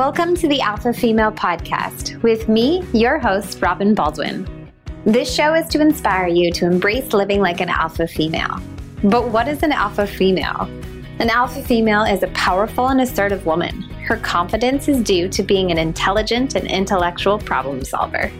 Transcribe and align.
Welcome 0.00 0.34
to 0.36 0.48
the 0.48 0.62
Alpha 0.62 0.94
Female 0.94 1.30
Podcast 1.30 2.22
with 2.22 2.48
me, 2.48 2.82
your 2.94 3.18
host, 3.18 3.60
Robin 3.60 3.94
Baldwin. 3.94 4.48
This 5.04 5.30
show 5.30 5.52
is 5.52 5.68
to 5.68 5.80
inspire 5.82 6.26
you 6.26 6.50
to 6.52 6.64
embrace 6.64 7.12
living 7.12 7.42
like 7.42 7.60
an 7.60 7.68
alpha 7.68 8.08
female. 8.08 8.62
But 9.04 9.28
what 9.28 9.46
is 9.46 9.62
an 9.62 9.72
alpha 9.72 10.06
female? 10.06 10.62
An 11.18 11.28
alpha 11.28 11.62
female 11.62 12.04
is 12.04 12.22
a 12.22 12.28
powerful 12.28 12.88
and 12.88 13.02
assertive 13.02 13.44
woman. 13.44 13.82
Her 13.82 14.16
confidence 14.16 14.88
is 14.88 15.02
due 15.02 15.28
to 15.28 15.42
being 15.42 15.70
an 15.70 15.76
intelligent 15.76 16.54
and 16.54 16.66
intellectual 16.66 17.38
problem 17.38 17.84
solver. 17.84 18.32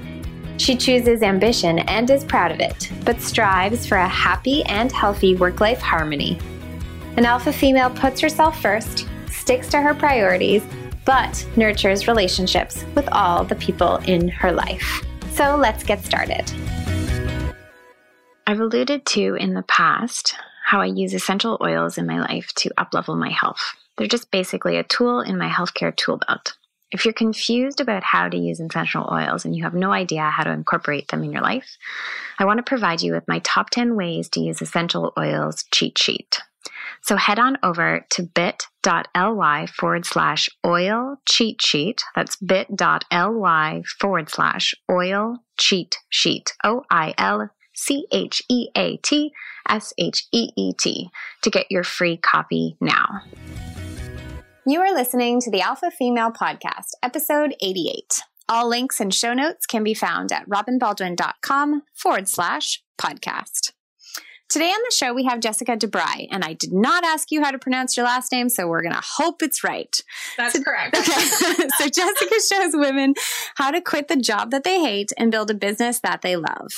She 0.56 0.74
chooses 0.74 1.22
ambition 1.22 1.80
and 1.80 2.08
is 2.08 2.24
proud 2.24 2.52
of 2.52 2.61
it, 2.61 2.90
but 3.04 3.20
strives 3.20 3.86
for 3.86 3.98
a 3.98 4.08
happy 4.08 4.62
and 4.62 4.90
healthy 4.90 5.36
work 5.36 5.61
life 5.61 5.82
harmony. 5.82 6.38
An 7.18 7.27
alpha 7.27 7.52
female 7.52 7.90
puts 7.90 8.18
herself 8.18 8.62
first, 8.62 9.06
sticks 9.29 9.68
to 9.68 9.82
her 9.82 9.92
priorities, 9.92 10.62
but 11.04 11.46
nurtures 11.56 12.09
relationships 12.09 12.84
with 12.95 13.09
all 13.12 13.45
the 13.45 13.56
people 13.56 13.96
in 14.06 14.28
her 14.28 14.52
life. 14.52 15.04
So 15.32 15.56
let's 15.56 15.84
get 15.84 16.04
started. 16.04 16.52
I've 18.46 18.60
alluded 18.60 19.06
to 19.06 19.36
in 19.36 19.54
the 19.54 19.62
past 19.62 20.34
how 20.64 20.80
I 20.80 20.86
use 20.86 21.14
essential 21.14 21.59
oils 21.62 21.98
in 21.98 22.06
my 22.06 22.20
life 22.20 22.52
to 22.56 22.70
uplevel 22.78 23.18
my 23.18 23.30
health. 23.30 23.74
They're 23.96 24.06
just 24.06 24.30
basically 24.30 24.76
a 24.76 24.84
tool 24.84 25.20
in 25.20 25.38
my 25.38 25.48
healthcare 25.48 25.95
tool 25.95 26.16
belt. 26.16 26.56
If 26.90 27.04
you're 27.04 27.14
confused 27.14 27.80
about 27.80 28.02
how 28.02 28.28
to 28.28 28.37
use 28.37 28.59
essential 28.59 29.09
oils 29.12 29.45
and 29.45 29.54
you 29.54 29.62
have 29.62 29.74
no 29.74 29.92
idea 29.92 30.23
how 30.23 30.42
to 30.42 30.51
incorporate 30.51 31.09
them 31.09 31.23
in 31.23 31.32
your 31.32 31.42
life, 31.42 31.76
I 32.38 32.45
want 32.45 32.59
to 32.59 32.64
provide 32.64 33.02
you 33.02 33.12
with 33.12 33.28
my 33.28 33.38
top 33.40 33.70
10 33.70 33.95
ways 33.95 34.28
to 34.30 34.40
use 34.40 34.60
essential 34.60 35.12
oils 35.16 35.64
cheat 35.70 35.98
sheet. 35.98 36.40
So 37.02 37.16
head 37.16 37.38
on 37.38 37.59
over 37.62 38.06
to 38.10 38.22
bit.ly 38.22 39.66
forward 39.66 40.06
slash 40.06 40.48
oil 40.64 41.16
cheat 41.28 41.62
sheet. 41.62 42.02
That's 42.14 42.37
bit.ly 42.37 43.82
forward 43.98 44.30
slash 44.30 44.74
oil 44.90 45.38
cheat 45.59 45.96
sheet. 46.09 46.52
O 46.65 46.84
I 46.90 47.15
L 47.18 47.51
C 47.74 48.07
H 48.12 48.42
E 48.48 48.68
A 48.76 48.96
T 48.98 49.32
S 49.68 49.92
H 49.98 50.26
E 50.32 50.51
E 50.57 50.73
T 50.79 51.10
to 51.42 51.51
get 51.51 51.66
your 51.70 51.84
free 51.84 52.16
copy 52.16 52.76
now. 52.80 53.23
You 54.66 54.80
are 54.80 54.95
listening 54.95 55.40
to 55.40 55.51
the 55.51 55.62
Alpha 55.62 55.90
Female 55.90 56.30
Podcast, 56.30 56.90
episode 57.02 57.54
88. 57.62 58.20
All 58.48 58.68
links 58.68 59.01
and 59.01 59.14
show 59.14 59.32
notes 59.32 59.64
can 59.66 59.82
be 59.82 59.95
found 59.95 60.32
at 60.32 60.48
robinbaldwin.com 60.48 61.82
forward 61.95 62.29
slash 62.29 62.82
podcast. 63.01 63.73
Today 64.50 64.70
on 64.70 64.81
the 64.84 64.93
show, 64.93 65.15
we 65.15 65.26
have 65.26 65.38
Jessica 65.38 65.76
DeBry, 65.76 66.26
and 66.32 66.43
I 66.43 66.54
did 66.54 66.72
not 66.72 67.04
ask 67.04 67.31
you 67.31 67.41
how 67.41 67.53
to 67.53 67.59
pronounce 67.59 67.97
your 67.97 68.04
last 68.04 68.32
name, 68.32 68.48
so 68.48 68.66
we're 68.66 68.82
going 68.82 68.97
to 68.97 69.00
hope 69.00 69.44
it's 69.44 69.62
right. 69.62 69.97
That's 70.37 70.54
so, 70.54 70.62
correct. 70.65 70.97
Okay. 70.97 71.69
so 71.78 71.88
Jessica 71.88 72.34
shows 72.53 72.72
women 72.75 73.15
how 73.54 73.70
to 73.70 73.81
quit 73.81 74.09
the 74.09 74.16
job 74.16 74.50
that 74.50 74.65
they 74.65 74.81
hate 74.81 75.12
and 75.16 75.31
build 75.31 75.53
a 75.53 75.54
business 75.54 76.00
that 76.00 76.22
they 76.22 76.34
love. 76.34 76.72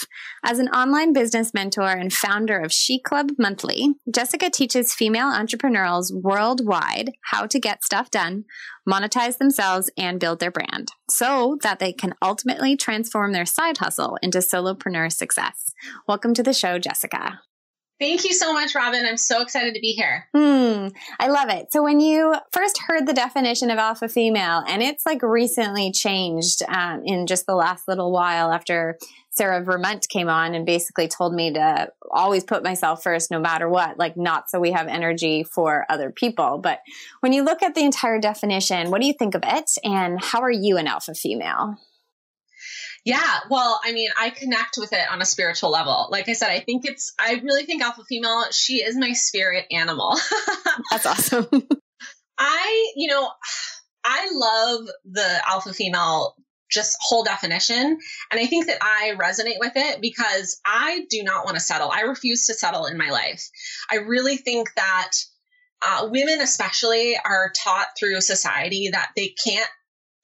As 0.45 0.59
an 0.59 0.69
online 0.69 1.15
business 1.15 1.55
mentor 1.55 1.89
and 1.89 2.13
founder 2.13 2.59
of 2.59 2.73
SHEclub 2.73 3.39
Monthly, 3.39 3.95
Jessica 4.15 4.51
teaches 4.51 4.93
female 4.93 5.29
entrepreneurs 5.29 6.13
worldwide 6.15 7.13
how 7.31 7.47
to 7.47 7.59
get 7.59 7.85
stuff 7.85 8.11
done, 8.11 8.45
monetize 8.87 9.39
themselves, 9.39 9.91
and 9.97 10.21
build 10.21 10.41
their 10.41 10.51
brand 10.51 10.93
so 11.09 11.57
that 11.63 11.79
they 11.79 11.95
can 11.95 12.13
ultimately 12.21 12.77
transform 12.77 13.33
their 13.33 13.47
side 13.47 13.79
hustle 13.79 14.19
into 14.21 14.41
solopreneur 14.41 15.11
success. 15.11 15.73
Welcome 16.07 16.35
to 16.35 16.43
the 16.43 16.53
show, 16.53 16.79
Jessica. 16.79 17.41
Thank 18.01 18.25
you 18.25 18.33
so 18.33 18.53
much, 18.53 18.75
Robin. 18.75 19.05
I'm 19.07 19.17
so 19.17 19.43
excited 19.43 19.75
to 19.75 19.81
be 19.81 19.93
here. 19.93 20.27
Hmm, 20.35 20.89
I 21.21 21.29
love 21.29 21.49
it. 21.51 21.73
So, 21.73 21.85
when 21.85 22.01
you 22.01 22.35
first 22.51 22.81
heard 22.87 23.07
the 23.07 23.13
definition 23.13 23.71
of 23.71 23.79
alpha 23.79 24.09
female, 24.09 24.65
and 24.67 24.83
it's 24.83 25.07
like 25.07 25.23
recently 25.23 25.93
changed 25.93 26.63
um, 26.69 27.03
in 27.05 27.27
just 27.27 27.47
the 27.47 27.55
last 27.55 27.87
little 27.87 28.11
while 28.11 28.51
after 28.51 28.99
Sarah 29.31 29.63
Vermont 29.63 30.09
came 30.09 30.29
on 30.29 30.55
and 30.55 30.67
basically 30.67 31.09
told 31.09 31.33
me 31.33 31.53
to 31.55 31.91
always 32.11 32.45
put 32.45 32.63
myself 32.63 33.03
first 33.03 33.31
no 33.31 33.39
matter 33.39 33.69
what, 33.69 33.99
like 33.99 34.17
not 34.17 34.51
so 34.51 34.61
we 34.61 34.73
have 34.73 34.89
energy 34.89 35.43
for 35.43 35.87
other 35.89 36.11
people. 36.11 36.59
But 36.59 36.81
when 37.21 37.33
you 37.33 37.43
look 37.43 37.63
at 37.63 37.75
the 37.75 37.85
entire 37.85 38.19
definition, 38.19 38.91
what 38.91 39.01
do 39.01 39.07
you 39.07 39.15
think 39.19 39.35
of 39.35 39.43
it? 39.47 39.71
And 39.85 40.23
how 40.23 40.43
are 40.43 40.51
you 40.51 40.77
an 40.77 40.87
alpha 40.87 41.15
female? 41.15 41.77
Yeah, 43.05 43.41
well, 43.51 43.81
I 43.85 43.93
mean, 43.93 44.11
I 44.19 44.31
connect 44.31 44.77
with 44.79 44.93
it 44.93 45.11
on 45.11 45.21
a 45.21 45.25
spiritual 45.25 45.71
level. 45.71 46.09
Like 46.11 46.29
I 46.29 46.35
said, 46.35 46.51
I 46.51 46.61
think 46.61 46.85
it's, 46.85 47.13
I 47.19 47.41
really 47.43 47.65
think 47.65 47.83
alpha 47.83 48.05
female, 48.05 48.45
she 48.53 48.77
is 48.77 48.97
my 48.97 49.13
spirit 49.13 49.67
animal. 49.73 50.17
That's 50.91 51.07
awesome. 51.07 51.49
I, 52.39 52.93
you 52.97 53.09
know, 53.09 53.29
I 54.05 54.29
love 54.33 54.89
the 55.05 55.43
alpha 55.49 55.73
female 55.73 56.37
just 56.71 56.97
whole 57.01 57.23
definition. 57.23 57.99
And 58.31 58.41
I 58.41 58.47
think 58.47 58.67
that 58.67 58.79
I 58.81 59.15
resonate 59.17 59.59
with 59.59 59.73
it 59.77 60.01
because 60.01 60.61
I 60.65 61.05
do 61.11 61.23
not 61.23 61.45
want 61.45 61.57
to 61.57 61.61
settle. 61.61 61.91
I 61.91 62.03
refuse 62.03 62.47
to 62.47 62.55
settle 62.55 62.87
in 62.87 62.97
my 62.97 63.11
life. 63.11 63.49
I 63.91 63.97
really 63.97 64.37
think 64.37 64.71
that 64.77 65.11
uh, 65.87 66.09
women, 66.11 66.41
especially, 66.41 67.17
are 67.23 67.53
taught 67.63 67.89
through 67.99 68.21
society 68.21 68.91
that 68.93 69.11
they 69.17 69.35
can't 69.45 69.69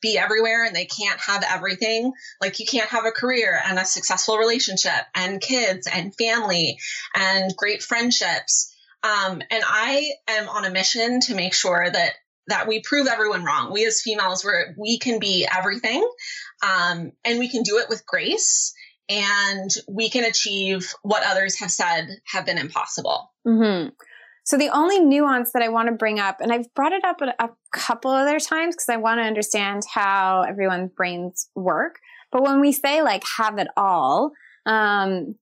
be 0.00 0.18
everywhere 0.18 0.64
and 0.64 0.74
they 0.74 0.86
can't 0.86 1.20
have 1.20 1.44
everything. 1.48 2.12
Like 2.40 2.60
you 2.60 2.66
can't 2.66 2.88
have 2.90 3.04
a 3.04 3.10
career 3.10 3.60
and 3.66 3.78
a 3.78 3.84
successful 3.84 4.38
relationship 4.38 4.92
and 5.14 5.40
kids 5.40 5.86
and 5.92 6.14
family 6.14 6.78
and 7.14 7.54
great 7.56 7.82
friendships. 7.82 8.74
Um, 9.02 9.42
and 9.50 9.62
I 9.66 10.10
am 10.28 10.48
on 10.48 10.64
a 10.64 10.70
mission 10.70 11.20
to 11.22 11.34
make 11.34 11.54
sure 11.54 11.88
that 11.90 12.12
that 12.48 12.66
we 12.66 12.80
prove 12.80 13.06
everyone 13.06 13.44
wrong. 13.44 13.72
We 13.72 13.86
as 13.86 14.00
females, 14.00 14.44
where 14.44 14.74
we 14.78 14.98
can 14.98 15.20
be 15.20 15.46
everything, 15.46 16.08
um, 16.62 17.12
and 17.24 17.38
we 17.38 17.48
can 17.48 17.62
do 17.62 17.76
it 17.78 17.90
with 17.90 18.06
grace, 18.06 18.72
and 19.08 19.70
we 19.86 20.08
can 20.08 20.24
achieve 20.24 20.92
what 21.02 21.22
others 21.26 21.60
have 21.60 21.70
said 21.70 22.08
have 22.32 22.46
been 22.46 22.58
impossible. 22.58 23.30
Mm-hmm. 23.46 23.90
So 24.48 24.56
the 24.56 24.70
only 24.70 24.98
nuance 24.98 25.52
that 25.52 25.60
I 25.60 25.68
want 25.68 25.90
to 25.90 25.94
bring 25.94 26.18
up, 26.18 26.40
and 26.40 26.50
I've 26.50 26.72
brought 26.72 26.92
it 26.92 27.04
up 27.04 27.20
a, 27.20 27.34
a 27.38 27.50
couple 27.70 28.10
other 28.10 28.40
times 28.40 28.74
because 28.74 28.88
I 28.88 28.96
want 28.96 29.18
to 29.18 29.24
understand 29.24 29.82
how 29.92 30.40
everyone's 30.40 30.90
brains 30.96 31.50
work. 31.54 31.96
But 32.32 32.44
when 32.44 32.58
we 32.58 32.72
say 32.72 33.02
like 33.02 33.24
have 33.36 33.58
it 33.58 33.68
all, 33.76 34.32
um, 34.64 35.34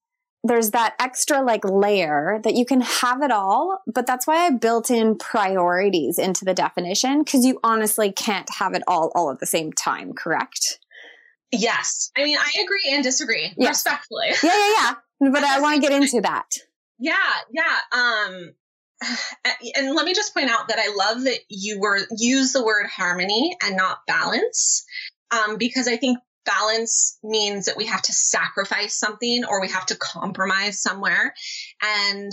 there's 0.42 0.72
that 0.72 0.96
extra 0.98 1.40
like 1.40 1.64
layer 1.64 2.40
that 2.42 2.56
you 2.56 2.66
can 2.66 2.80
have 2.80 3.22
it 3.22 3.30
all, 3.30 3.80
but 3.86 4.08
that's 4.08 4.26
why 4.26 4.44
I 4.44 4.50
built 4.50 4.90
in 4.90 5.16
priorities 5.16 6.18
into 6.18 6.44
the 6.44 6.52
definition 6.52 7.22
because 7.22 7.46
you 7.46 7.60
honestly 7.62 8.10
can't 8.10 8.50
have 8.58 8.74
it 8.74 8.82
all 8.88 9.12
all 9.14 9.30
at 9.30 9.38
the 9.38 9.46
same 9.46 9.72
time, 9.72 10.14
correct? 10.14 10.80
Yes. 11.52 12.10
I 12.18 12.24
mean, 12.24 12.38
I 12.38 12.60
agree 12.60 12.90
and 12.92 13.04
disagree 13.04 13.54
yes. 13.56 13.68
respectfully. 13.68 14.30
Yeah, 14.42 14.50
yeah, 14.52 14.94
yeah. 15.20 15.30
But 15.30 15.44
I 15.44 15.60
want 15.60 15.76
to 15.76 15.80
get 15.80 15.92
into 15.92 16.22
that. 16.22 16.48
Yeah, 16.98 17.14
yeah. 17.52 17.76
Um 17.92 18.54
and 19.76 19.94
let 19.94 20.06
me 20.06 20.14
just 20.14 20.34
point 20.34 20.50
out 20.50 20.68
that 20.68 20.78
I 20.78 20.94
love 20.94 21.24
that 21.24 21.38
you 21.48 21.80
were 21.80 22.00
use 22.16 22.52
the 22.52 22.64
word 22.64 22.86
harmony 22.86 23.56
and 23.62 23.76
not 23.76 23.98
balance, 24.06 24.84
um, 25.30 25.56
because 25.58 25.88
I 25.88 25.96
think 25.96 26.18
balance 26.44 27.18
means 27.22 27.66
that 27.66 27.76
we 27.76 27.86
have 27.86 28.02
to 28.02 28.12
sacrifice 28.12 28.94
something 28.94 29.44
or 29.44 29.60
we 29.60 29.68
have 29.68 29.86
to 29.86 29.96
compromise 29.96 30.80
somewhere. 30.80 31.34
And 31.82 32.32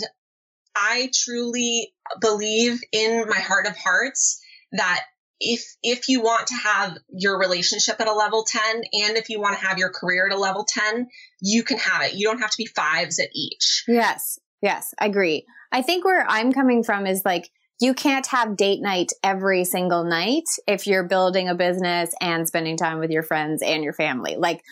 I 0.76 1.10
truly 1.12 1.92
believe 2.20 2.80
in 2.92 3.24
my 3.28 3.38
heart 3.38 3.66
of 3.66 3.76
hearts 3.76 4.40
that 4.72 5.04
if 5.40 5.64
if 5.82 6.08
you 6.08 6.22
want 6.22 6.46
to 6.46 6.54
have 6.54 6.96
your 7.08 7.38
relationship 7.38 8.00
at 8.00 8.08
a 8.08 8.14
level 8.14 8.44
10 8.44 8.62
and 8.76 9.16
if 9.16 9.28
you 9.28 9.40
want 9.40 9.58
to 9.58 9.66
have 9.66 9.78
your 9.78 9.90
career 9.90 10.26
at 10.26 10.32
a 10.32 10.38
level 10.38 10.64
10 10.64 11.08
you 11.40 11.64
can 11.64 11.76
have 11.76 12.02
it. 12.02 12.14
You 12.14 12.26
don't 12.26 12.38
have 12.38 12.50
to 12.50 12.56
be 12.56 12.66
fives 12.66 13.18
at 13.18 13.28
each. 13.34 13.84
Yes 13.88 14.38
yes 14.64 14.94
i 14.98 15.06
agree 15.06 15.44
I 15.74 15.82
think 15.82 16.04
where 16.04 16.24
I'm 16.28 16.52
coming 16.52 16.84
from 16.84 17.04
is 17.04 17.24
like, 17.24 17.50
you 17.80 17.94
can't 17.94 18.26
have 18.28 18.56
date 18.56 18.80
night 18.80 19.10
every 19.24 19.64
single 19.64 20.04
night 20.04 20.44
if 20.68 20.86
you're 20.86 21.02
building 21.02 21.48
a 21.48 21.54
business 21.56 22.14
and 22.20 22.46
spending 22.46 22.76
time 22.76 23.00
with 23.00 23.10
your 23.10 23.24
friends 23.24 23.60
and 23.60 23.82
your 23.82 23.92
family. 23.92 24.36
Like, 24.36 24.62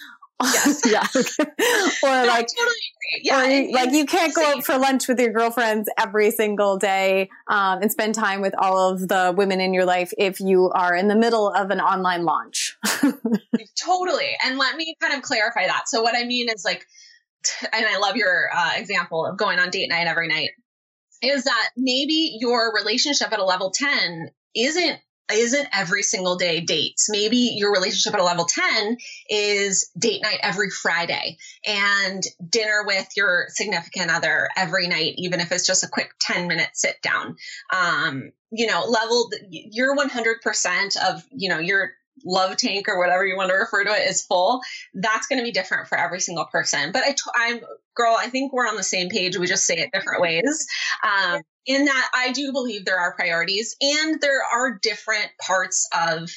yes. 0.40 0.82
yeah. 0.86 1.04
or 2.04 2.26
like, 2.26 2.46
totally 2.46 2.76
yeah, 3.20 3.42
or 3.42 3.44
you, 3.44 3.72
like 3.72 3.92
you 3.92 4.06
can't 4.06 4.32
go 4.32 4.44
out 4.44 4.64
for 4.64 4.78
lunch 4.78 5.08
with 5.08 5.18
your 5.18 5.32
girlfriends 5.32 5.88
every 5.98 6.30
single 6.30 6.78
day 6.78 7.28
um, 7.48 7.82
and 7.82 7.90
spend 7.90 8.14
time 8.14 8.40
with 8.40 8.54
all 8.56 8.92
of 8.92 9.08
the 9.08 9.34
women 9.36 9.60
in 9.60 9.74
your 9.74 9.84
life 9.84 10.12
if 10.16 10.38
you 10.38 10.70
are 10.70 10.94
in 10.94 11.08
the 11.08 11.16
middle 11.16 11.50
of 11.50 11.70
an 11.70 11.80
online 11.80 12.24
launch. 12.24 12.76
totally. 13.76 14.36
And 14.44 14.56
let 14.56 14.76
me 14.76 14.96
kind 15.00 15.14
of 15.14 15.22
clarify 15.22 15.66
that. 15.66 15.88
So 15.88 16.00
what 16.00 16.16
I 16.16 16.24
mean 16.24 16.48
is 16.48 16.64
like, 16.64 16.86
and 17.72 17.86
I 17.86 17.98
love 17.98 18.16
your 18.16 18.48
uh, 18.54 18.72
example 18.76 19.26
of 19.26 19.36
going 19.36 19.58
on 19.58 19.70
date 19.70 19.88
night 19.88 20.06
every 20.06 20.28
night 20.28 20.50
is 21.22 21.44
that 21.44 21.70
maybe 21.76 22.36
your 22.40 22.74
relationship 22.74 23.32
at 23.32 23.38
a 23.38 23.44
level 23.44 23.70
10 23.70 24.30
isn't 24.54 24.98
isn't 25.30 25.68
every 25.72 26.02
single 26.02 26.36
day 26.36 26.60
dates. 26.60 27.08
Maybe 27.08 27.52
your 27.54 27.72
relationship 27.72 28.12
at 28.12 28.20
a 28.20 28.24
level 28.24 28.44
10 28.44 28.98
is 29.30 29.90
date 29.98 30.20
night 30.22 30.40
every 30.42 30.68
Friday 30.68 31.38
and 31.66 32.22
dinner 32.46 32.84
with 32.84 33.08
your 33.16 33.46
significant 33.48 34.10
other 34.10 34.48
every 34.56 34.88
night, 34.88 35.14
even 35.16 35.40
if 35.40 35.50
it's 35.52 35.66
just 35.66 35.84
a 35.84 35.88
quick 35.88 36.10
10 36.20 36.48
minute 36.48 36.70
sit 36.74 37.00
down. 37.02 37.36
Um, 37.72 38.32
you 38.50 38.66
know, 38.66 38.84
level, 38.84 39.30
you're 39.48 39.96
100% 39.96 40.96
of, 41.08 41.24
you 41.30 41.48
know, 41.48 41.58
your 41.58 41.92
love 42.24 42.56
tank 42.56 42.88
or 42.88 42.98
whatever 42.98 43.26
you 43.26 43.36
want 43.36 43.50
to 43.50 43.56
refer 43.56 43.84
to 43.84 43.90
it 43.90 44.08
is 44.08 44.22
full, 44.22 44.60
that's 44.94 45.26
going 45.26 45.38
to 45.38 45.44
be 45.44 45.52
different 45.52 45.88
for 45.88 45.98
every 45.98 46.20
single 46.20 46.46
person. 46.46 46.92
But 46.92 47.02
I, 47.04 47.10
t- 47.10 47.22
I'm 47.34 47.60
girl, 47.94 48.16
I 48.18 48.28
think 48.28 48.52
we're 48.52 48.68
on 48.68 48.76
the 48.76 48.82
same 48.82 49.08
page. 49.08 49.36
We 49.36 49.46
just 49.46 49.66
say 49.66 49.76
it 49.76 49.90
different 49.92 50.22
ways. 50.22 50.66
Um, 51.02 51.42
in 51.66 51.84
that 51.84 52.10
I 52.14 52.32
do 52.32 52.52
believe 52.52 52.84
there 52.84 52.98
are 52.98 53.14
priorities 53.14 53.76
and 53.80 54.20
there 54.20 54.42
are 54.52 54.78
different 54.82 55.30
parts 55.40 55.88
of 55.92 56.30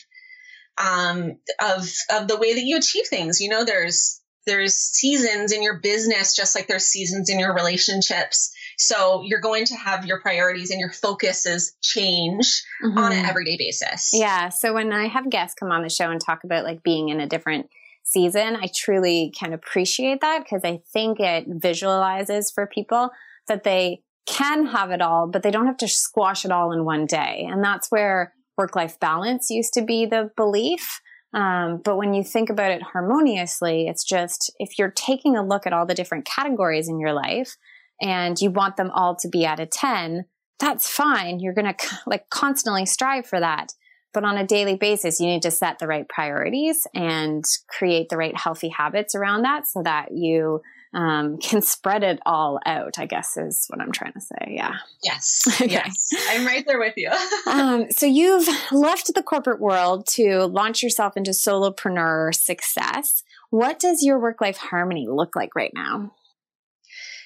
um, 0.78 1.38
of 1.60 1.92
of 2.14 2.28
the 2.28 2.38
way 2.38 2.54
that 2.54 2.64
you 2.64 2.78
achieve 2.78 3.08
things. 3.08 3.40
You 3.40 3.50
know, 3.50 3.64
there's 3.64 4.22
there's 4.46 4.74
seasons 4.76 5.52
in 5.52 5.64
your 5.64 5.80
business 5.80 6.36
just 6.36 6.56
like 6.56 6.68
there's 6.68 6.86
seasons 6.86 7.30
in 7.30 7.40
your 7.40 7.54
relationships. 7.54 8.55
So 8.77 9.24
you're 9.24 9.39
going 9.39 9.66
to 9.66 9.75
have 9.75 10.06
your 10.06 10.19
priorities 10.19 10.72
and 10.72 10.80
your 10.80 10.92
focuses 10.92 11.75
change 11.81 12.63
mm-hmm. 12.83 12.98
on 12.98 13.12
an 13.12 13.25
everyday 13.25 13.57
basis. 13.57 14.12
Yeah. 14.13 14.50
So 14.50 14.74
when 14.74 14.92
I 14.92 15.07
have 15.07 15.30
guests 15.30 15.56
come 15.60 15.72
on 15.72 15.83
the 15.83 15.89
show 15.89 16.10
and 16.10 16.19
talk 16.19 16.44
about 16.44 16.63
like 16.63 16.83
being 16.83 17.10
in 17.10 17.19
a 17.19 17.27
different 17.27 17.69
season, 18.04 18.56
I 18.56 18.69
truly 18.74 19.33
can 19.38 19.54
appreciate 19.54 20.22
that 20.22 20.44
because 20.44 20.63
I 20.63 20.81
think 20.94 21.19
it 21.19 21.45
visualizes 21.48 22.51
for 22.51 22.68
people 22.68 23.10
that 23.48 23.63
they 23.63 24.01
can 24.25 24.68
have 24.68 24.92
it 24.92 25.01
all, 25.01 25.27
but 25.27 25.44
they 25.44 25.51
don't 25.51 25.68
have 25.68 25.77
to 25.77 25.88
squash 25.88 26.45
it 26.45 26.51
all 26.51 26.72
in 26.72 26.86
one 26.86 27.06
day. 27.06 27.48
And 27.50 27.63
that's 27.63 27.92
where 27.92 28.33
work 28.57 28.75
life 28.75 29.00
balance 29.00 29.50
used 29.50 29.74
to 29.74 29.81
be 29.81 30.06
the 30.06 30.31
belief. 30.36 31.01
Um, 31.33 31.81
but 31.83 31.98
when 31.98 32.13
you 32.13 32.24
think 32.24 32.50
about 32.50 32.72
it 32.72 32.81
harmoniously, 32.81 33.88
it's 33.88 34.04
just 34.04 34.51
if 34.57 34.80
you're 34.80 34.92
taking 34.92 35.36
a 35.36 35.45
look 35.45 35.68
at 35.68 35.74
all 35.74 35.86
the 35.86 35.94
different 35.94 36.25
categories 36.25 36.88
in 36.88 37.00
your 37.00 37.13
life 37.13 37.57
and 38.02 38.40
you 38.40 38.52
want 38.52 38.78
them 38.78 38.92
all 38.92 39.16
to 39.18 39.30
be 39.30 39.46
at 39.46 39.60
a 39.60 39.66
10, 39.66 40.26
that's 40.60 40.90
fine. 40.90 41.40
You're 41.40 41.54
going 41.54 41.74
to 41.74 42.00
like 42.06 42.30
constantly 42.30 42.86
strive 42.86 43.26
for 43.26 43.40
that. 43.40 43.74
But 44.14 44.24
on 44.24 44.38
a 44.38 44.48
daily 44.48 44.78
basis, 44.78 45.20
you 45.20 45.28
need 45.28 45.42
to 45.42 45.52
set 45.52 45.78
the 45.78 45.88
right 45.88 46.08
priorities 46.08 46.88
and 46.94 47.44
create 47.68 48.08
the 48.10 48.16
right 48.16 48.36
healthy 48.36 48.70
habits 48.70 49.14
around 49.14 49.42
that 49.42 49.68
so 49.68 49.84
that 49.84 50.14
you 50.14 50.62
um, 50.94 51.38
can 51.42 51.62
spread 51.62 52.02
it 52.04 52.20
all 52.26 52.60
out, 52.66 52.98
I 52.98 53.06
guess 53.06 53.36
is 53.36 53.66
what 53.68 53.82
I'm 53.82 53.92
trying 53.92 54.14
to 54.14 54.22
say. 54.22 54.54
Yeah. 54.56 54.76
Yes. 55.04 55.44
okay. 55.62 55.70
Yes. 55.70 56.10
I'm 56.30 56.46
right 56.46 56.66
there 56.66 56.80
with 56.80 56.94
you. 56.96 57.12
um, 57.48 57.92
so 57.92 58.06
you've 58.06 58.48
left 58.72 59.14
the 59.14 59.22
corporate 59.22 59.60
world 59.60 60.08
to 60.12 60.46
launch 60.46 60.82
yourself 60.82 61.18
into 61.18 61.32
solopreneur 61.32 62.34
success. 62.34 63.22
What 63.50 63.80
does 63.80 64.02
your 64.02 64.18
work 64.18 64.40
life 64.40 64.58
harmony 64.58 65.08
look 65.10 65.36
like 65.36 65.56
right 65.56 65.74
now? 65.76 66.14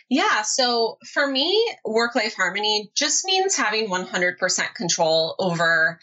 Yeah. 0.09 0.41
So 0.41 0.97
for 1.13 1.25
me, 1.25 1.71
work 1.85 2.15
life 2.15 2.35
harmony 2.35 2.91
just 2.95 3.25
means 3.25 3.55
having 3.55 3.89
100% 3.89 4.73
control 4.73 5.35
over 5.37 5.99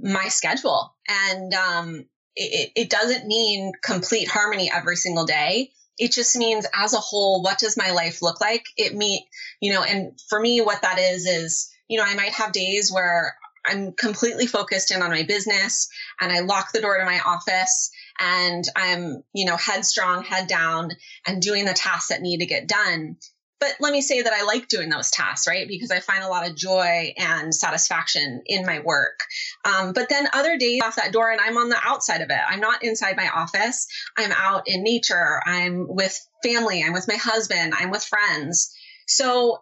my 0.00 0.28
schedule. 0.28 0.94
And 1.08 1.52
um, 1.54 2.04
it, 2.36 2.70
it 2.76 2.90
doesn't 2.90 3.26
mean 3.26 3.72
complete 3.82 4.28
harmony 4.28 4.70
every 4.72 4.96
single 4.96 5.26
day 5.26 5.72
it 6.00 6.12
just 6.12 6.34
means 6.34 6.66
as 6.74 6.94
a 6.94 6.98
whole, 6.98 7.42
what 7.42 7.58
does 7.58 7.76
my 7.76 7.90
life 7.90 8.22
look 8.22 8.40
like? 8.40 8.64
It 8.78 8.96
mean, 8.96 9.20
you 9.60 9.74
know, 9.74 9.82
and 9.82 10.18
for 10.30 10.40
me, 10.40 10.62
what 10.62 10.80
that 10.80 10.98
is, 10.98 11.26
is, 11.26 11.70
you 11.88 11.98
know, 11.98 12.04
I 12.04 12.14
might 12.14 12.32
have 12.32 12.52
days 12.52 12.90
where 12.90 13.36
I'm 13.66 13.92
completely 13.92 14.46
focused 14.46 14.92
in 14.92 15.02
on 15.02 15.10
my 15.10 15.24
business 15.24 15.90
and 16.18 16.32
I 16.32 16.40
lock 16.40 16.72
the 16.72 16.80
door 16.80 16.98
to 16.98 17.04
my 17.04 17.20
office 17.20 17.90
and 18.18 18.64
I'm, 18.74 19.22
you 19.34 19.44
know, 19.44 19.58
headstrong, 19.58 20.24
head 20.24 20.48
down 20.48 20.92
and 21.26 21.42
doing 21.42 21.66
the 21.66 21.74
tasks 21.74 22.08
that 22.08 22.22
need 22.22 22.38
to 22.38 22.46
get 22.46 22.66
done 22.66 23.18
but 23.60 23.76
let 23.78 23.92
me 23.92 24.00
say 24.00 24.22
that 24.22 24.32
I 24.32 24.44
like 24.44 24.68
doing 24.68 24.88
those 24.88 25.10
tasks, 25.10 25.46
right? 25.46 25.68
Because 25.68 25.90
I 25.90 26.00
find 26.00 26.24
a 26.24 26.28
lot 26.28 26.48
of 26.48 26.56
joy 26.56 27.12
and 27.18 27.54
satisfaction 27.54 28.42
in 28.46 28.64
my 28.64 28.80
work. 28.80 29.20
Um, 29.64 29.92
but 29.92 30.08
then 30.08 30.28
other 30.32 30.56
days 30.56 30.80
off 30.82 30.96
that 30.96 31.12
door 31.12 31.30
and 31.30 31.40
I'm 31.40 31.58
on 31.58 31.68
the 31.68 31.78
outside 31.82 32.22
of 32.22 32.30
it. 32.30 32.40
I'm 32.48 32.60
not 32.60 32.82
inside 32.82 33.16
my 33.16 33.28
office. 33.28 33.86
I'm 34.16 34.32
out 34.32 34.62
in 34.66 34.82
nature. 34.82 35.40
I'm 35.44 35.86
with 35.88 36.18
family. 36.42 36.82
I'm 36.82 36.94
with 36.94 37.06
my 37.06 37.16
husband. 37.16 37.74
I'm 37.76 37.90
with 37.90 38.02
friends. 38.02 38.74
So 39.06 39.58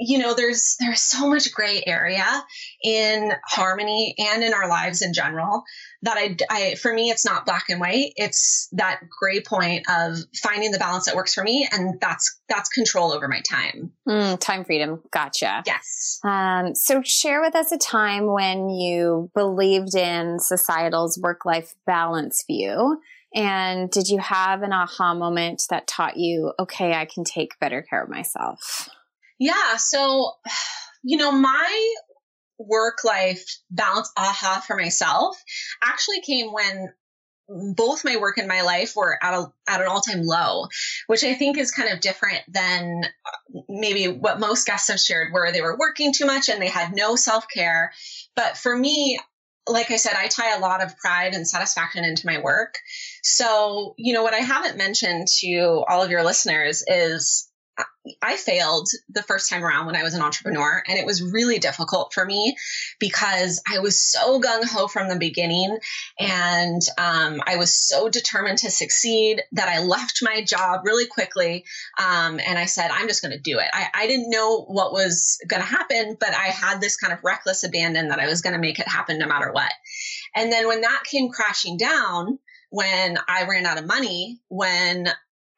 you 0.00 0.18
know 0.18 0.34
there's 0.34 0.76
there's 0.80 1.02
so 1.02 1.28
much 1.28 1.52
gray 1.52 1.82
area 1.86 2.26
in 2.82 3.32
harmony 3.46 4.14
and 4.18 4.42
in 4.42 4.54
our 4.54 4.68
lives 4.68 5.02
in 5.02 5.12
general 5.12 5.62
that 6.02 6.16
I, 6.16 6.36
I 6.50 6.74
for 6.76 6.92
me 6.92 7.10
it's 7.10 7.26
not 7.26 7.44
black 7.44 7.66
and 7.68 7.78
white. 7.78 8.12
It's 8.16 8.68
that 8.72 9.00
gray 9.20 9.42
point 9.42 9.86
of 9.90 10.16
finding 10.42 10.70
the 10.70 10.78
balance 10.78 11.04
that 11.04 11.14
works 11.14 11.34
for 11.34 11.44
me 11.44 11.68
and 11.70 12.00
that's 12.00 12.40
that's 12.48 12.70
control 12.70 13.12
over 13.12 13.28
my 13.28 13.42
time. 13.42 13.92
Mm, 14.08 14.40
time 14.40 14.64
freedom. 14.64 15.02
Gotcha. 15.12 15.62
Yes. 15.66 16.18
Um, 16.24 16.74
so 16.74 17.02
share 17.04 17.42
with 17.42 17.54
us 17.54 17.70
a 17.70 17.78
time 17.78 18.26
when 18.26 18.70
you 18.70 19.30
believed 19.34 19.94
in 19.94 20.38
societal's 20.38 21.18
work-life 21.22 21.74
balance 21.86 22.42
view 22.46 22.98
and 23.34 23.90
did 23.90 24.08
you 24.08 24.18
have 24.18 24.62
an 24.62 24.72
aha 24.72 25.14
moment 25.14 25.62
that 25.70 25.86
taught 25.86 26.16
you 26.16 26.52
okay 26.58 26.94
i 26.94 27.04
can 27.04 27.22
take 27.22 27.58
better 27.60 27.80
care 27.80 28.02
of 28.02 28.08
myself 28.08 28.88
yeah. 29.40 29.76
So, 29.78 30.32
you 31.02 31.16
know, 31.16 31.32
my 31.32 31.94
work 32.58 33.04
life 33.04 33.44
balance 33.70 34.12
aha 34.16 34.62
for 34.66 34.76
myself 34.76 35.42
actually 35.82 36.20
came 36.20 36.52
when 36.52 36.92
both 37.74 38.04
my 38.04 38.16
work 38.16 38.38
and 38.38 38.46
my 38.46 38.60
life 38.60 38.92
were 38.94 39.18
at 39.22 39.34
a 39.34 39.50
at 39.66 39.80
an 39.80 39.88
all-time 39.88 40.22
low 40.22 40.68
which 41.06 41.24
i 41.24 41.34
think 41.34 41.58
is 41.58 41.70
kind 41.70 41.92
of 41.92 42.00
different 42.00 42.40
than 42.48 43.02
uh, 43.04 43.60
maybe 43.68 44.06
what 44.06 44.38
most 44.38 44.66
guests 44.66 44.88
have 44.88 45.00
shared 45.00 45.32
where 45.32 45.50
they 45.50 45.62
were 45.62 45.76
working 45.78 46.12
too 46.12 46.26
much 46.26 46.48
and 46.48 46.60
they 46.60 46.68
had 46.68 46.94
no 46.94 47.16
self-care 47.16 47.92
but 48.36 48.56
for 48.58 48.76
me 48.76 49.18
like 49.66 49.90
i 49.90 49.96
said 49.96 50.12
i 50.14 50.28
tie 50.28 50.54
a 50.54 50.60
lot 50.60 50.84
of 50.84 50.96
pride 50.98 51.32
and 51.32 51.48
satisfaction 51.48 52.04
into 52.04 52.26
my 52.26 52.40
work 52.40 52.74
so 53.24 53.94
you 53.96 54.12
know 54.12 54.22
what 54.22 54.34
i 54.34 54.40
haven't 54.40 54.76
mentioned 54.76 55.26
to 55.26 55.82
all 55.88 56.02
of 56.02 56.10
your 56.10 56.22
listeners 56.22 56.84
is 56.86 57.49
I 58.22 58.36
failed 58.36 58.88
the 59.10 59.22
first 59.22 59.50
time 59.50 59.62
around 59.62 59.86
when 59.86 59.96
I 59.96 60.02
was 60.02 60.14
an 60.14 60.22
entrepreneur, 60.22 60.82
and 60.88 60.98
it 60.98 61.04
was 61.04 61.22
really 61.22 61.58
difficult 61.58 62.14
for 62.14 62.24
me 62.24 62.56
because 62.98 63.62
I 63.70 63.80
was 63.80 64.00
so 64.00 64.40
gung 64.40 64.64
ho 64.64 64.88
from 64.88 65.08
the 65.08 65.16
beginning, 65.16 65.78
and 66.18 66.80
um, 66.96 67.42
I 67.46 67.56
was 67.56 67.74
so 67.74 68.08
determined 68.08 68.58
to 68.58 68.70
succeed 68.70 69.42
that 69.52 69.68
I 69.68 69.80
left 69.80 70.20
my 70.22 70.42
job 70.42 70.80
really 70.84 71.06
quickly, 71.06 71.64
um, 71.98 72.40
and 72.40 72.58
I 72.58 72.64
said, 72.64 72.90
"I'm 72.90 73.08
just 73.08 73.22
going 73.22 73.32
to 73.32 73.40
do 73.40 73.58
it." 73.58 73.68
I, 73.72 73.88
I 73.92 74.06
didn't 74.06 74.30
know 74.30 74.62
what 74.62 74.92
was 74.92 75.38
going 75.46 75.62
to 75.62 75.68
happen, 75.68 76.16
but 76.18 76.30
I 76.30 76.46
had 76.46 76.80
this 76.80 76.96
kind 76.96 77.12
of 77.12 77.22
reckless 77.22 77.64
abandon 77.64 78.08
that 78.08 78.20
I 78.20 78.28
was 78.28 78.40
going 78.40 78.54
to 78.54 78.58
make 78.58 78.78
it 78.78 78.88
happen 78.88 79.18
no 79.18 79.26
matter 79.26 79.52
what. 79.52 79.72
And 80.34 80.50
then 80.50 80.68
when 80.68 80.80
that 80.80 81.02
came 81.04 81.28
crashing 81.28 81.76
down, 81.76 82.38
when 82.70 83.18
I 83.28 83.46
ran 83.46 83.66
out 83.66 83.78
of 83.78 83.86
money, 83.86 84.40
when 84.48 85.08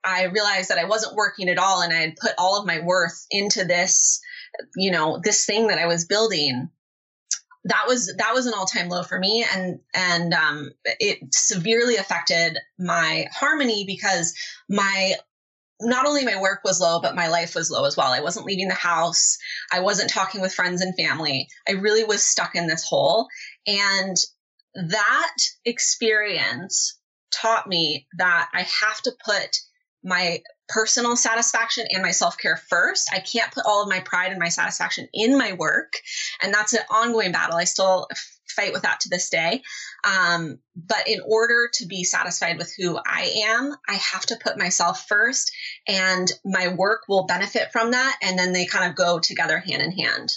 I 0.05 0.25
realized 0.25 0.71
that 0.71 0.79
I 0.79 0.85
wasn't 0.85 1.17
working 1.17 1.49
at 1.49 1.59
all 1.59 1.81
and 1.83 1.93
I 1.93 2.01
had 2.01 2.17
put 2.17 2.33
all 2.39 2.59
of 2.59 2.67
my 2.67 2.81
worth 2.81 3.27
into 3.31 3.65
this, 3.65 4.21
you 4.77 4.91
know, 4.91 5.21
this 5.23 5.45
thing 5.45 5.69
that 5.69 5.79
I 5.79 5.87
was 5.87 6.05
building. 6.05 6.71
That 7.65 7.85
was 7.87 8.13
that 8.19 8.35
was 8.35 8.47
an 8.47 8.55
all-time 8.55 8.89
low 8.89 9.05
for 9.05 9.21
me 9.21 9.47
and 9.55 9.79
and 9.95 10.35
um, 10.35 10.73
it 10.99 11.19
severely 11.33 11.95
affected 11.97 12.59
my 12.77 13.27
harmony 13.33 13.85
because 13.87 14.35
my 14.69 15.15
not 15.81 16.07
only 16.07 16.25
my 16.25 16.41
work 16.41 16.61
was 16.65 16.81
low, 16.81 17.01
but 17.01 17.15
my 17.15 17.29
life 17.29 17.55
was 17.55 17.71
low 17.71 17.85
as 17.85 17.97
well. 17.97 18.09
I 18.13 18.21
wasn't 18.21 18.47
leaving 18.47 18.69
the 18.69 18.75
house. 18.75 19.39
I 19.73 19.81
wasn't 19.81 20.11
talking 20.11 20.41
with 20.41 20.55
friends 20.55 20.81
and 20.81 20.95
family. 20.97 21.49
I 21.69 21.73
really 21.73 22.05
was 22.05 22.23
stuck 22.23 22.55
in 22.55 22.67
this 22.67 22.85
hole. 22.85 23.29
And 23.67 24.17
that 24.75 25.37
experience 25.65 26.99
taught 27.33 27.67
me 27.67 28.07
that 28.19 28.49
I 28.53 28.63
have 28.63 29.01
to 29.03 29.13
put 29.25 29.59
my 30.03 30.41
personal 30.69 31.17
satisfaction 31.17 31.87
and 31.91 32.03
my 32.03 32.11
self 32.11 32.39
care 32.39 32.57
first. 32.57 33.11
I 33.13 33.21
can't 33.21 33.53
put 33.53 33.65
all 33.67 33.83
of 33.83 33.89
my 33.89 34.01
pride 34.01 34.31
and 34.31 34.41
my 34.41 34.49
satisfaction 34.49 35.09
in 35.13 35.37
my 35.37 35.53
work. 35.53 35.93
And 36.43 36.53
that's 36.53 36.73
an 36.73 36.81
ongoing 36.91 37.33
battle. 37.33 37.57
I 37.57 37.65
still 37.65 38.09
fight 38.49 38.73
with 38.73 38.83
that 38.83 39.01
to 39.01 39.09
this 39.09 39.31
day. 39.31 39.63
Um, 40.05 40.59
but 40.77 41.09
in 41.09 41.21
order 41.27 41.69
to 41.75 41.87
be 41.87 42.05
satisfied 42.05 42.59
with 42.59 42.73
who 42.77 42.99
I 42.99 43.45
am, 43.47 43.75
I 43.89 43.95
have 43.95 44.27
to 44.27 44.37
put 44.37 44.59
myself 44.59 45.07
first, 45.09 45.53
and 45.89 46.31
my 46.45 46.69
work 46.69 47.03
will 47.09 47.27
benefit 47.27 47.73
from 47.73 47.93
that. 47.93 48.19
And 48.23 48.39
then 48.39 48.53
they 48.53 48.67
kind 48.67 48.91
of 48.91 48.97
go 48.97 49.19
together 49.19 49.59
hand 49.59 49.83
in 49.83 49.93
hand. 49.93 50.33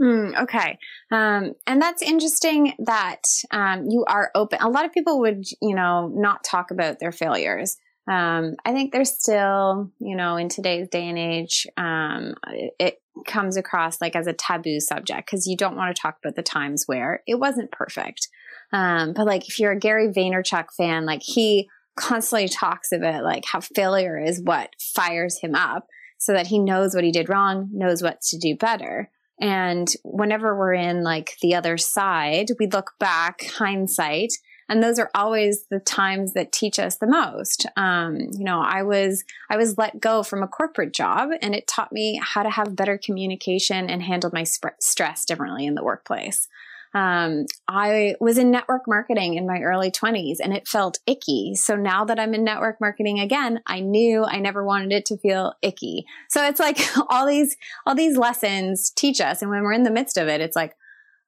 Mm, 0.00 0.42
okay. 0.42 0.78
Um, 1.12 1.52
and 1.66 1.80
that's 1.80 2.02
interesting 2.02 2.72
that 2.80 3.22
um, 3.52 3.86
you 3.88 4.04
are 4.08 4.30
open. 4.34 4.58
A 4.60 4.68
lot 4.68 4.84
of 4.84 4.92
people 4.92 5.20
would, 5.20 5.44
you 5.62 5.74
know, 5.74 6.08
not 6.12 6.42
talk 6.42 6.72
about 6.72 6.98
their 6.98 7.12
failures 7.12 7.76
um, 8.06 8.56
I 8.64 8.72
think 8.72 8.92
there's 8.92 9.10
still, 9.10 9.90
you 9.98 10.16
know, 10.16 10.36
in 10.36 10.48
today's 10.48 10.88
day 10.88 11.08
and 11.08 11.18
age, 11.18 11.66
um, 11.76 12.34
it, 12.78 13.00
comes 13.28 13.56
across 13.56 14.00
like 14.00 14.16
as 14.16 14.26
a 14.26 14.32
taboo 14.32 14.80
subject 14.80 15.24
because 15.24 15.46
you 15.46 15.56
don't 15.56 15.76
want 15.76 15.94
to 15.94 16.02
talk 16.02 16.16
about 16.18 16.34
the 16.34 16.42
times 16.42 16.82
where 16.86 17.22
it 17.28 17.36
wasn't 17.36 17.70
perfect. 17.70 18.28
Um, 18.72 19.12
but 19.12 19.24
like 19.24 19.48
if 19.48 19.60
you're 19.60 19.70
a 19.70 19.78
Gary 19.78 20.08
Vaynerchuk 20.08 20.66
fan, 20.76 21.06
like 21.06 21.22
he 21.22 21.68
constantly 21.96 22.48
talks 22.48 22.90
about 22.90 23.22
like 23.22 23.44
how 23.46 23.60
failure 23.60 24.18
is 24.18 24.42
what 24.42 24.70
fires 24.80 25.38
him 25.38 25.54
up 25.54 25.86
so 26.18 26.32
that 26.32 26.48
he 26.48 26.58
knows 26.58 26.92
what 26.92 27.04
he 27.04 27.12
did 27.12 27.28
wrong, 27.28 27.68
knows 27.72 28.02
what 28.02 28.20
to 28.20 28.36
do 28.36 28.56
better. 28.56 29.10
And 29.40 29.88
whenever 30.02 30.58
we're 30.58 30.74
in 30.74 31.04
like 31.04 31.36
the 31.40 31.54
other 31.54 31.76
side, 31.78 32.48
we 32.58 32.66
look 32.66 32.92
back, 32.98 33.44
hindsight, 33.44 34.32
and 34.68 34.82
those 34.82 34.98
are 34.98 35.10
always 35.14 35.66
the 35.70 35.80
times 35.80 36.32
that 36.32 36.52
teach 36.52 36.78
us 36.78 36.96
the 36.96 37.06
most 37.06 37.66
um, 37.76 38.16
you 38.32 38.44
know 38.44 38.60
i 38.60 38.82
was 38.82 39.24
i 39.50 39.56
was 39.56 39.78
let 39.78 40.00
go 40.00 40.22
from 40.22 40.42
a 40.42 40.48
corporate 40.48 40.92
job 40.92 41.30
and 41.42 41.54
it 41.54 41.66
taught 41.66 41.92
me 41.92 42.20
how 42.22 42.42
to 42.42 42.50
have 42.50 42.76
better 42.76 42.98
communication 42.98 43.88
and 43.88 44.02
handle 44.02 44.30
my 44.32 44.44
sp- 44.44 44.78
stress 44.80 45.24
differently 45.24 45.66
in 45.66 45.74
the 45.74 45.84
workplace 45.84 46.48
um, 46.94 47.46
I 47.66 48.14
was 48.20 48.38
in 48.38 48.52
network 48.52 48.82
marketing 48.86 49.34
in 49.34 49.48
my 49.48 49.60
early 49.60 49.90
20s 49.90 50.36
and 50.40 50.52
it 50.52 50.68
felt 50.68 51.00
icky. 51.06 51.56
So 51.56 51.74
now 51.74 52.04
that 52.04 52.20
I'm 52.20 52.34
in 52.34 52.44
network 52.44 52.80
marketing 52.80 53.18
again, 53.18 53.60
I 53.66 53.80
knew 53.80 54.24
I 54.24 54.38
never 54.38 54.64
wanted 54.64 54.92
it 54.92 55.04
to 55.06 55.18
feel 55.18 55.54
icky. 55.60 56.06
So 56.28 56.46
it's 56.46 56.60
like 56.60 56.78
all 57.10 57.26
these, 57.26 57.56
all 57.84 57.96
these 57.96 58.16
lessons 58.16 58.90
teach 58.90 59.20
us. 59.20 59.42
And 59.42 59.50
when 59.50 59.64
we're 59.64 59.72
in 59.72 59.82
the 59.82 59.90
midst 59.90 60.16
of 60.16 60.28
it, 60.28 60.40
it's 60.40 60.54
like, 60.54 60.76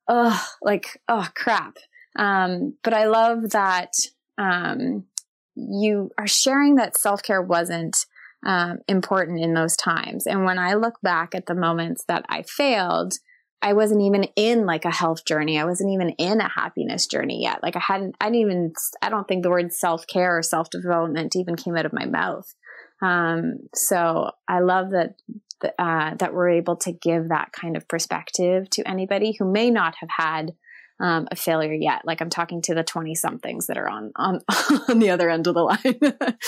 oh, 0.07 0.40
like, 0.62 1.02
oh 1.09 1.28
crap. 1.35 1.78
Um, 2.16 2.75
but 2.82 2.94
I 2.94 3.04
love 3.04 3.50
that, 3.50 3.92
um, 4.38 5.04
you 5.54 6.11
are 6.18 6.26
sharing 6.26 6.76
that 6.76 6.96
self 6.96 7.23
care 7.23 7.42
wasn't, 7.42 7.96
um, 8.44 8.78
important 8.88 9.40
in 9.40 9.54
those 9.54 9.76
times. 9.76 10.26
And 10.26 10.44
when 10.44 10.58
I 10.58 10.75
look 10.75 10.94
back 11.02 11.35
at 11.35 11.46
the 11.46 11.54
moments 11.54 12.04
that 12.08 12.25
I 12.28 12.42
failed, 12.42 13.14
I 13.62 13.73
wasn't 13.73 14.02
even 14.02 14.25
in 14.37 14.66
like 14.66 14.85
a 14.85 14.94
health 14.94 15.25
journey. 15.25 15.58
I 15.58 15.64
wasn't 15.64 15.92
even 15.92 16.11
in 16.11 16.40
a 16.40 16.49
happiness 16.49 17.06
journey 17.06 17.42
yet. 17.42 17.62
Like 17.62 17.75
I 17.75 17.80
hadn't, 17.80 18.14
I 18.20 18.26
didn't 18.26 18.40
even, 18.40 18.73
I 19.02 19.08
don't 19.08 19.26
think 19.26 19.42
the 19.42 19.50
word 19.50 19.73
self 19.73 20.06
care 20.06 20.38
or 20.38 20.42
self 20.42 20.70
development 20.70 21.35
even 21.37 21.56
came 21.56 21.76
out 21.76 21.87
of 21.87 21.92
my 21.92 22.06
mouth. 22.06 22.46
Um, 23.02 23.58
so 23.75 24.30
I 24.49 24.61
love 24.61 24.90
that, 24.90 25.14
uh, 25.78 26.14
that 26.16 26.35
we're 26.35 26.50
able 26.50 26.76
to 26.76 26.92
give 26.92 27.28
that 27.28 27.50
kind 27.52 27.76
of 27.76 27.88
perspective 27.88 28.68
to 28.70 28.88
anybody 28.88 29.35
who 29.38 29.50
may 29.50 29.70
not 29.70 29.94
have 30.00 30.11
had 30.16 30.52
um, 31.00 31.28
a 31.30 31.36
failure 31.36 31.74
yet. 31.74 32.02
Like 32.04 32.20
I'm 32.20 32.30
talking 32.30 32.62
to 32.62 32.74
the 32.74 32.84
20 32.84 33.14
somethings 33.14 33.66
that 33.66 33.78
are 33.78 33.88
on, 33.88 34.12
on, 34.16 34.40
on 34.88 34.98
the 34.98 35.10
other 35.10 35.30
end 35.30 35.46
of 35.46 35.54
the 35.54 35.62
line. 35.62 36.38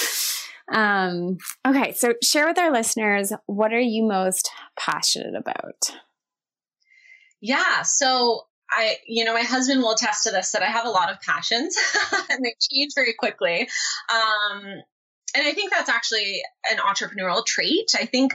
um, 0.72 1.38
okay. 1.66 1.92
So 1.92 2.14
share 2.22 2.46
with 2.46 2.58
our 2.58 2.72
listeners, 2.72 3.32
what 3.46 3.72
are 3.72 3.80
you 3.80 4.04
most 4.04 4.50
passionate 4.78 5.34
about? 5.34 5.94
Yeah. 7.40 7.82
So 7.82 8.42
I, 8.70 8.96
you 9.06 9.24
know, 9.24 9.34
my 9.34 9.42
husband 9.42 9.80
will 9.80 9.92
attest 9.92 10.24
to 10.24 10.30
this 10.30 10.52
that 10.52 10.62
I 10.62 10.66
have 10.66 10.84
a 10.84 10.90
lot 10.90 11.10
of 11.10 11.20
passions 11.20 11.76
and 12.30 12.44
they 12.44 12.54
change 12.70 12.92
very 12.94 13.14
quickly. 13.14 13.68
Um, 14.12 14.64
and 15.34 15.46
I 15.46 15.52
think 15.52 15.70
that's 15.70 15.88
actually 15.88 16.40
an 16.70 16.78
entrepreneurial 16.78 17.44
trait. 17.44 17.90
I 17.94 18.06
think 18.06 18.34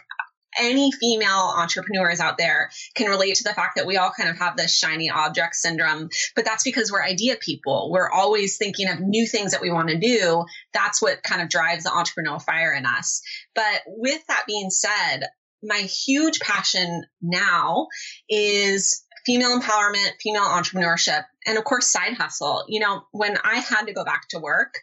any 0.60 0.92
female 0.92 1.54
entrepreneurs 1.56 2.20
out 2.20 2.38
there 2.38 2.70
can 2.96 3.10
relate 3.10 3.36
to 3.36 3.44
the 3.44 3.54
fact 3.54 3.76
that 3.76 3.86
we 3.86 3.98
all 3.98 4.12
kind 4.12 4.30
of 4.30 4.38
have 4.40 4.58
this 4.58 4.76
shiny 4.76 5.10
object 5.10 5.56
syndrome, 5.56 6.10
but 6.36 6.46
that's 6.46 6.64
because 6.64 6.92
we're 6.92 7.04
idea 7.04 7.36
people. 7.36 7.90
We're 7.92 8.10
always 8.10 8.58
thinking 8.58 8.90
of 8.90 9.00
new 9.00 9.28
things 9.28 9.52
that 9.52 9.62
we 9.62 9.72
want 9.72 9.90
to 9.90 10.00
do. 10.00 10.46
That's 10.74 11.02
what 11.02 11.24
kind 11.24 11.42
of 11.42 11.50
drives 11.50 11.84
the 11.84 11.90
entrepreneurial 11.90 12.42
fire 12.42 12.74
in 12.74 12.86
us. 12.86 13.22
But 13.56 13.82
with 13.88 14.26
that 14.28 14.46
being 14.48 14.70
said, 14.70 15.24
my 15.64 15.78
huge 15.78 16.40
passion 16.40 17.04
now 17.22 17.88
is 18.30 19.04
female 19.26 19.60
empowerment, 19.60 20.12
female 20.22 20.44
entrepreneurship, 20.44 21.24
and 21.46 21.58
of 21.58 21.64
course, 21.64 21.88
side 21.88 22.14
hustle. 22.14 22.66
You 22.68 22.82
know, 22.82 23.04
when 23.12 23.38
I 23.44 23.56
had 23.56 23.86
to 23.86 23.94
go 23.94 24.04
back 24.04 24.28
to 24.30 24.40
work, 24.40 24.74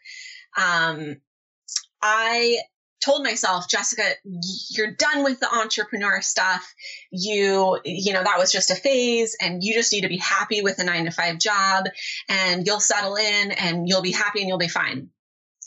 um, 0.57 1.17
I 2.03 2.59
told 3.01 3.23
myself, 3.23 3.69
Jessica, 3.69 4.03
you're 4.71 4.93
done 4.93 5.25
with 5.25 5.41
the 5.41 5.53
entrepreneur 5.53 6.21
stuff. 6.21 6.75
You, 7.11 7.81
you 7.85 8.13
know, 8.13 8.23
that 8.23 8.39
was 8.39 8.53
just 8.53 8.71
a 8.71 8.75
phase 8.75 9.37
and 9.41 9.63
you 9.63 9.75
just 9.75 9.93
need 9.93 10.03
to 10.03 10.09
be 10.09 10.19
happy 10.19 10.63
with 10.63 10.79
a 10.79 10.85
nine 10.85 11.07
to 11.07 11.11
five 11.11 11.39
job 11.39 11.87
and 12.29 12.67
you'll 12.67 12.81
settle 12.81 13.17
in 13.17 13.53
and 13.53 13.89
you'll 13.89 14.03
be 14.03 14.13
happy 14.13 14.41
and 14.41 14.49
you'll 14.49 14.59
be 14.59 14.69
fine. 14.69 15.09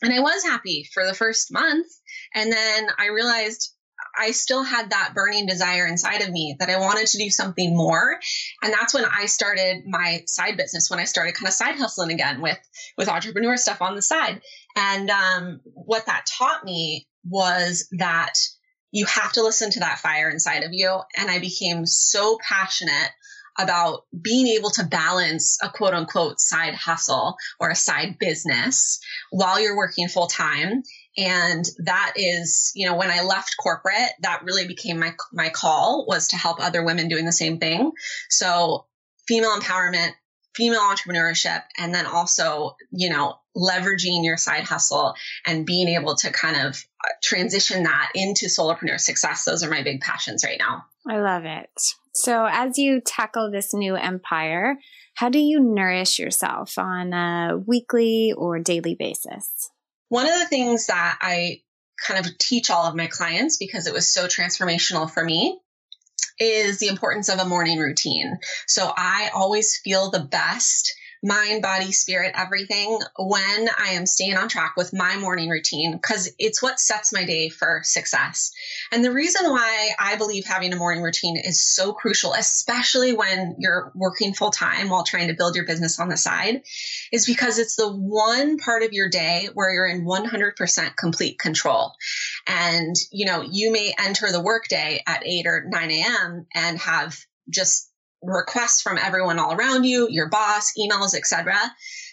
And 0.01 0.13
I 0.13 0.19
was 0.19 0.43
happy 0.43 0.87
for 0.93 1.05
the 1.05 1.13
first 1.13 1.51
month. 1.51 1.87
And 2.35 2.51
then 2.51 2.87
I 2.97 3.07
realized 3.07 3.73
I 4.17 4.31
still 4.31 4.63
had 4.63 4.89
that 4.89 5.13
burning 5.15 5.45
desire 5.45 5.87
inside 5.87 6.21
of 6.21 6.29
me 6.29 6.55
that 6.59 6.69
I 6.69 6.77
wanted 6.77 7.07
to 7.07 7.17
do 7.17 7.29
something 7.29 7.75
more. 7.75 8.19
And 8.61 8.73
that's 8.73 8.93
when 8.93 9.05
I 9.05 9.25
started 9.25 9.83
my 9.87 10.23
side 10.27 10.57
business, 10.57 10.89
when 10.89 10.99
I 10.99 11.05
started 11.05 11.35
kind 11.35 11.47
of 11.47 11.53
side 11.53 11.75
hustling 11.75 12.11
again 12.11 12.41
with, 12.41 12.59
with 12.97 13.07
entrepreneur 13.07 13.55
stuff 13.55 13.81
on 13.81 13.95
the 13.95 14.01
side. 14.01 14.41
And 14.75 15.09
um, 15.09 15.61
what 15.63 16.05
that 16.07 16.25
taught 16.37 16.63
me 16.65 17.07
was 17.25 17.87
that 17.93 18.33
you 18.91 19.05
have 19.05 19.33
to 19.33 19.43
listen 19.43 19.71
to 19.71 19.79
that 19.79 19.99
fire 19.99 20.29
inside 20.29 20.63
of 20.63 20.71
you. 20.71 20.99
And 21.17 21.29
I 21.29 21.39
became 21.39 21.85
so 21.85 22.37
passionate 22.47 23.11
about 23.57 24.05
being 24.19 24.47
able 24.47 24.69
to 24.71 24.83
balance 24.83 25.57
a 25.61 25.69
quote 25.69 25.93
unquote 25.93 26.39
side 26.39 26.73
hustle 26.73 27.35
or 27.59 27.69
a 27.69 27.75
side 27.75 28.17
business 28.19 28.99
while 29.29 29.59
you're 29.59 29.77
working 29.77 30.07
full 30.07 30.27
time 30.27 30.83
and 31.17 31.65
that 31.79 32.13
is 32.15 32.71
you 32.75 32.87
know 32.87 32.95
when 32.95 33.11
i 33.11 33.21
left 33.21 33.55
corporate 33.61 34.11
that 34.21 34.43
really 34.43 34.67
became 34.67 34.99
my 34.99 35.13
my 35.31 35.49
call 35.49 36.05
was 36.07 36.29
to 36.29 36.35
help 36.35 36.59
other 36.59 36.83
women 36.83 37.07
doing 37.07 37.25
the 37.25 37.31
same 37.31 37.59
thing 37.59 37.91
so 38.29 38.85
female 39.27 39.55
empowerment 39.59 40.11
female 40.55 40.81
entrepreneurship 40.81 41.61
and 41.77 41.93
then 41.93 42.05
also 42.05 42.75
you 42.91 43.09
know 43.09 43.35
leveraging 43.55 44.23
your 44.23 44.37
side 44.37 44.63
hustle 44.63 45.13
and 45.45 45.65
being 45.65 45.87
able 45.89 46.15
to 46.15 46.31
kind 46.31 46.55
of 46.55 46.75
uh, 47.03 47.09
transition 47.21 47.83
that 47.83 48.11
into 48.15 48.47
solopreneur 48.47 48.99
success. 48.99 49.45
Those 49.45 49.63
are 49.63 49.69
my 49.69 49.83
big 49.83 50.01
passions 50.01 50.43
right 50.43 50.57
now. 50.57 50.85
I 51.07 51.19
love 51.19 51.45
it. 51.45 51.69
So 52.15 52.47
as 52.49 52.77
you 52.77 53.01
tackle 53.01 53.51
this 53.51 53.73
new 53.73 53.95
empire 53.95 54.77
how 55.15 55.29
do 55.29 55.39
you 55.39 55.59
nourish 55.59 56.19
yourself 56.19 56.77
on 56.77 57.13
a 57.13 57.57
weekly 57.57 58.33
or 58.35 58.59
daily 58.59 58.95
basis? 58.95 59.69
One 60.09 60.27
of 60.27 60.39
the 60.39 60.47
things 60.47 60.87
that 60.87 61.17
I 61.21 61.61
kind 62.05 62.25
of 62.25 62.37
teach 62.37 62.69
all 62.69 62.85
of 62.85 62.95
my 62.95 63.07
clients 63.07 63.57
because 63.57 63.87
it 63.87 63.93
was 63.93 64.11
so 64.11 64.25
transformational 64.25 65.09
for 65.09 65.23
me 65.23 65.59
is 66.39 66.79
the 66.79 66.87
importance 66.87 67.29
of 67.29 67.39
a 67.39 67.45
morning 67.45 67.79
routine. 67.79 68.37
So 68.67 68.91
I 68.95 69.29
always 69.33 69.79
feel 69.83 70.09
the 70.09 70.19
best 70.19 70.93
mind, 71.23 71.61
body, 71.61 71.91
spirit, 71.93 72.35
everything 72.37 72.99
when 73.17 73.69
I 73.79 73.91
am 73.91 74.05
staying 74.05 74.35
on 74.35 74.49
track 74.49 74.73
with 74.75 74.93
my 74.93 75.15
morning 75.15 75.49
routine 75.49 75.93
because 75.93 76.29
it's 76.37 76.61
what 76.61 76.81
sets 76.81 77.13
my 77.13 77.23
day 77.23 77.47
for 77.47 77.79
success. 77.83 78.51
And 78.91 79.03
the 79.03 79.11
reason 79.11 79.49
why 79.49 79.91
I 79.97 80.17
believe 80.17 80.45
having 80.45 80.73
a 80.73 80.75
morning 80.75 81.01
routine 81.01 81.37
is 81.37 81.65
so 81.65 81.93
crucial, 81.93 82.33
especially 82.33 83.13
when 83.13 83.55
you're 83.57 83.91
working 83.95 84.33
full 84.33 84.51
time 84.51 84.89
while 84.89 85.05
trying 85.05 85.29
to 85.29 85.33
build 85.33 85.55
your 85.55 85.65
business 85.65 85.97
on 85.97 86.09
the 86.09 86.17
side, 86.17 86.61
is 87.13 87.25
because 87.25 87.57
it's 87.57 87.77
the 87.77 87.89
one 87.89 88.57
part 88.57 88.83
of 88.83 88.91
your 88.91 89.09
day 89.09 89.47
where 89.53 89.73
you're 89.73 89.87
in 89.87 90.05
100% 90.05 90.97
complete 90.97 91.39
control. 91.39 91.93
And, 92.47 92.95
you 93.11 93.25
know, 93.25 93.41
you 93.41 93.71
may 93.71 93.93
enter 93.97 94.31
the 94.31 94.41
workday 94.41 95.01
at 95.07 95.25
8 95.25 95.47
or 95.47 95.65
9 95.69 95.91
a.m. 95.91 96.45
and 96.53 96.77
have 96.79 97.17
just 97.49 97.89
requests 98.21 98.81
from 98.81 98.97
everyone 98.97 99.39
all 99.39 99.53
around 99.53 99.83
you, 99.83 100.07
your 100.09 100.29
boss, 100.29 100.73
emails, 100.77 101.15
etc. 101.15 101.55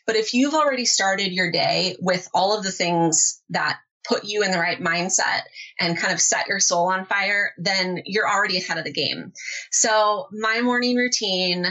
But 0.06 0.16
if 0.16 0.34
you've 0.34 0.54
already 0.54 0.84
started 0.84 1.32
your 1.32 1.50
day 1.50 1.96
with 2.00 2.28
all 2.34 2.56
of 2.56 2.64
the 2.64 2.72
things 2.72 3.40
that 3.50 3.78
put 4.06 4.24
you 4.24 4.42
in 4.42 4.50
the 4.50 4.58
right 4.58 4.80
mindset 4.80 5.42
and 5.78 5.96
kind 5.96 6.12
of 6.12 6.20
set 6.20 6.48
your 6.48 6.60
soul 6.60 6.88
on 6.88 7.04
fire, 7.04 7.52
then 7.58 8.02
you're 8.06 8.28
already 8.28 8.56
ahead 8.56 8.78
of 8.78 8.84
the 8.84 8.92
game. 8.92 9.32
So, 9.70 10.26
my 10.32 10.62
morning 10.62 10.96
routine, 10.96 11.66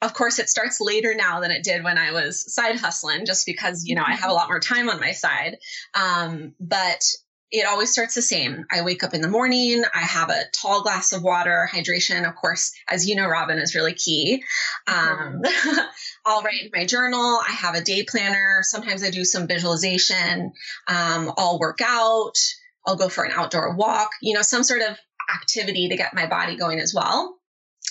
of 0.00 0.14
course, 0.14 0.38
it 0.38 0.48
starts 0.48 0.80
later 0.80 1.14
now 1.14 1.40
than 1.40 1.50
it 1.50 1.64
did 1.64 1.84
when 1.84 1.98
I 1.98 2.12
was 2.12 2.52
side 2.52 2.76
hustling, 2.76 3.26
just 3.26 3.46
because, 3.46 3.84
you 3.84 3.94
know, 3.94 4.04
I 4.06 4.14
have 4.14 4.30
a 4.30 4.34
lot 4.34 4.48
more 4.48 4.60
time 4.60 4.88
on 4.88 5.00
my 5.00 5.12
side. 5.12 5.58
Um, 5.94 6.54
but 6.58 7.02
it 7.50 7.66
always 7.66 7.90
starts 7.90 8.14
the 8.14 8.22
same. 8.22 8.66
I 8.70 8.82
wake 8.82 9.02
up 9.02 9.14
in 9.14 9.22
the 9.22 9.28
morning, 9.28 9.82
I 9.94 10.00
have 10.00 10.28
a 10.28 10.42
tall 10.52 10.82
glass 10.82 11.12
of 11.12 11.22
water, 11.22 11.68
hydration, 11.72 12.28
of 12.28 12.36
course, 12.36 12.72
as 12.88 13.08
you 13.08 13.16
know, 13.16 13.26
Robin, 13.26 13.58
is 13.58 13.74
really 13.74 13.94
key. 13.94 14.44
Um, 14.86 15.42
I'll 16.26 16.42
write 16.42 16.62
in 16.62 16.70
my 16.74 16.84
journal, 16.84 17.40
I 17.46 17.52
have 17.52 17.74
a 17.74 17.80
day 17.80 18.04
planner. 18.04 18.60
Sometimes 18.62 19.02
I 19.02 19.10
do 19.10 19.24
some 19.24 19.46
visualization. 19.46 20.52
Um, 20.86 21.32
I'll 21.38 21.58
work 21.58 21.78
out, 21.82 22.34
I'll 22.86 22.96
go 22.96 23.08
for 23.08 23.24
an 23.24 23.32
outdoor 23.32 23.74
walk, 23.74 24.10
you 24.20 24.34
know, 24.34 24.42
some 24.42 24.62
sort 24.62 24.82
of 24.82 24.98
activity 25.34 25.88
to 25.88 25.96
get 25.96 26.14
my 26.14 26.26
body 26.26 26.56
going 26.56 26.80
as 26.80 26.92
well. 26.94 27.37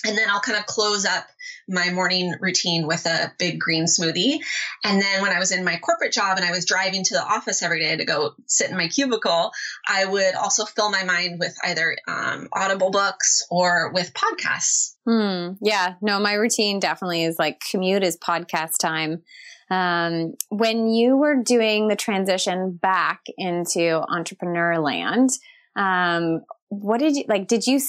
And 0.04 0.16
then 0.16 0.28
I'll 0.30 0.40
kind 0.40 0.58
of 0.58 0.66
close 0.66 1.04
up 1.04 1.26
my 1.68 1.90
morning 1.90 2.34
routine 2.40 2.86
with 2.86 3.04
a 3.06 3.32
big 3.38 3.58
green 3.58 3.84
smoothie. 3.84 4.38
And 4.84 5.02
then 5.02 5.22
when 5.22 5.32
I 5.32 5.38
was 5.38 5.50
in 5.50 5.64
my 5.64 5.76
corporate 5.76 6.12
job 6.12 6.36
and 6.36 6.46
I 6.46 6.50
was 6.50 6.64
driving 6.64 7.04
to 7.04 7.14
the 7.14 7.22
office 7.22 7.62
every 7.62 7.80
day 7.80 7.96
to 7.96 8.04
go 8.04 8.34
sit 8.46 8.70
in 8.70 8.76
my 8.76 8.88
cubicle, 8.88 9.50
I 9.86 10.04
would 10.04 10.34
also 10.34 10.64
fill 10.64 10.90
my 10.90 11.04
mind 11.04 11.40
with 11.40 11.56
either 11.64 11.96
um, 12.06 12.48
audible 12.52 12.90
books 12.90 13.42
or 13.50 13.90
with 13.92 14.14
podcasts. 14.14 14.94
Hmm. 15.04 15.54
Yeah. 15.60 15.94
No, 16.00 16.20
my 16.20 16.34
routine 16.34 16.78
definitely 16.78 17.24
is 17.24 17.38
like 17.38 17.60
commute 17.70 18.04
is 18.04 18.16
podcast 18.16 18.78
time. 18.80 19.22
Um, 19.70 20.34
when 20.48 20.88
you 20.88 21.16
were 21.16 21.42
doing 21.42 21.88
the 21.88 21.96
transition 21.96 22.72
back 22.80 23.24
into 23.36 24.02
entrepreneur 24.08 24.78
land, 24.78 25.30
um, 25.76 26.40
what 26.68 26.98
did 26.98 27.16
you 27.16 27.24
like? 27.28 27.46
Did 27.48 27.66
you 27.66 27.80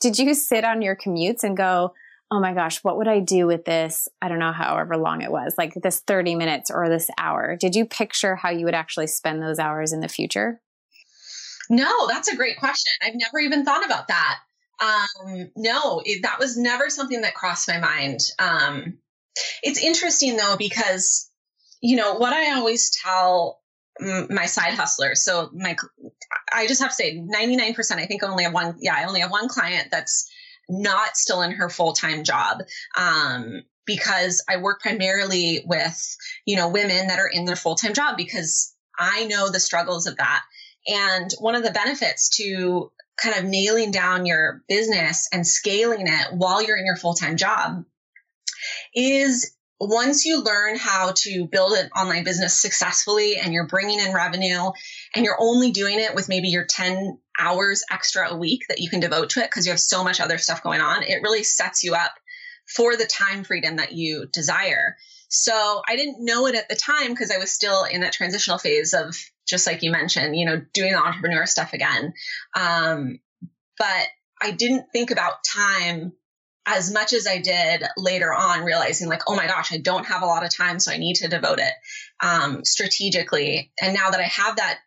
did 0.00 0.18
you 0.18 0.34
sit 0.34 0.64
on 0.64 0.82
your 0.82 0.96
commutes 0.96 1.42
and 1.42 1.56
go? 1.56 1.92
oh 2.34 2.40
my 2.40 2.52
gosh, 2.52 2.82
what 2.82 2.96
would 2.96 3.06
I 3.06 3.20
do 3.20 3.46
with 3.46 3.64
this? 3.64 4.08
I 4.20 4.28
don't 4.28 4.38
know, 4.38 4.52
however 4.52 4.96
long 4.96 5.22
it 5.22 5.30
was, 5.30 5.54
like 5.56 5.74
this 5.74 6.00
30 6.00 6.34
minutes 6.34 6.70
or 6.70 6.88
this 6.88 7.08
hour. 7.18 7.56
Did 7.56 7.76
you 7.76 7.86
picture 7.86 8.34
how 8.34 8.50
you 8.50 8.64
would 8.64 8.74
actually 8.74 9.06
spend 9.06 9.40
those 9.40 9.58
hours 9.60 9.92
in 9.92 10.00
the 10.00 10.08
future? 10.08 10.60
No, 11.70 12.08
that's 12.08 12.32
a 12.32 12.36
great 12.36 12.58
question. 12.58 12.92
I've 13.02 13.14
never 13.14 13.38
even 13.38 13.64
thought 13.64 13.84
about 13.84 14.08
that. 14.08 14.38
Um, 14.82 15.50
no, 15.56 16.02
it, 16.04 16.22
that 16.22 16.40
was 16.40 16.56
never 16.56 16.90
something 16.90 17.20
that 17.20 17.34
crossed 17.34 17.68
my 17.68 17.78
mind. 17.78 18.20
Um, 18.38 18.98
it's 19.62 19.82
interesting 19.82 20.36
though, 20.36 20.56
because, 20.58 21.30
you 21.80 21.96
know, 21.96 22.14
what 22.14 22.32
I 22.32 22.56
always 22.56 22.90
tell 23.04 23.60
my 24.00 24.46
side 24.46 24.74
hustlers. 24.74 25.22
So 25.22 25.50
my, 25.52 25.76
I 26.52 26.66
just 26.66 26.82
have 26.82 26.90
to 26.90 26.96
say 26.96 27.18
99%, 27.18 27.92
I 27.92 28.06
think 28.06 28.22
only 28.22 28.44
have 28.44 28.54
one, 28.54 28.76
yeah, 28.80 28.94
I 28.96 29.04
only 29.04 29.20
have 29.20 29.30
one 29.30 29.48
client 29.48 29.88
that's 29.90 30.28
not 30.68 31.16
still 31.16 31.42
in 31.42 31.52
her 31.52 31.68
full-time 31.68 32.24
job. 32.24 32.58
Um, 32.96 33.62
because 33.86 34.42
I 34.48 34.56
work 34.56 34.80
primarily 34.80 35.62
with, 35.66 36.16
you 36.46 36.56
know, 36.56 36.68
women 36.68 37.08
that 37.08 37.18
are 37.18 37.28
in 37.28 37.44
their 37.44 37.56
full-time 37.56 37.92
job 37.92 38.16
because 38.16 38.74
I 38.98 39.26
know 39.26 39.50
the 39.50 39.60
struggles 39.60 40.06
of 40.06 40.16
that. 40.16 40.42
And 40.86 41.30
one 41.38 41.54
of 41.54 41.62
the 41.62 41.70
benefits 41.70 42.30
to 42.36 42.90
kind 43.22 43.36
of 43.36 43.44
nailing 43.44 43.90
down 43.90 44.26
your 44.26 44.62
business 44.68 45.28
and 45.32 45.46
scaling 45.46 46.06
it 46.06 46.32
while 46.32 46.62
you're 46.62 46.76
in 46.76 46.86
your 46.86 46.96
full-time 46.96 47.36
job 47.36 47.84
is 48.94 49.54
once 49.80 50.24
you 50.24 50.42
learn 50.42 50.76
how 50.76 51.12
to 51.16 51.46
build 51.46 51.72
an 51.72 51.90
online 51.96 52.24
business 52.24 52.60
successfully 52.60 53.36
and 53.36 53.52
you're 53.52 53.66
bringing 53.66 54.00
in 54.00 54.14
revenue 54.14 54.70
and 55.14 55.24
you're 55.24 55.40
only 55.40 55.72
doing 55.72 55.98
it 55.98 56.14
with 56.14 56.28
maybe 56.28 56.48
your 56.48 56.64
10 56.64 57.18
hours 57.38 57.82
extra 57.90 58.30
a 58.30 58.36
week 58.36 58.62
that 58.68 58.78
you 58.78 58.88
can 58.88 59.00
devote 59.00 59.30
to 59.30 59.40
it 59.40 59.50
because 59.50 59.66
you 59.66 59.72
have 59.72 59.80
so 59.80 60.04
much 60.04 60.20
other 60.20 60.38
stuff 60.38 60.62
going 60.62 60.80
on, 60.80 61.02
it 61.02 61.22
really 61.22 61.42
sets 61.42 61.82
you 61.82 61.94
up 61.94 62.12
for 62.66 62.96
the 62.96 63.04
time 63.04 63.44
freedom 63.44 63.76
that 63.76 63.92
you 63.92 64.26
desire. 64.32 64.96
So 65.28 65.82
I 65.86 65.96
didn't 65.96 66.24
know 66.24 66.46
it 66.46 66.54
at 66.54 66.68
the 66.68 66.76
time 66.76 67.10
because 67.10 67.30
I 67.30 67.38
was 67.38 67.50
still 67.50 67.84
in 67.84 68.02
that 68.02 68.12
transitional 68.12 68.58
phase 68.58 68.94
of 68.94 69.16
just 69.46 69.66
like 69.66 69.82
you 69.82 69.90
mentioned, 69.90 70.36
you 70.36 70.46
know, 70.46 70.62
doing 70.72 70.92
the 70.92 70.98
entrepreneur 70.98 71.44
stuff 71.46 71.72
again. 71.72 72.14
Um, 72.56 73.18
but 73.76 74.06
I 74.40 74.52
didn't 74.52 74.86
think 74.92 75.10
about 75.10 75.44
time 75.44 76.12
as 76.66 76.92
much 76.92 77.12
as 77.12 77.26
I 77.26 77.38
did 77.38 77.82
later 77.96 78.32
on, 78.32 78.64
realizing 78.64 79.08
like, 79.08 79.22
oh 79.28 79.36
my 79.36 79.46
gosh, 79.46 79.72
I 79.72 79.78
don't 79.78 80.06
have 80.06 80.22
a 80.22 80.26
lot 80.26 80.44
of 80.44 80.54
time, 80.54 80.80
so 80.80 80.92
I 80.92 80.98
need 80.98 81.16
to 81.16 81.28
devote 81.28 81.58
it 81.58 81.72
um, 82.20 82.64
strategically. 82.64 83.72
And 83.80 83.94
now 83.94 84.10
that 84.10 84.20
I 84.20 84.24
have 84.24 84.56
that 84.56 84.78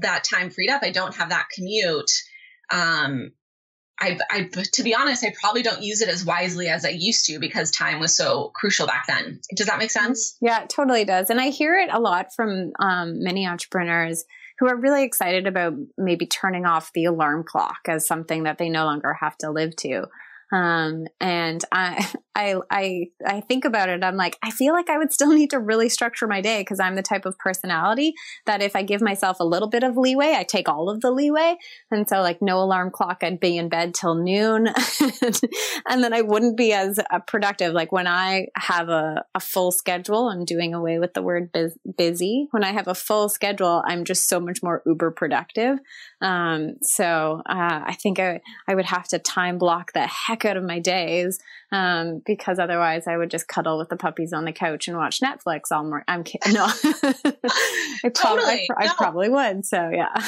that 0.00 0.24
time 0.24 0.50
freed 0.50 0.70
up, 0.70 0.82
I 0.82 0.90
don't 0.90 1.14
have 1.16 1.30
that 1.30 1.46
commute. 1.54 2.10
Um, 2.70 3.32
I, 4.00 4.18
I, 4.28 4.50
to 4.72 4.82
be 4.82 4.94
honest, 4.94 5.24
I 5.24 5.32
probably 5.38 5.62
don't 5.62 5.82
use 5.82 6.02
it 6.02 6.08
as 6.08 6.24
wisely 6.24 6.68
as 6.68 6.84
I 6.84 6.88
used 6.88 7.26
to 7.26 7.38
because 7.38 7.70
time 7.70 8.00
was 8.00 8.14
so 8.14 8.50
crucial 8.54 8.86
back 8.86 9.06
then. 9.06 9.40
Does 9.54 9.68
that 9.68 9.78
make 9.78 9.90
sense? 9.90 10.36
Yeah, 10.40 10.62
it 10.62 10.68
totally 10.68 11.04
does. 11.04 11.30
And 11.30 11.40
I 11.40 11.50
hear 11.50 11.78
it 11.78 11.90
a 11.92 12.00
lot 12.00 12.34
from 12.34 12.72
um, 12.80 13.22
many 13.22 13.46
entrepreneurs 13.46 14.24
who 14.58 14.68
are 14.68 14.76
really 14.76 15.04
excited 15.04 15.46
about 15.46 15.74
maybe 15.96 16.26
turning 16.26 16.66
off 16.66 16.92
the 16.92 17.04
alarm 17.04 17.44
clock 17.46 17.78
as 17.88 18.06
something 18.06 18.44
that 18.44 18.58
they 18.58 18.68
no 18.68 18.84
longer 18.84 19.12
have 19.14 19.36
to 19.38 19.50
live 19.50 19.76
to. 19.76 20.06
Um, 20.54 21.06
and 21.20 21.64
I, 21.72 22.06
I, 22.36 22.56
I, 22.70 23.06
I 23.24 23.40
think 23.40 23.64
about 23.64 23.88
it. 23.88 24.02
I'm 24.02 24.16
like, 24.16 24.38
I 24.42 24.50
feel 24.50 24.72
like 24.72 24.90
I 24.90 24.98
would 24.98 25.12
still 25.12 25.32
need 25.34 25.50
to 25.50 25.58
really 25.58 25.88
structure 25.88 26.26
my 26.26 26.40
day 26.40 26.60
because 26.60 26.80
I'm 26.80 26.96
the 26.96 27.02
type 27.02 27.26
of 27.26 27.38
personality 27.38 28.14
that 28.46 28.62
if 28.62 28.74
I 28.74 28.82
give 28.82 29.00
myself 29.00 29.38
a 29.40 29.44
little 29.44 29.68
bit 29.68 29.82
of 29.82 29.96
leeway, 29.96 30.34
I 30.36 30.44
take 30.44 30.68
all 30.68 30.90
of 30.90 31.00
the 31.00 31.10
leeway. 31.10 31.56
And 31.90 32.08
so, 32.08 32.20
like, 32.20 32.40
no 32.40 32.58
alarm 32.60 32.90
clock, 32.90 33.18
I'd 33.22 33.40
be 33.40 33.56
in 33.56 33.68
bed 33.68 33.94
till 33.94 34.14
noon, 34.14 34.68
and 35.88 36.02
then 36.02 36.12
I 36.12 36.22
wouldn't 36.22 36.56
be 36.56 36.72
as 36.72 36.98
uh, 36.98 37.20
productive. 37.20 37.72
Like 37.72 37.92
when 37.92 38.06
I 38.06 38.48
have 38.56 38.88
a, 38.88 39.24
a 39.34 39.40
full 39.40 39.70
schedule, 39.72 40.28
I'm 40.28 40.44
doing 40.44 40.74
away 40.74 40.98
with 40.98 41.14
the 41.14 41.22
word 41.22 41.52
biz- 41.52 41.78
busy. 41.96 42.48
When 42.50 42.64
I 42.64 42.72
have 42.72 42.88
a 42.88 42.94
full 42.94 43.28
schedule, 43.28 43.82
I'm 43.86 44.04
just 44.04 44.28
so 44.28 44.40
much 44.40 44.62
more 44.62 44.82
uber 44.86 45.10
productive. 45.10 45.78
Um, 46.20 46.74
so 46.82 47.42
uh, 47.46 47.80
I 47.86 47.96
think 48.02 48.18
I, 48.18 48.40
I 48.68 48.74
would 48.74 48.86
have 48.86 49.08
to 49.08 49.18
time 49.18 49.58
block 49.58 49.92
the 49.92 50.06
heck 50.06 50.44
out 50.44 50.56
of 50.56 50.64
my 50.64 50.78
days 50.78 51.38
um, 51.74 52.22
because 52.24 52.58
otherwise 52.58 53.06
I 53.06 53.16
would 53.16 53.30
just 53.30 53.48
cuddle 53.48 53.78
with 53.78 53.88
the 53.88 53.96
puppies 53.96 54.32
on 54.32 54.44
the 54.44 54.52
couch 54.52 54.88
and 54.88 54.96
watch 54.96 55.20
Netflix 55.20 55.72
all 55.72 55.84
morning. 55.84 56.04
I'm 56.08 56.24
kidding. 56.24 56.54
No, 56.54 56.64
I, 56.64 58.08
probably, 58.14 58.68
I, 58.76 58.84
I 58.84 58.86
no. 58.86 58.94
probably 58.96 59.28
would. 59.28 59.64
So 59.64 59.90
yeah. 59.92 60.08
I 60.14 60.22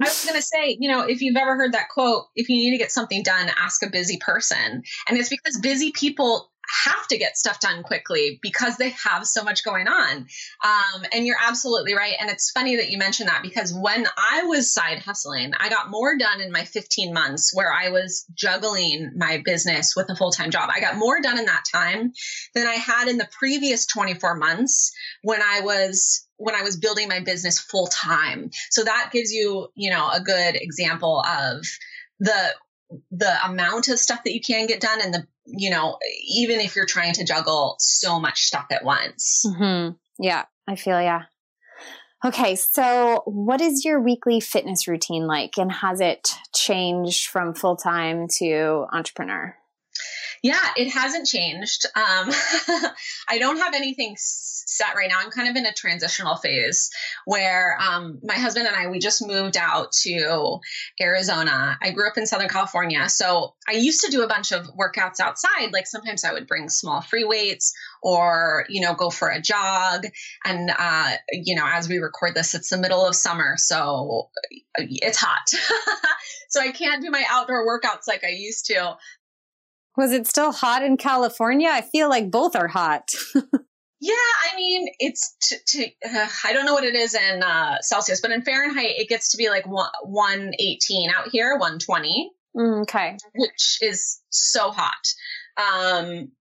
was 0.00 0.24
going 0.24 0.36
to 0.36 0.42
say, 0.42 0.76
you 0.78 0.90
know, 0.90 1.02
if 1.02 1.20
you've 1.20 1.36
ever 1.36 1.56
heard 1.56 1.72
that 1.72 1.88
quote, 1.88 2.26
if 2.34 2.48
you 2.48 2.56
need 2.56 2.72
to 2.72 2.78
get 2.78 2.92
something 2.92 3.22
done, 3.22 3.50
ask 3.58 3.84
a 3.84 3.90
busy 3.90 4.18
person. 4.18 4.82
And 5.08 5.18
it's 5.18 5.28
because 5.28 5.58
busy 5.58 5.92
people 5.92 6.50
have 6.84 7.06
to 7.08 7.18
get 7.18 7.36
stuff 7.36 7.60
done 7.60 7.82
quickly 7.82 8.38
because 8.42 8.76
they 8.76 8.90
have 8.90 9.26
so 9.26 9.42
much 9.42 9.64
going 9.64 9.88
on. 9.88 10.26
Um, 10.64 11.02
and 11.12 11.26
you're 11.26 11.36
absolutely 11.40 11.94
right. 11.94 12.14
And 12.20 12.30
it's 12.30 12.50
funny 12.50 12.76
that 12.76 12.90
you 12.90 12.98
mentioned 12.98 13.28
that 13.28 13.42
because 13.42 13.72
when 13.72 14.06
I 14.16 14.44
was 14.44 14.72
side 14.72 14.98
hustling, 14.98 15.52
I 15.58 15.68
got 15.68 15.90
more 15.90 16.16
done 16.16 16.40
in 16.40 16.52
my 16.52 16.64
15 16.64 17.12
months 17.12 17.54
where 17.54 17.72
I 17.72 17.90
was 17.90 18.24
juggling 18.34 19.12
my 19.16 19.42
business 19.44 19.94
with 19.96 20.10
a 20.10 20.16
full 20.16 20.30
time 20.30 20.50
job. 20.50 20.70
I 20.72 20.80
got 20.80 20.96
more 20.96 21.20
done 21.20 21.38
in 21.38 21.46
that 21.46 21.64
time 21.72 22.12
than 22.54 22.66
I 22.66 22.74
had 22.74 23.08
in 23.08 23.18
the 23.18 23.28
previous 23.38 23.86
24 23.86 24.36
months 24.36 24.92
when 25.22 25.40
I 25.42 25.60
was 25.60 26.26
when 26.38 26.54
I 26.54 26.62
was 26.62 26.76
building 26.76 27.08
my 27.08 27.20
business 27.20 27.58
full 27.58 27.86
time. 27.86 28.50
So 28.70 28.84
that 28.84 29.10
gives 29.12 29.32
you, 29.32 29.68
you 29.74 29.90
know, 29.90 30.10
a 30.10 30.20
good 30.20 30.54
example 30.54 31.20
of 31.26 31.64
the 32.20 32.54
the 33.10 33.44
amount 33.44 33.88
of 33.88 33.98
stuff 33.98 34.22
that 34.24 34.32
you 34.32 34.40
can 34.40 34.66
get 34.66 34.80
done 34.80 35.00
and 35.02 35.12
the 35.12 35.26
you 35.46 35.70
know 35.70 35.98
even 36.28 36.60
if 36.60 36.76
you're 36.76 36.86
trying 36.86 37.12
to 37.12 37.24
juggle 37.24 37.76
so 37.78 38.20
much 38.20 38.42
stuff 38.42 38.66
at 38.70 38.84
once. 38.84 39.44
Mm-hmm. 39.46 39.94
yeah 40.18 40.44
i 40.68 40.76
feel 40.76 41.00
yeah 41.00 41.22
okay 42.24 42.56
so 42.56 43.22
what 43.26 43.60
is 43.60 43.84
your 43.84 44.00
weekly 44.00 44.40
fitness 44.40 44.88
routine 44.88 45.26
like 45.26 45.52
and 45.58 45.70
has 45.70 46.00
it 46.00 46.28
changed 46.54 47.28
from 47.28 47.54
full-time 47.54 48.26
to 48.38 48.86
entrepreneur 48.92 49.56
yeah 50.46 50.70
it 50.76 50.88
hasn't 50.90 51.26
changed 51.26 51.86
um, 51.94 52.30
i 53.28 53.38
don't 53.38 53.58
have 53.58 53.74
anything 53.74 54.16
set 54.76 54.94
right 54.94 55.08
now. 55.08 55.16
I'm 55.20 55.30
kind 55.30 55.48
of 55.48 55.56
in 55.56 55.64
a 55.64 55.72
transitional 55.72 56.36
phase 56.36 56.90
where 57.24 57.78
um, 57.80 58.18
my 58.22 58.34
husband 58.34 58.66
and 58.66 58.76
I, 58.76 58.88
we 58.88 58.98
just 58.98 59.26
moved 59.26 59.56
out 59.56 59.92
to 60.02 60.58
Arizona. 61.00 61.78
I 61.80 61.90
grew 61.90 62.08
up 62.08 62.18
in 62.18 62.26
Southern 62.26 62.48
California. 62.48 63.08
So 63.08 63.54
I 63.68 63.72
used 63.72 64.04
to 64.04 64.10
do 64.10 64.22
a 64.22 64.28
bunch 64.28 64.52
of 64.52 64.66
workouts 64.78 65.20
outside. 65.20 65.72
Like 65.72 65.86
sometimes 65.86 66.24
I 66.24 66.32
would 66.32 66.46
bring 66.46 66.68
small 66.68 67.00
free 67.00 67.24
weights 67.24 67.72
or, 68.02 68.66
you 68.68 68.80
know, 68.80 68.94
go 68.94 69.10
for 69.10 69.28
a 69.28 69.40
jog. 69.40 70.04
And, 70.44 70.70
uh, 70.76 71.12
you 71.30 71.54
know, 71.54 71.66
as 71.66 71.88
we 71.88 71.98
record 71.98 72.34
this, 72.34 72.54
it's 72.54 72.70
the 72.70 72.78
middle 72.78 73.06
of 73.06 73.14
summer. 73.14 73.54
So 73.56 74.28
it's 74.76 75.18
hot. 75.18 75.48
so 76.50 76.60
I 76.60 76.72
can't 76.72 77.02
do 77.02 77.10
my 77.10 77.24
outdoor 77.30 77.66
workouts 77.66 78.08
like 78.08 78.24
I 78.24 78.30
used 78.30 78.66
to. 78.66 78.96
Was 79.96 80.12
it 80.12 80.26
still 80.26 80.52
hot 80.52 80.82
in 80.82 80.96
California? 80.96 81.68
I 81.70 81.80
feel 81.80 82.08
like 82.08 82.30
both 82.30 82.54
are 82.54 82.68
hot. 82.68 83.10
Yeah, 83.98 84.12
I 84.12 84.56
mean, 84.56 84.88
it's 84.98 85.36
to, 85.48 85.56
to 85.68 85.86
uh, 86.04 86.28
I 86.44 86.52
don't 86.52 86.66
know 86.66 86.74
what 86.74 86.84
it 86.84 86.94
is 86.94 87.14
in 87.14 87.42
uh, 87.42 87.76
Celsius, 87.80 88.20
but 88.20 88.30
in 88.30 88.42
Fahrenheit, 88.42 88.94
it 88.98 89.08
gets 89.08 89.30
to 89.30 89.38
be 89.38 89.48
like 89.48 89.66
one, 89.66 89.88
118 90.04 91.10
out 91.10 91.28
here, 91.32 91.52
120. 91.52 92.30
Mm, 92.56 92.82
okay. 92.82 93.16
Which 93.34 93.78
is 93.80 94.20
so 94.28 94.70
hot. 94.70 94.92
Um, 95.56 96.32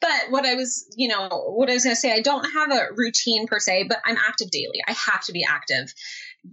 but 0.00 0.30
what 0.30 0.46
I 0.46 0.54
was, 0.54 0.86
you 0.96 1.08
know, 1.08 1.28
what 1.54 1.70
I 1.70 1.74
was 1.74 1.84
going 1.84 1.94
to 1.94 2.00
say, 2.00 2.12
I 2.12 2.22
don't 2.22 2.44
have 2.44 2.72
a 2.72 2.86
routine 2.96 3.46
per 3.46 3.60
se, 3.60 3.86
but 3.88 3.98
I'm 4.04 4.16
active 4.16 4.50
daily. 4.50 4.82
I 4.86 4.92
have 4.92 5.22
to 5.26 5.32
be 5.32 5.44
active, 5.48 5.92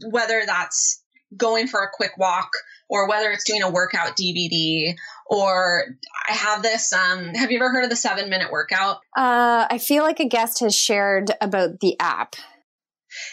whether 0.09 0.43
that's 0.45 0.98
going 1.35 1.67
for 1.67 1.81
a 1.81 1.89
quick 1.91 2.17
walk 2.17 2.51
or 2.89 3.07
whether 3.07 3.31
it's 3.31 3.43
doing 3.43 3.61
a 3.61 3.69
workout 3.69 4.17
DVD 4.17 4.95
or 5.27 5.85
I 6.27 6.33
have 6.33 6.63
this. 6.63 6.91
Um, 6.91 7.33
have 7.35 7.51
you 7.51 7.57
ever 7.57 7.69
heard 7.69 7.83
of 7.83 7.89
the 7.89 7.95
seven 7.95 8.29
minute 8.29 8.51
workout? 8.51 8.97
Uh, 9.15 9.67
I 9.69 9.77
feel 9.77 10.03
like 10.03 10.19
a 10.19 10.27
guest 10.27 10.59
has 10.61 10.75
shared 10.75 11.31
about 11.41 11.79
the 11.79 11.95
app. 11.99 12.35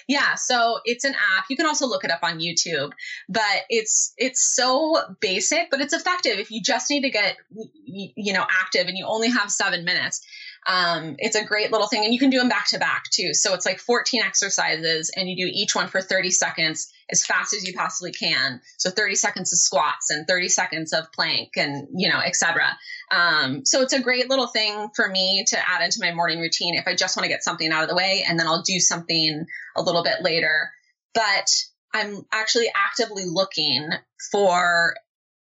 Yeah, 0.09 0.35
so 0.37 0.79
it's 0.85 1.05
an 1.05 1.15
app. 1.15 1.45
You 1.51 1.57
can 1.57 1.67
also 1.67 1.87
look 1.87 2.05
it 2.05 2.11
up 2.11 2.21
on 2.23 2.39
YouTube, 2.39 2.93
but 3.29 3.63
it's 3.69 4.15
it's 4.17 4.55
so 4.55 4.97
basic, 5.21 5.71
but 5.71 5.81
it's 5.81 5.93
effective 5.93 6.39
if 6.39 6.51
you 6.51 6.63
just 6.63 6.91
need 6.91 7.03
to 7.03 7.11
get 7.11 7.37
you 7.85 8.33
know 8.33 8.45
active 8.49 8.87
and 8.87 8.97
you 8.97 9.05
only 9.07 9.29
have 9.29 9.51
7 9.51 9.85
minutes. 9.85 10.25
Um, 10.67 11.17
it's 11.19 11.37
a 11.37 11.45
great 11.45 11.71
little 11.71 11.87
thing, 11.87 12.05
and 12.05 12.13
you 12.13 12.19
can 12.19 12.31
do 12.31 12.39
them 12.39 12.49
back 12.49 12.69
to 12.69 12.79
back 12.79 13.05
too. 13.13 13.35
So 13.35 13.55
it's 13.55 13.67
like 13.67 13.79
14 13.79 14.23
exercises, 14.23 15.11
and 15.15 15.29
you 15.29 15.37
do 15.37 15.51
each 15.53 15.75
one 15.75 15.89
for 15.89 16.01
30 16.01 16.31
seconds 16.31 16.91
as 17.11 17.25
fast 17.25 17.55
as 17.55 17.67
you 17.67 17.73
possibly 17.73 18.13
can. 18.13 18.61
So 18.79 18.91
30 18.91 19.15
seconds 19.15 19.53
of 19.53 19.59
squats 19.59 20.11
and 20.11 20.27
30 20.27 20.49
seconds 20.49 20.93
of 20.93 21.13
plank, 21.13 21.51
and 21.57 21.89
you 21.95 22.09
know, 22.09 22.19
etc. 22.19 22.77
Um, 23.11 23.65
so 23.65 23.83
it's 23.83 23.93
a 23.93 24.03
great 24.03 24.29
little 24.29 24.49
thing 24.49 24.89
for 24.95 25.09
me 25.09 25.45
to 25.49 25.59
add 25.59 25.85
into 25.85 26.01
my 26.01 26.13
morning 26.13 26.41
routine 26.41 26.75
if 26.75 26.87
I 26.87 26.95
just 26.95 27.17
want 27.17 27.25
to 27.25 27.31
get 27.31 27.45
something 27.45 27.71
out 27.71 27.83
of 27.83 27.89
the 27.89 27.97
way, 27.97 28.25
and 28.29 28.39
then 28.39 28.47
I'll 28.47 28.63
do 28.63 28.81
something 28.81 29.47
a 29.77 29.83
little 29.83 30.03
bit 30.03 30.23
later. 30.23 30.71
But 31.15 31.51
I'm 31.95 32.27
actually 32.33 32.67
actively 32.75 33.25
looking 33.27 33.89
for 34.31 34.95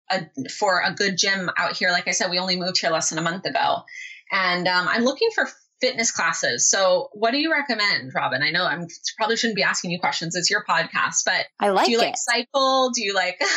a 0.10 0.28
for 0.50 0.82
a 0.82 0.94
good 0.94 1.18
gym 1.18 1.50
out 1.58 1.78
here. 1.78 1.92
Like 1.92 2.08
I 2.08 2.12
said, 2.12 2.32
we 2.32 2.40
only 2.40 2.58
moved 2.58 2.80
here 2.80 2.92
less 2.92 3.10
than 3.10 3.20
a 3.20 3.24
month 3.24 3.46
ago, 3.46 3.84
and 4.32 4.68
um, 4.68 4.88
I'm 4.88 5.04
looking 5.04 5.30
for 5.36 5.48
fitness 5.82 6.12
classes. 6.12 6.70
So, 6.70 7.10
what 7.13 7.32
do 7.32 7.38
you 7.38 7.52
recommend, 7.52 8.12
Robin? 8.15 8.44
I 8.44 8.52
know 8.52 8.65
I'm 8.65 8.88
probably 9.17 9.36
shouldn't 9.36 9.56
be 9.56 9.63
asking 9.63 9.91
you 9.91 10.00
questions. 10.00 10.36
It's 10.36 10.50
your 10.50 10.63
podcast, 10.70 11.26
but 11.26 11.48
I 11.60 11.70
like. 11.70 11.88
Do 11.88 11.91
you 11.91 12.00
it. 12.00 12.06
like 12.06 12.15
cycle? 12.17 12.91
Do 12.94 13.04
you 13.04 13.13
like? 13.13 13.41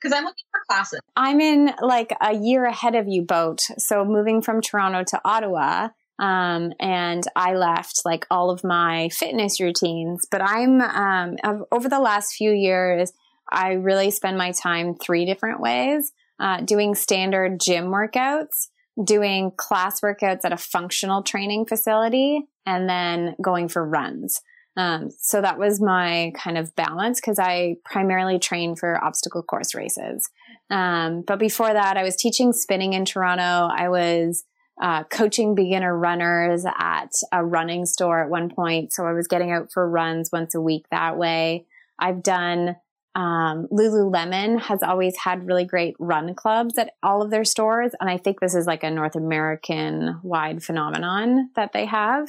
Because 0.00 0.16
I'm 0.16 0.22
looking 0.22 0.44
for 0.52 0.60
classes. 0.68 1.00
I'm 1.16 1.40
in 1.40 1.72
like 1.82 2.14
a 2.20 2.32
year 2.32 2.64
ahead 2.66 2.94
of 2.94 3.08
you 3.08 3.22
boat. 3.22 3.62
So 3.78 4.04
moving 4.04 4.42
from 4.42 4.60
Toronto 4.60 5.02
to 5.08 5.20
Ottawa. 5.24 5.88
Um, 6.20 6.72
and 6.78 7.24
I 7.34 7.54
left 7.54 8.02
like 8.04 8.24
all 8.30 8.50
of 8.50 8.62
my 8.62 9.08
fitness 9.08 9.60
routines, 9.60 10.24
but 10.30 10.40
I'm, 10.40 10.80
um, 10.80 11.64
over 11.72 11.88
the 11.88 11.98
last 11.98 12.34
few 12.34 12.52
years, 12.52 13.12
I 13.50 13.72
really 13.72 14.10
spend 14.10 14.36
my 14.36 14.52
time 14.52 14.94
three 14.94 15.24
different 15.24 15.60
ways, 15.60 16.12
uh, 16.40 16.60
doing 16.60 16.94
standard 16.94 17.60
gym 17.60 17.86
workouts, 17.86 18.68
doing 19.04 19.52
class 19.56 20.00
workouts 20.00 20.40
at 20.44 20.52
a 20.52 20.56
functional 20.56 21.22
training 21.22 21.66
facility 21.66 22.42
and 22.66 22.88
then 22.88 23.36
going 23.42 23.68
for 23.68 23.84
runs. 23.84 24.40
Um, 24.76 25.10
so 25.18 25.40
that 25.40 25.58
was 25.58 25.80
my 25.80 26.32
kind 26.36 26.56
of 26.56 26.74
balance 26.76 27.20
because 27.20 27.38
I 27.38 27.76
primarily 27.84 28.38
train 28.38 28.76
for 28.76 29.02
obstacle 29.02 29.42
course 29.42 29.74
races. 29.74 30.30
Um, 30.70 31.22
but 31.26 31.38
before 31.38 31.72
that, 31.72 31.96
I 31.96 32.04
was 32.04 32.16
teaching 32.16 32.52
spinning 32.52 32.92
in 32.92 33.04
Toronto. 33.04 33.68
I 33.74 33.88
was 33.88 34.44
uh, 34.80 35.02
coaching 35.04 35.56
beginner 35.56 35.96
runners 35.96 36.64
at 36.64 37.10
a 37.32 37.44
running 37.44 37.86
store 37.86 38.22
at 38.22 38.30
one 38.30 38.50
point. 38.50 38.92
So 38.92 39.04
I 39.04 39.12
was 39.12 39.26
getting 39.26 39.50
out 39.50 39.72
for 39.72 39.88
runs 39.88 40.30
once 40.32 40.54
a 40.54 40.60
week 40.60 40.86
that 40.90 41.18
way. 41.18 41.66
I've 41.98 42.22
done 42.22 42.76
um, 43.18 43.66
Lululemon 43.72 44.60
has 44.60 44.80
always 44.80 45.16
had 45.16 45.44
really 45.44 45.64
great 45.64 45.96
run 45.98 46.36
clubs 46.36 46.78
at 46.78 46.92
all 47.02 47.20
of 47.20 47.32
their 47.32 47.44
stores. 47.44 47.90
And 47.98 48.08
I 48.08 48.16
think 48.16 48.38
this 48.38 48.54
is 48.54 48.64
like 48.64 48.84
a 48.84 48.92
North 48.92 49.16
American 49.16 50.20
wide 50.22 50.62
phenomenon 50.62 51.50
that 51.56 51.72
they 51.72 51.84
have. 51.86 52.28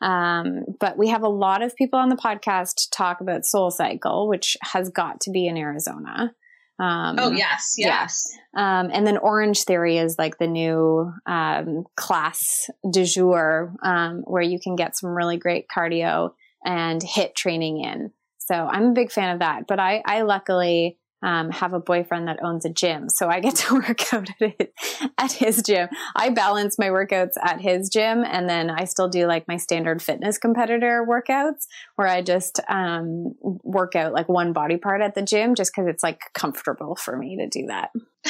Um, 0.00 0.60
but 0.78 0.96
we 0.96 1.08
have 1.08 1.24
a 1.24 1.28
lot 1.28 1.62
of 1.62 1.74
people 1.74 1.98
on 1.98 2.08
the 2.08 2.14
podcast 2.14 2.90
talk 2.92 3.20
about 3.20 3.44
Soul 3.44 3.72
Cycle, 3.72 4.28
which 4.28 4.56
has 4.62 4.90
got 4.90 5.20
to 5.22 5.32
be 5.32 5.48
in 5.48 5.56
Arizona. 5.56 6.32
Um, 6.78 7.16
oh 7.18 7.32
yes, 7.32 7.74
yes. 7.76 8.28
Yeah. 8.54 8.80
Um, 8.80 8.90
and 8.92 9.04
then 9.04 9.18
Orange 9.18 9.64
Theory 9.64 9.98
is 9.98 10.20
like 10.20 10.38
the 10.38 10.46
new 10.46 11.12
um, 11.26 11.82
class 11.96 12.70
du 12.88 13.04
jour, 13.04 13.74
um, 13.82 14.22
where 14.22 14.42
you 14.42 14.60
can 14.60 14.76
get 14.76 14.96
some 14.96 15.10
really 15.10 15.36
great 15.36 15.66
cardio 15.76 16.30
and 16.64 17.02
HIIT 17.02 17.34
training 17.34 17.80
in. 17.80 18.12
So 18.48 18.54
I'm 18.54 18.86
a 18.86 18.92
big 18.92 19.12
fan 19.12 19.34
of 19.34 19.40
that. 19.40 19.66
But 19.66 19.78
I, 19.78 20.02
I 20.06 20.22
luckily 20.22 20.96
um, 21.22 21.50
have 21.50 21.72
a 21.72 21.80
boyfriend 21.80 22.28
that 22.28 22.42
owns 22.42 22.64
a 22.64 22.68
gym, 22.68 23.08
so 23.08 23.28
I 23.28 23.40
get 23.40 23.56
to 23.56 23.74
work 23.74 24.12
out 24.12 24.28
at 24.40 24.54
his, 24.58 25.08
at 25.18 25.32
his 25.32 25.62
gym. 25.62 25.88
I 26.14 26.30
balance 26.30 26.78
my 26.78 26.88
workouts 26.88 27.32
at 27.42 27.60
his 27.60 27.88
gym, 27.88 28.24
and 28.24 28.48
then 28.48 28.70
I 28.70 28.84
still 28.84 29.08
do 29.08 29.26
like 29.26 29.48
my 29.48 29.56
standard 29.56 30.00
fitness 30.02 30.38
competitor 30.38 31.04
workouts, 31.08 31.66
where 31.96 32.06
I 32.06 32.22
just 32.22 32.60
um, 32.68 33.34
work 33.42 33.96
out 33.96 34.12
like 34.12 34.28
one 34.28 34.52
body 34.52 34.76
part 34.76 35.00
at 35.00 35.14
the 35.14 35.22
gym, 35.22 35.54
just 35.54 35.72
because 35.74 35.88
it's 35.88 36.02
like 36.02 36.20
comfortable 36.34 36.94
for 36.94 37.16
me 37.16 37.36
to 37.36 37.48
do 37.48 37.66
that. 37.66 37.90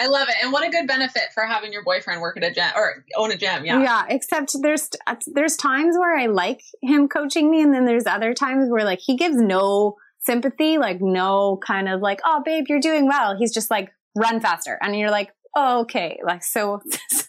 I 0.00 0.06
love 0.06 0.28
it, 0.28 0.36
and 0.42 0.52
what 0.52 0.66
a 0.66 0.70
good 0.70 0.86
benefit 0.86 1.32
for 1.34 1.44
having 1.44 1.72
your 1.72 1.82
boyfriend 1.82 2.20
work 2.20 2.36
at 2.36 2.44
a 2.44 2.52
gym 2.52 2.70
or 2.76 3.04
own 3.16 3.32
a 3.32 3.36
gym. 3.36 3.64
Yeah, 3.64 3.82
yeah. 3.82 4.04
Except 4.08 4.54
there's 4.62 4.88
there's 5.26 5.56
times 5.56 5.96
where 5.98 6.16
I 6.16 6.26
like 6.26 6.62
him 6.82 7.08
coaching 7.08 7.50
me, 7.50 7.62
and 7.62 7.74
then 7.74 7.84
there's 7.84 8.06
other 8.06 8.32
times 8.32 8.68
where 8.70 8.84
like 8.84 9.00
he 9.00 9.16
gives 9.16 9.36
no 9.36 9.96
sympathy, 10.20 10.78
like 10.78 11.00
no 11.00 11.58
kind 11.64 11.88
of 11.88 12.00
like, 12.00 12.20
oh, 12.24 12.42
babe, 12.44 12.66
you're 12.68 12.80
doing 12.80 13.06
well. 13.06 13.36
He's 13.36 13.52
just 13.52 13.70
like, 13.70 13.90
run 14.14 14.40
faster. 14.40 14.78
And 14.80 14.96
you're 14.96 15.10
like, 15.10 15.30
oh, 15.54 15.80
okay. 15.80 16.20
Like, 16.24 16.44
so 16.44 16.82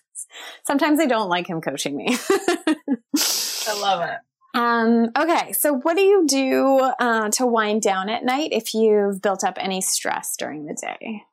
sometimes 0.65 0.99
I 0.99 1.05
don't 1.05 1.29
like 1.29 1.47
him 1.47 1.61
coaching 1.61 1.95
me. 1.95 2.17
I 2.29 3.79
love 3.79 4.09
it. 4.09 4.17
Um, 4.53 5.11
okay. 5.17 5.53
So 5.53 5.73
what 5.73 5.95
do 5.95 6.01
you 6.01 6.25
do 6.27 6.91
uh, 6.99 7.29
to 7.29 7.45
wind 7.45 7.81
down 7.81 8.09
at 8.09 8.25
night 8.25 8.49
if 8.51 8.73
you've 8.73 9.21
built 9.21 9.43
up 9.43 9.57
any 9.57 9.81
stress 9.81 10.35
during 10.37 10.65
the 10.65 10.73
day? 10.73 11.23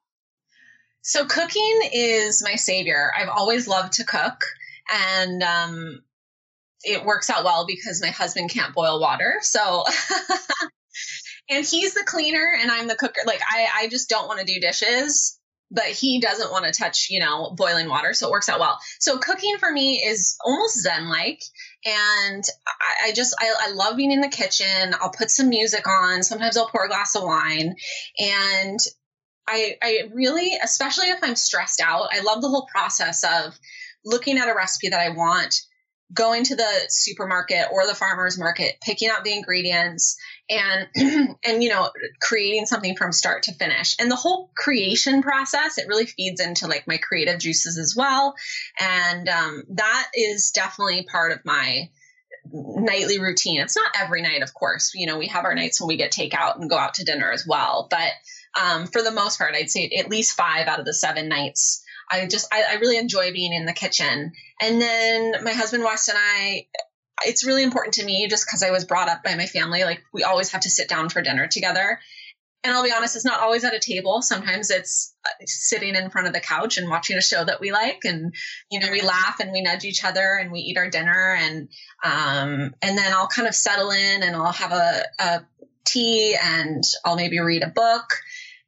So 1.03 1.25
cooking 1.27 1.81
is 1.92 2.42
my 2.44 2.55
savior. 2.55 3.11
I've 3.16 3.29
always 3.29 3.66
loved 3.66 3.94
to 3.94 4.05
cook 4.05 4.44
and, 4.92 5.42
um, 5.42 6.03
it 6.85 7.05
works 7.05 7.29
out 7.29 7.42
well 7.42 7.66
because 7.66 8.01
my 8.01 8.11
husband 8.11 8.51
can't 8.51 8.73
boil 8.73 9.01
water. 9.01 9.38
So 9.40 9.85
and 11.50 11.64
he's 11.64 11.94
the 11.94 12.04
cleaner 12.04 12.52
and 12.61 12.70
I'm 12.70 12.88
the 12.88 12.94
cooker. 12.94 13.20
Like 13.26 13.40
I, 13.48 13.66
I 13.76 13.88
just 13.88 14.08
don't 14.08 14.28
want 14.28 14.40
to 14.40 14.46
do 14.46 14.61
dishes, 14.61 15.38
but 15.70 15.84
he 15.84 16.20
doesn't 16.20 16.50
want 16.50 16.64
to 16.64 16.72
touch, 16.72 17.08
you 17.11 17.20
know, 17.20 17.54
boiling 17.56 17.88
water. 17.88 18.14
So 18.14 18.28
it 18.28 18.30
works 18.30 18.48
out 18.48 18.61
well. 18.61 18.78
So 19.00 19.18
cooking 19.18 19.56
for 19.58 19.70
me 19.70 20.02
is 20.04 20.37
almost 20.44 20.82
zen 20.82 21.08
like. 21.08 21.42
And 21.84 22.44
I, 22.66 23.08
I 23.08 23.12
just, 23.12 23.34
I, 23.40 23.54
I 23.68 23.72
love 23.72 23.96
being 23.96 24.12
in 24.12 24.20
the 24.20 24.28
kitchen. 24.28 24.94
I'll 25.00 25.11
put 25.11 25.30
some 25.30 25.48
music 25.48 25.87
on. 25.87 26.22
Sometimes 26.22 26.56
I'll 26.56 26.68
pour 26.68 26.84
a 26.84 26.88
glass 26.88 27.14
of 27.16 27.24
wine 27.24 27.74
and 28.18 28.80
I, 29.48 29.76
I 29.82 30.11
really, 30.12 30.52
especially 30.62 31.08
if 31.08 31.20
I'm 31.22 31.34
stressed 31.34 31.80
out, 31.80 32.11
I 32.12 32.20
love 32.20 32.42
the 32.42 32.48
whole 32.48 32.66
process 32.70 33.24
of 33.24 33.58
looking 34.04 34.38
at 34.38 34.48
a 34.48 34.54
recipe 34.54 34.90
that 34.90 35.00
I 35.00 35.11
want, 35.11 35.62
going 36.12 36.44
to 36.44 36.57
the 36.57 36.87
supermarket 36.88 37.66
or 37.71 37.87
the 37.87 37.94
farmer's 37.94 38.38
market, 38.38 38.79
picking 38.81 39.09
out 39.09 39.25
the 39.25 39.35
ingredients, 39.35 40.18
and 40.49 40.88
and 41.44 41.62
you 41.62 41.68
know 41.68 41.90
creating 42.21 42.66
something 42.66 42.97
from 42.97 43.12
start 43.12 43.44
to 43.44 43.55
finish. 43.55 43.97
And 43.99 44.11
the 44.11 44.16
whole 44.16 44.51
creation 44.57 45.23
process 45.23 45.79
it 45.79 45.88
really 45.88 46.07
feeds 46.07 46.40
into 46.40 46.66
like 46.66 46.87
my 46.87 46.99
creative 46.99 47.38
juices 47.38 47.79
as 47.79 47.94
well. 47.97 48.35
And 48.81 49.29
um, 49.29 49.64
that 49.71 50.09
is 50.14 50.51
definitely 50.53 51.05
part 51.05 51.33
of 51.33 51.44
my 51.44 51.90
nightly 52.51 53.21
routine. 53.21 53.61
It's 53.61 53.77
not 53.77 53.92
every 53.94 54.23
night 54.23 54.42
of 54.42 54.55
course. 54.55 54.92
You 54.94 55.07
know 55.07 55.18
we 55.18 55.29
have 55.29 55.44
our 55.44 55.55
nights 55.55 55.81
when 55.81 55.88
we 55.88 55.97
get 55.97 56.12
takeout 56.12 56.57
and 56.57 56.71
go 56.71 56.79
out 56.79 56.94
to 56.94 57.05
dinner 57.05 57.31
as 57.31 57.47
well. 57.47 57.87
But 57.90 58.12
um, 58.59 58.87
for 58.87 59.03
the 59.03 59.11
most 59.12 59.38
part 59.38 59.55
i'd 59.55 59.71
say 59.71 59.90
at 59.99 60.09
least 60.09 60.37
five 60.37 60.68
out 60.68 60.81
of 60.81 60.87
the 60.87 60.94
seven 60.94 61.29
nights 61.29 61.85
I 62.11 62.27
just 62.27 62.53
I, 62.53 62.64
I, 62.71 62.75
really 62.75 62.99
enjoy 62.99 63.33
being 63.33 63.53
in 63.53 63.66
the 63.66 63.73
kitchen. 63.73 64.33
And 64.61 64.81
then 64.81 65.44
my 65.44 65.53
husband 65.53 65.85
Wes 65.85 66.09
and 66.09 66.18
I 66.18 66.66
it's 67.25 67.44
really 67.44 67.62
important 67.62 67.94
to 67.94 68.05
me 68.05 68.29
just 68.29 68.47
because 68.47 68.62
I 68.62 68.71
was 68.71 68.85
brought 68.85 69.09
up 69.09 69.25
by 69.25 69.35
my 69.35 69.47
family. 69.47 69.85
Like 69.85 70.03
we 70.12 70.23
always 70.23 70.51
have 70.53 70.62
to 70.62 70.71
sit 70.71 70.88
down 70.88 71.09
for 71.09 71.23
dinner 71.23 71.47
together. 71.47 71.99
And 72.64 72.75
I'll 72.75 72.83
be 72.83 72.92
honest, 72.92 73.14
it's 73.14 73.25
not 73.25 73.40
always 73.40 73.64
at 73.64 73.75
a 73.75 73.79
table. 73.79 74.21
Sometimes 74.21 74.71
it's 74.71 75.14
uh, 75.25 75.31
sitting 75.47 75.94
in 75.94 76.11
front 76.11 76.27
of 76.27 76.33
the 76.33 76.40
couch 76.40 76.77
and 76.77 76.88
watching 76.88 77.16
a 77.16 77.23
show 77.23 77.44
that 77.44 77.61
we 77.61 77.71
like. 77.71 78.01
And, 78.05 78.35
you 78.68 78.81
know, 78.81 78.90
we 78.90 79.01
laugh 79.01 79.38
and 79.40 79.53
we 79.53 79.62
nudge 79.62 79.85
each 79.85 80.05
other 80.05 80.35
and 80.35 80.51
we 80.51 80.61
eat 80.61 80.77
our 80.77 80.90
dinner. 80.90 81.37
And, 81.38 81.68
um, 82.03 82.75
and 82.83 82.99
then 82.99 83.12
I'll 83.12 83.29
kind 83.29 83.47
of 83.47 83.55
settle 83.55 83.90
in 83.90 84.23
and 84.25 84.35
I'll 84.35 84.53
have 84.53 84.73
a, 84.73 85.03
a 85.21 85.47
tea 85.85 86.37
and 86.42 86.83
I'll 87.05 87.16
maybe 87.16 87.38
read 87.38 87.62
a 87.62 87.68
book. 87.68 88.11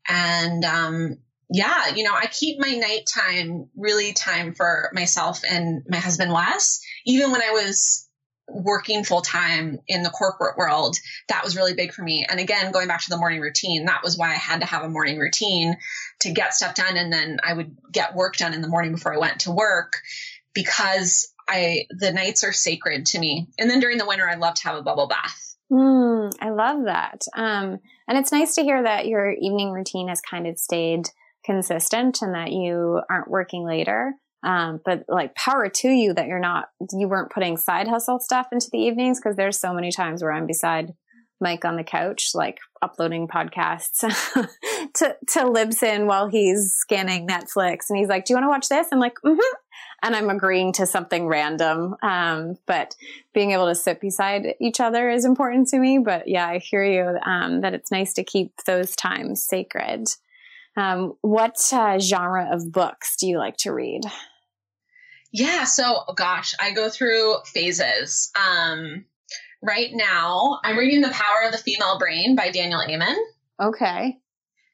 And, 0.09 0.65
um, 0.65 1.19
yeah, 1.51 1.95
you 1.95 2.05
know, 2.05 2.15
I 2.15 2.27
keep 2.27 2.61
my 2.61 2.73
nighttime 2.75 3.69
really 3.77 4.13
time 4.13 4.55
for 4.55 4.91
myself 4.93 5.41
and 5.49 5.83
my 5.89 5.99
husband 5.99 6.33
Wes. 6.33 6.81
Even 7.05 7.33
when 7.33 7.43
I 7.43 7.51
was 7.51 8.09
working 8.49 9.05
full 9.05 9.21
time 9.21 9.79
in 9.89 10.03
the 10.03 10.11
corporate 10.11 10.57
world, 10.57 10.97
that 11.29 11.43
was 11.43 11.57
really 11.57 11.75
big 11.75 11.93
for 11.93 12.03
me. 12.03 12.25
And 12.29 12.39
again, 12.39 12.71
going 12.71 12.87
back 12.87 13.03
to 13.03 13.11
the 13.11 13.17
morning 13.17 13.41
routine, 13.41 13.87
that 13.87 14.03
was 14.05 14.17
why 14.17 14.31
I 14.31 14.35
had 14.35 14.61
to 14.61 14.67
have 14.67 14.83
a 14.83 14.89
morning 14.89 15.19
routine 15.19 15.77
to 16.21 16.31
get 16.31 16.55
stuff 16.55 16.75
done. 16.75 16.97
And 16.97 17.13
then 17.13 17.39
I 17.45 17.53
would 17.53 17.77
get 17.91 18.15
work 18.15 18.37
done 18.37 18.55
in 18.55 18.63
the 18.63 18.69
morning 18.69 18.93
before 18.93 19.13
I 19.15 19.19
went 19.19 19.41
to 19.41 19.51
work 19.51 19.95
because 20.55 21.33
I, 21.49 21.87
the 21.91 22.13
nights 22.13 22.45
are 22.45 22.53
sacred 22.53 23.07
to 23.07 23.19
me. 23.19 23.49
And 23.59 23.69
then 23.69 23.81
during 23.81 23.99
the 23.99 24.07
winter, 24.07 24.29
I 24.29 24.37
love 24.37 24.55
to 24.55 24.69
have 24.69 24.77
a 24.77 24.83
bubble 24.83 25.09
bath. 25.09 25.57
Mm, 25.73 26.33
I 26.41 26.51
love 26.51 26.85
that. 26.85 27.23
Um, 27.37 27.79
and 28.09 28.19
it's 28.19 28.33
nice 28.33 28.55
to 28.57 28.63
hear 28.63 28.83
that 28.83 29.07
your 29.07 29.33
evening 29.33 29.71
routine 29.71 30.09
has 30.09 30.21
kind 30.21 30.47
of 30.47 30.59
stayed 30.59 31.09
consistent 31.51 32.23
and 32.23 32.35
that 32.35 32.53
you 32.53 33.01
aren't 33.11 33.29
working 33.29 33.67
later. 33.67 34.15
Um, 34.43 34.81
but 34.85 35.05
like 35.09 35.35
power 35.35 35.69
to 35.69 35.89
you 35.89 36.15
that 36.15 36.29
you're 36.29 36.39
not, 36.39 36.69
you 36.93 37.09
weren't 37.09 37.33
putting 37.33 37.57
side 37.57 37.89
hustle 37.89 38.21
stuff 38.21 38.47
into 38.53 38.69
the 38.71 38.79
evenings 38.79 39.19
because 39.19 39.37
there's 39.37 39.59
so 39.59 39.75
many 39.75 39.91
times 39.91 40.23
where 40.23 40.33
I'm 40.33 40.47
beside 40.47 40.95
Mike 41.41 41.65
on 41.65 41.77
the 41.77 41.85
couch, 41.85 42.31
like 42.35 42.59
uploading 42.83 43.27
podcasts 43.27 43.99
to, 44.95 45.17
to 45.29 45.41
Libsyn 45.41 46.07
while 46.07 46.29
he's 46.29 46.73
scanning 46.79 47.27
Netflix. 47.27 47.87
And 47.89 47.99
he's 47.99 48.09
like, 48.09 48.25
do 48.25 48.33
you 48.33 48.37
want 48.37 48.45
to 48.45 48.49
watch 48.49 48.69
this? 48.69 48.87
I'm 48.93 49.01
like, 49.01 49.17
mm-hmm. 49.25 49.57
And 50.03 50.17
I'm 50.17 50.31
agreeing 50.31 50.73
to 50.75 50.87
something 50.87 51.27
random. 51.27 51.97
Um, 52.03 52.57
but 52.67 52.95
being 53.35 53.51
able 53.51 53.67
to 53.67 53.75
sit 53.75 54.01
beside 54.01 54.55
each 54.61 54.81
other 54.81 55.11
is 55.11 55.25
important 55.25 55.69
to 55.69 55.79
me. 55.79 55.99
But 55.99 56.29
yeah, 56.29 56.47
I 56.47 56.59
hear 56.59 56.85
you, 56.85 57.19
um, 57.25 57.63
that 57.63 57.75
it's 57.75 57.91
nice 57.91 58.15
to 58.15 58.25
keep 58.25 58.53
those 58.67 58.95
times 58.95 59.45
sacred. 59.45 60.07
Um, 60.77 61.15
what 61.21 61.57
uh, 61.73 61.99
genre 61.99 62.49
of 62.53 62.71
books 62.73 63.17
do 63.17 63.27
you 63.27 63.39
like 63.39 63.57
to 63.59 63.73
read? 63.73 64.03
Yeah, 65.33 65.65
so 65.65 66.05
gosh, 66.17 66.55
I 66.61 66.73
go 66.73 66.89
through 66.89 67.37
phases. 67.45 68.31
Um, 68.39 69.05
right 69.63 69.91
now, 69.93 70.59
I'm 70.65 70.77
reading 70.77 71.03
The 71.03 71.11
Power 71.11 71.47
of 71.47 71.53
the 71.53 71.59
Female 71.59 71.99
Brain 71.99 72.35
by 72.35 72.51
Daniel 72.51 72.83
Amen. 72.83 73.17
Okay. 73.61 74.19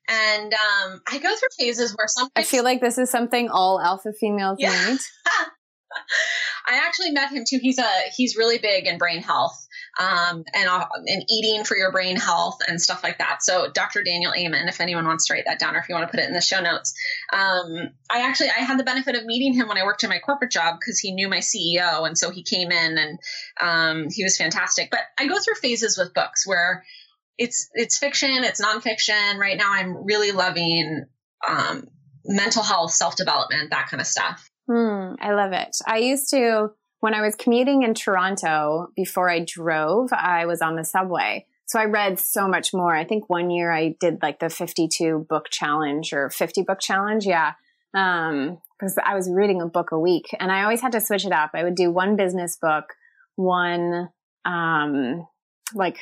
And 0.09 0.55
um, 0.55 1.03
I 1.11 1.19
go 1.19 1.29
through 1.35 1.49
phases 1.59 1.95
where 1.97 2.07
sometimes 2.07 2.33
I 2.37 2.45
feel 2.45 2.63
like 2.63 2.81
this 2.81 2.97
is 2.97 3.11
something 3.11 3.49
all 3.49 3.81
alpha 3.81 4.13
females 4.13 4.59
yeah. 4.61 4.91
need. 4.91 5.01
I 6.67 6.79
actually 6.87 7.11
met 7.11 7.33
him 7.33 7.45
too. 7.49 7.59
He's 7.61 7.79
a 7.79 7.89
he's 8.17 8.37
really 8.37 8.59
big 8.59 8.87
in 8.87 8.99
brain 8.99 9.23
health 9.23 9.66
um, 9.99 10.45
and 10.55 10.69
uh, 10.69 10.87
and 11.07 11.25
eating 11.29 11.65
for 11.65 11.77
your 11.77 11.91
brain 11.93 12.17
health 12.17 12.59
and 12.67 12.81
stuff 12.81 13.03
like 13.03 13.19
that. 13.19 13.43
So 13.43 13.71
Dr. 13.71 14.03
Daniel 14.03 14.33
Amen, 14.37 14.69
if 14.69 14.81
anyone 14.81 15.07
wants 15.07 15.27
to 15.27 15.35
write 15.35 15.45
that 15.47 15.59
down 15.59 15.75
or 15.75 15.79
if 15.79 15.89
you 15.89 15.95
want 15.95 16.07
to 16.07 16.11
put 16.11 16.21
it 16.21 16.29
in 16.29 16.35
the 16.35 16.41
show 16.41 16.61
notes. 16.61 16.95
Um, 17.33 17.91
I 18.11 18.23
actually 18.29 18.51
I 18.51 18.61
had 18.63 18.79
the 18.79 18.85
benefit 18.85 19.15
of 19.15 19.25
meeting 19.25 19.55
him 19.55 19.69
when 19.69 19.79
I 19.79 19.85
worked 19.85 20.05
in 20.05 20.11
my 20.11 20.19
corporate 20.19 20.51
job 20.51 20.77
because 20.79 20.99
he 20.99 21.13
knew 21.13 21.29
my 21.29 21.39
CEO 21.39 22.07
and 22.07 22.17
so 22.17 22.31
he 22.31 22.43
came 22.43 22.71
in 22.71 22.99
and 22.99 23.19
um, 23.61 24.09
he 24.11 24.25
was 24.25 24.37
fantastic. 24.37 24.91
But 24.91 25.01
I 25.19 25.27
go 25.27 25.39
through 25.39 25.55
phases 25.55 25.97
with 25.97 26.15
books 26.15 26.47
where 26.47 26.85
it's 27.39 27.69
it's 27.75 27.99
fiction, 27.99 28.45
it's 28.45 28.65
nonfiction. 28.65 29.39
Right 29.39 29.57
now, 29.57 29.73
I'm 29.73 30.05
really 30.05 30.33
loving 30.33 31.07
um, 31.49 31.89
mental 32.25 32.63
health, 32.63 32.93
self 32.93 33.17
development, 33.17 33.71
that 33.71 33.89
kind 33.89 34.01
of 34.01 34.07
stuff. 34.07 34.49
Hmm, 34.69 35.15
I 35.21 35.33
love 35.33 35.53
it. 35.53 35.77
I 35.87 35.99
used 35.99 36.31
to 36.31 36.71
when 37.01 37.15
I 37.15 37.21
was 37.21 37.35
commuting 37.35 37.83
in 37.83 37.95
Toronto 37.95 38.89
before 38.97 39.31
I 39.31 39.45
drove. 39.45 40.13
I 40.13 40.47
was 40.47 40.63
on 40.63 40.77
the 40.77 40.85
subway. 40.85 41.47
So 41.67 41.81
I 41.81 41.85
read 41.85 42.19
so 42.21 42.47
much 42.47 42.73
more. 42.73 42.95
I 42.95 43.05
think 43.05 43.29
one 43.29 43.51
year 43.51 43.73
I 43.73 43.97
did 43.99 44.19
like 44.23 44.39
the 44.39 44.49
52 44.49 45.27
book 45.29 45.47
challenge 45.51 46.13
or 46.13 46.31
50 46.31 46.63
book 46.63 46.79
challenge. 46.81 47.27
Yeah. 47.27 47.55
Um, 47.95 48.59
because 48.79 48.99
I 49.05 49.15
was 49.15 49.31
reading 49.31 49.63
a 49.63 49.67
book 49.67 49.91
a 49.91 49.99
week 49.99 50.27
and 50.39 50.53
I 50.53 50.63
always 50.63 50.83
had 50.83 50.93
to 50.93 51.01
switch 51.01 51.25
it 51.25 51.33
up. 51.33 51.53
I 51.55 51.65
would 51.65 51.75
do 51.75 51.91
one 51.91 52.15
business 52.15 52.57
book, 52.61 52.85
one, 53.37 54.11
um, 54.45 55.27
like 55.75 55.99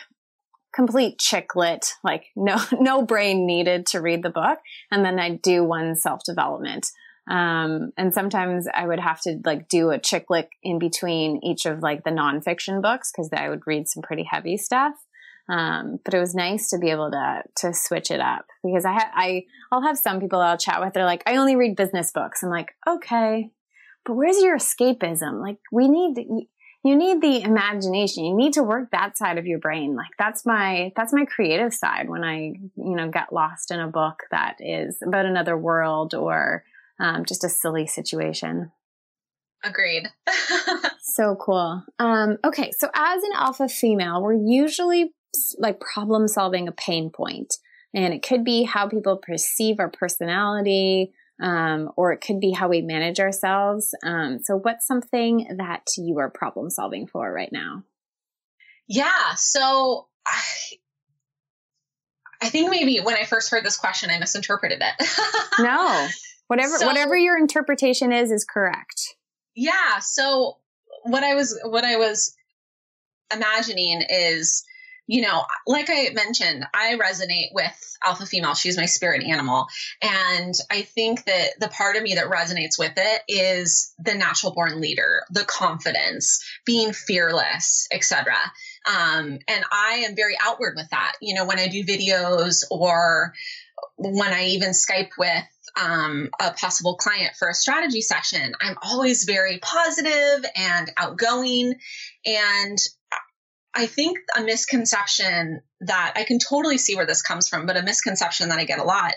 complete 0.74 1.18
chick 1.18 1.54
lit, 1.54 1.92
like 2.02 2.24
no, 2.34 2.60
no 2.72 3.02
brain 3.02 3.46
needed 3.46 3.86
to 3.86 4.00
read 4.00 4.22
the 4.22 4.30
book. 4.30 4.58
And 4.90 5.04
then 5.04 5.18
I'd 5.18 5.40
do 5.40 5.64
one 5.64 5.94
self 5.96 6.22
development. 6.24 6.88
Um, 7.28 7.92
and 7.96 8.12
sometimes 8.12 8.66
I 8.72 8.86
would 8.86 9.00
have 9.00 9.20
to 9.22 9.40
like 9.44 9.68
do 9.68 9.90
a 9.90 9.98
chick 9.98 10.26
lit 10.28 10.50
in 10.62 10.78
between 10.78 11.40
each 11.42 11.64
of 11.64 11.80
like 11.80 12.04
the 12.04 12.10
nonfiction 12.10 12.82
books 12.82 13.10
because 13.10 13.30
I 13.32 13.48
would 13.48 13.66
read 13.66 13.88
some 13.88 14.02
pretty 14.02 14.24
heavy 14.24 14.56
stuff. 14.56 14.94
Um, 15.48 16.00
but 16.04 16.14
it 16.14 16.20
was 16.20 16.34
nice 16.34 16.70
to 16.70 16.78
be 16.78 16.90
able 16.90 17.10
to 17.10 17.42
to 17.56 17.74
switch 17.74 18.10
it 18.10 18.20
up 18.20 18.46
because 18.62 18.84
I 18.84 18.92
ha- 18.92 19.12
I 19.14 19.44
I'll 19.70 19.82
have 19.82 19.98
some 19.98 20.20
people 20.20 20.40
I'll 20.40 20.56
chat 20.56 20.80
with. 20.80 20.94
They're 20.94 21.04
like, 21.04 21.22
I 21.26 21.36
only 21.36 21.56
read 21.56 21.76
business 21.76 22.12
books. 22.12 22.42
I'm 22.42 22.50
like, 22.50 22.74
okay, 22.86 23.50
but 24.06 24.14
where's 24.14 24.42
your 24.42 24.56
escapism? 24.56 25.42
Like, 25.42 25.58
we 25.70 25.88
need 25.88 26.46
you 26.84 26.96
need 26.96 27.22
the 27.22 27.42
imagination. 27.42 28.24
You 28.24 28.36
need 28.36 28.52
to 28.54 28.62
work 28.62 28.90
that 28.90 29.16
side 29.16 29.38
of 29.38 29.46
your 29.46 29.58
brain. 29.58 29.96
Like 29.96 30.12
that's 30.18 30.44
my 30.44 30.92
that's 30.94 31.14
my 31.14 31.24
creative 31.24 31.72
side 31.72 32.10
when 32.10 32.22
I 32.22 32.54
you 32.76 32.96
know 32.96 33.10
get 33.10 33.32
lost 33.32 33.70
in 33.70 33.80
a 33.80 33.88
book 33.88 34.24
that 34.30 34.56
is 34.60 34.98
about 35.02 35.24
another 35.24 35.56
world 35.56 36.14
or 36.14 36.64
um, 37.00 37.24
just 37.24 37.44
a 37.44 37.48
silly 37.48 37.86
situation. 37.86 38.72
Agreed. 39.64 40.08
so 41.00 41.36
cool. 41.36 41.82
Um, 41.98 42.38
okay, 42.44 42.70
so 42.78 42.88
as 42.94 43.22
an 43.22 43.30
alpha 43.34 43.68
female, 43.68 44.22
we're 44.22 44.34
usually 44.34 45.14
like 45.58 45.80
problem 45.80 46.28
solving 46.28 46.68
a 46.68 46.72
pain 46.72 47.10
point, 47.10 47.54
and 47.94 48.12
it 48.12 48.22
could 48.22 48.44
be 48.44 48.64
how 48.64 48.88
people 48.88 49.16
perceive 49.16 49.80
our 49.80 49.90
personality 49.90 51.12
um, 51.42 51.90
or 51.96 52.12
it 52.12 52.20
could 52.20 52.40
be 52.40 52.52
how 52.52 52.68
we 52.68 52.80
manage 52.80 53.20
ourselves. 53.20 53.94
Um, 54.04 54.38
so, 54.42 54.56
what's 54.56 54.86
something 54.86 55.56
that 55.58 55.82
you 55.96 56.18
are 56.18 56.30
problem 56.30 56.70
solving 56.70 57.06
for 57.06 57.32
right 57.32 57.50
now? 57.50 57.84
Yeah, 58.86 59.34
so 59.36 60.08
I, 60.26 60.42
I 62.42 62.48
think 62.50 62.70
maybe 62.70 62.98
when 62.98 63.16
I 63.16 63.24
first 63.24 63.50
heard 63.50 63.64
this 63.64 63.76
question, 63.76 64.10
I 64.10 64.18
misinterpreted 64.18 64.82
it. 64.82 65.08
no, 65.58 66.08
whatever 66.48 66.76
so, 66.78 66.86
whatever 66.86 67.16
your 67.16 67.38
interpretation 67.38 68.12
is 68.12 68.30
is 68.30 68.44
correct. 68.44 69.16
Yeah. 69.54 69.98
So 70.00 70.58
what 71.04 71.22
I 71.22 71.34
was 71.34 71.58
what 71.64 71.84
I 71.84 71.96
was 71.96 72.34
imagining 73.32 74.02
is 74.08 74.64
you 75.06 75.20
know, 75.20 75.44
like 75.66 75.90
I 75.90 76.10
mentioned, 76.14 76.64
I 76.72 76.96
resonate 76.96 77.48
with 77.52 77.96
alpha 78.04 78.24
female. 78.24 78.54
She's 78.54 78.78
my 78.78 78.86
spirit 78.86 79.22
animal. 79.22 79.66
And 80.00 80.54
I 80.70 80.82
think 80.82 81.24
that 81.26 81.60
the 81.60 81.68
part 81.68 81.96
of 81.96 82.02
me 82.02 82.14
that 82.14 82.30
resonates 82.30 82.78
with 82.78 82.94
it 82.96 83.22
is 83.28 83.92
the 83.98 84.14
natural 84.14 84.54
born 84.54 84.80
leader, 84.80 85.24
the 85.30 85.44
confidence, 85.44 86.42
being 86.64 86.92
fearless, 86.92 87.86
etc. 87.92 88.34
Um, 88.86 89.38
and 89.46 89.64
I 89.70 90.04
am 90.06 90.16
very 90.16 90.36
outward 90.42 90.74
with 90.76 90.88
that. 90.90 91.14
You 91.20 91.34
know, 91.34 91.44
when 91.44 91.58
I 91.58 91.68
do 91.68 91.84
videos 91.84 92.64
or 92.70 93.34
when 93.96 94.32
I 94.32 94.46
even 94.46 94.70
Skype 94.70 95.10
with 95.18 95.44
um, 95.80 96.30
a 96.40 96.52
possible 96.52 96.96
client 96.96 97.34
for 97.36 97.48
a 97.48 97.54
strategy 97.54 98.00
session, 98.00 98.54
I'm 98.60 98.76
always 98.82 99.24
very 99.24 99.58
positive 99.58 100.44
and 100.56 100.90
outgoing. 100.96 101.74
And 102.24 102.78
I 103.74 103.86
think 103.86 104.18
a 104.38 104.42
misconception 104.42 105.60
that 105.80 106.12
I 106.14 106.24
can 106.24 106.38
totally 106.38 106.78
see 106.78 106.94
where 106.94 107.06
this 107.06 107.22
comes 107.22 107.48
from, 107.48 107.66
but 107.66 107.76
a 107.76 107.82
misconception 107.82 108.50
that 108.50 108.58
I 108.58 108.64
get 108.64 108.78
a 108.78 108.84
lot 108.84 109.14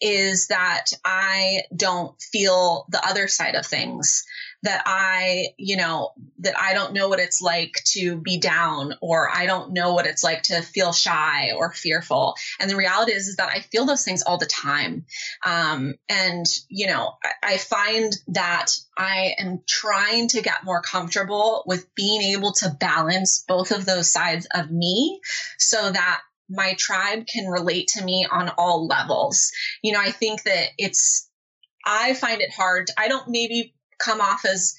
is 0.00 0.48
that 0.48 0.86
I 1.04 1.62
don't 1.74 2.20
feel 2.20 2.86
the 2.88 3.04
other 3.06 3.28
side 3.28 3.54
of 3.54 3.64
things 3.64 4.24
that 4.62 4.82
I, 4.84 5.48
you 5.56 5.76
know, 5.76 6.10
that 6.40 6.54
I 6.60 6.74
don't 6.74 6.92
know 6.92 7.08
what 7.08 7.18
it's 7.18 7.40
like 7.40 7.72
to 7.92 8.16
be 8.16 8.38
down 8.38 8.94
or 9.00 9.30
I 9.30 9.46
don't 9.46 9.72
know 9.72 9.94
what 9.94 10.06
it's 10.06 10.22
like 10.22 10.42
to 10.44 10.60
feel 10.60 10.92
shy 10.92 11.52
or 11.56 11.72
fearful. 11.72 12.34
And 12.58 12.70
the 12.70 12.76
reality 12.76 13.12
is, 13.12 13.28
is 13.28 13.36
that 13.36 13.48
I 13.48 13.60
feel 13.60 13.86
those 13.86 14.04
things 14.04 14.22
all 14.22 14.36
the 14.36 14.46
time. 14.46 15.06
Um, 15.44 15.94
and, 16.08 16.44
you 16.68 16.88
know, 16.88 17.14
I, 17.24 17.54
I 17.54 17.56
find 17.56 18.12
that 18.28 18.72
I 18.98 19.34
am 19.38 19.60
trying 19.66 20.28
to 20.28 20.42
get 20.42 20.64
more 20.64 20.82
comfortable 20.82 21.62
with 21.66 21.94
being 21.94 22.20
able 22.20 22.52
to 22.54 22.76
balance 22.78 23.44
both 23.48 23.70
of 23.70 23.86
those 23.86 24.10
sides 24.10 24.46
of 24.54 24.70
me 24.70 25.20
so 25.58 25.90
that 25.90 26.20
my 26.50 26.74
tribe 26.74 27.26
can 27.26 27.46
relate 27.46 27.88
to 27.94 28.04
me 28.04 28.26
on 28.30 28.50
all 28.58 28.86
levels. 28.86 29.52
You 29.82 29.92
know, 29.92 30.00
I 30.00 30.10
think 30.10 30.42
that 30.42 30.68
it's, 30.76 31.30
I 31.86 32.12
find 32.12 32.42
it 32.42 32.52
hard. 32.52 32.90
I 32.98 33.08
don't 33.08 33.28
maybe 33.28 33.74
come 34.00 34.20
off 34.20 34.44
as 34.44 34.74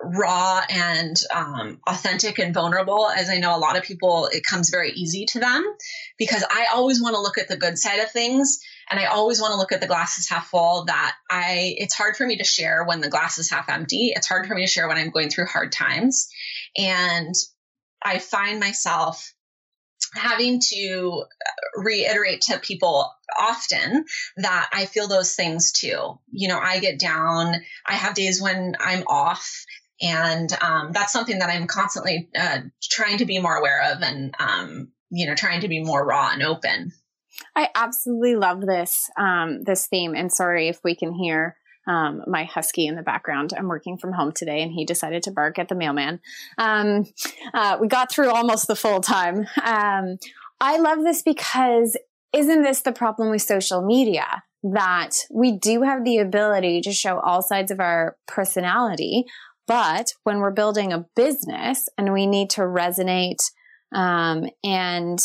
raw 0.00 0.62
and 0.68 1.16
um, 1.34 1.80
authentic 1.86 2.38
and 2.38 2.54
vulnerable 2.54 3.08
as 3.08 3.28
i 3.28 3.38
know 3.38 3.56
a 3.56 3.58
lot 3.58 3.76
of 3.76 3.82
people 3.82 4.28
it 4.32 4.44
comes 4.44 4.70
very 4.70 4.92
easy 4.92 5.26
to 5.26 5.40
them. 5.40 5.64
Because 6.18 6.44
i 6.50 6.66
always 6.72 7.02
want 7.02 7.14
to 7.14 7.20
look 7.20 7.38
at 7.38 7.48
the 7.48 7.56
good 7.56 7.78
side 7.78 8.00
of 8.00 8.10
things 8.10 8.60
and 8.90 9.00
i 9.00 9.06
always 9.06 9.40
want 9.40 9.52
to 9.52 9.58
look 9.58 9.72
at 9.72 9.80
the 9.80 9.86
glasses 9.86 10.28
half 10.28 10.48
full 10.48 10.84
that 10.84 11.16
i 11.30 11.74
it's 11.78 11.94
hard 11.94 12.16
for 12.16 12.26
me 12.26 12.36
to 12.36 12.44
share 12.44 12.84
when 12.84 13.00
the 13.00 13.10
glass 13.10 13.38
is 13.38 13.50
half 13.50 13.68
empty. 13.68 14.12
It's 14.14 14.28
hard 14.28 14.46
for 14.46 14.54
me 14.54 14.64
to 14.64 14.70
share 14.70 14.88
when 14.88 14.98
i'm 14.98 15.10
going 15.10 15.30
through 15.30 15.46
hard 15.46 15.72
times. 15.72 16.28
And 16.76 17.34
i 18.02 18.18
find 18.18 18.60
myself 18.60 19.34
having 20.14 20.60
to 20.70 21.24
reiterate 21.76 22.42
to 22.42 22.58
people 22.58 23.12
often 23.38 24.04
that 24.36 24.70
I 24.72 24.86
feel 24.86 25.08
those 25.08 25.34
things 25.34 25.72
too. 25.72 26.18
You 26.30 26.48
know, 26.48 26.58
I 26.58 26.78
get 26.80 26.98
down, 26.98 27.54
I 27.86 27.94
have 27.94 28.14
days 28.14 28.40
when 28.40 28.76
I'm 28.80 29.04
off. 29.06 29.64
And 30.00 30.48
um, 30.62 30.92
that's 30.92 31.12
something 31.12 31.40
that 31.40 31.50
I'm 31.50 31.66
constantly 31.66 32.28
uh, 32.38 32.60
trying 32.82 33.18
to 33.18 33.26
be 33.26 33.40
more 33.40 33.56
aware 33.56 33.92
of 33.92 34.02
and, 34.02 34.34
um, 34.38 34.92
you 35.10 35.26
know, 35.26 35.34
trying 35.34 35.62
to 35.62 35.68
be 35.68 35.82
more 35.82 36.06
raw 36.06 36.30
and 36.32 36.42
open. 36.42 36.92
I 37.54 37.68
absolutely 37.74 38.36
love 38.36 38.60
this 38.60 39.10
um, 39.16 39.62
this 39.64 39.86
theme, 39.86 40.14
and 40.14 40.32
sorry 40.32 40.68
if 40.68 40.80
we 40.82 40.96
can 40.96 41.12
hear 41.12 41.56
um, 41.88 42.22
my 42.26 42.44
husky 42.44 42.86
in 42.86 42.94
the 42.94 43.02
background. 43.02 43.52
I'm 43.56 43.66
working 43.66 43.96
from 43.96 44.12
home 44.12 44.32
today, 44.32 44.62
and 44.62 44.70
he 44.70 44.84
decided 44.84 45.22
to 45.24 45.32
bark 45.32 45.58
at 45.58 45.68
the 45.68 45.74
mailman. 45.74 46.20
Um, 46.58 47.06
uh, 47.54 47.78
we 47.80 47.88
got 47.88 48.12
through 48.12 48.30
almost 48.30 48.68
the 48.68 48.76
full 48.76 49.00
time. 49.00 49.46
Um, 49.64 50.18
I 50.60 50.76
love 50.78 51.02
this 51.02 51.22
because 51.22 51.96
isn't 52.32 52.62
this 52.62 52.82
the 52.82 52.92
problem 52.92 53.30
with 53.30 53.42
social 53.42 53.82
media? 53.82 54.42
That 54.62 55.12
we 55.32 55.56
do 55.56 55.82
have 55.82 56.04
the 56.04 56.18
ability 56.18 56.80
to 56.82 56.92
show 56.92 57.20
all 57.20 57.42
sides 57.42 57.70
of 57.70 57.80
our 57.80 58.16
personality, 58.26 59.24
but 59.66 60.12
when 60.24 60.38
we're 60.38 60.50
building 60.50 60.92
a 60.92 61.06
business 61.14 61.88
and 61.96 62.12
we 62.12 62.26
need 62.26 62.50
to 62.50 62.62
resonate 62.62 63.38
um, 63.94 64.46
and 64.64 65.20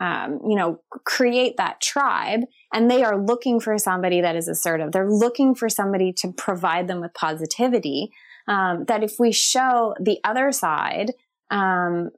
um, 0.00 0.40
you 0.48 0.56
know, 0.56 0.80
create 1.04 1.56
that 1.56 1.80
tribe 1.80 2.40
and 2.72 2.90
they 2.90 3.04
are 3.04 3.22
looking 3.22 3.60
for 3.60 3.78
somebody 3.78 4.20
that 4.20 4.36
is 4.36 4.48
assertive. 4.48 4.92
They're 4.92 5.10
looking 5.10 5.54
for 5.54 5.68
somebody 5.68 6.12
to 6.18 6.32
provide 6.32 6.88
them 6.88 7.00
with 7.00 7.14
positivity. 7.14 8.10
Um, 8.46 8.84
that 8.88 9.02
if 9.02 9.14
we 9.18 9.32
show 9.32 9.94
the 9.98 10.18
other 10.22 10.52
side, 10.52 11.12
um, 11.50 12.10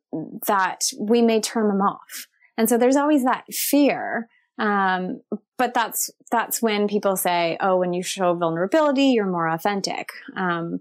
that 0.46 0.80
we 0.98 1.22
may 1.22 1.40
turn 1.40 1.68
them 1.68 1.80
off. 1.80 2.26
And 2.56 2.68
so 2.68 2.78
there's 2.78 2.96
always 2.96 3.22
that 3.24 3.44
fear. 3.52 4.28
Um, 4.58 5.20
but 5.58 5.74
that's, 5.74 6.10
that's 6.32 6.62
when 6.62 6.88
people 6.88 7.16
say, 7.16 7.58
oh, 7.60 7.76
when 7.76 7.92
you 7.92 8.02
show 8.02 8.34
vulnerability, 8.34 9.08
you're 9.08 9.26
more 9.26 9.48
authentic. 9.48 10.08
Um, 10.36 10.80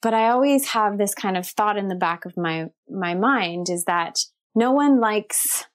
but 0.00 0.14
I 0.14 0.28
always 0.30 0.68
have 0.68 0.96
this 0.96 1.14
kind 1.14 1.36
of 1.36 1.46
thought 1.46 1.76
in 1.76 1.88
the 1.88 1.96
back 1.96 2.24
of 2.24 2.36
my, 2.36 2.66
my 2.88 3.14
mind 3.14 3.68
is 3.68 3.84
that 3.84 4.20
no 4.54 4.70
one 4.70 5.00
likes 5.00 5.66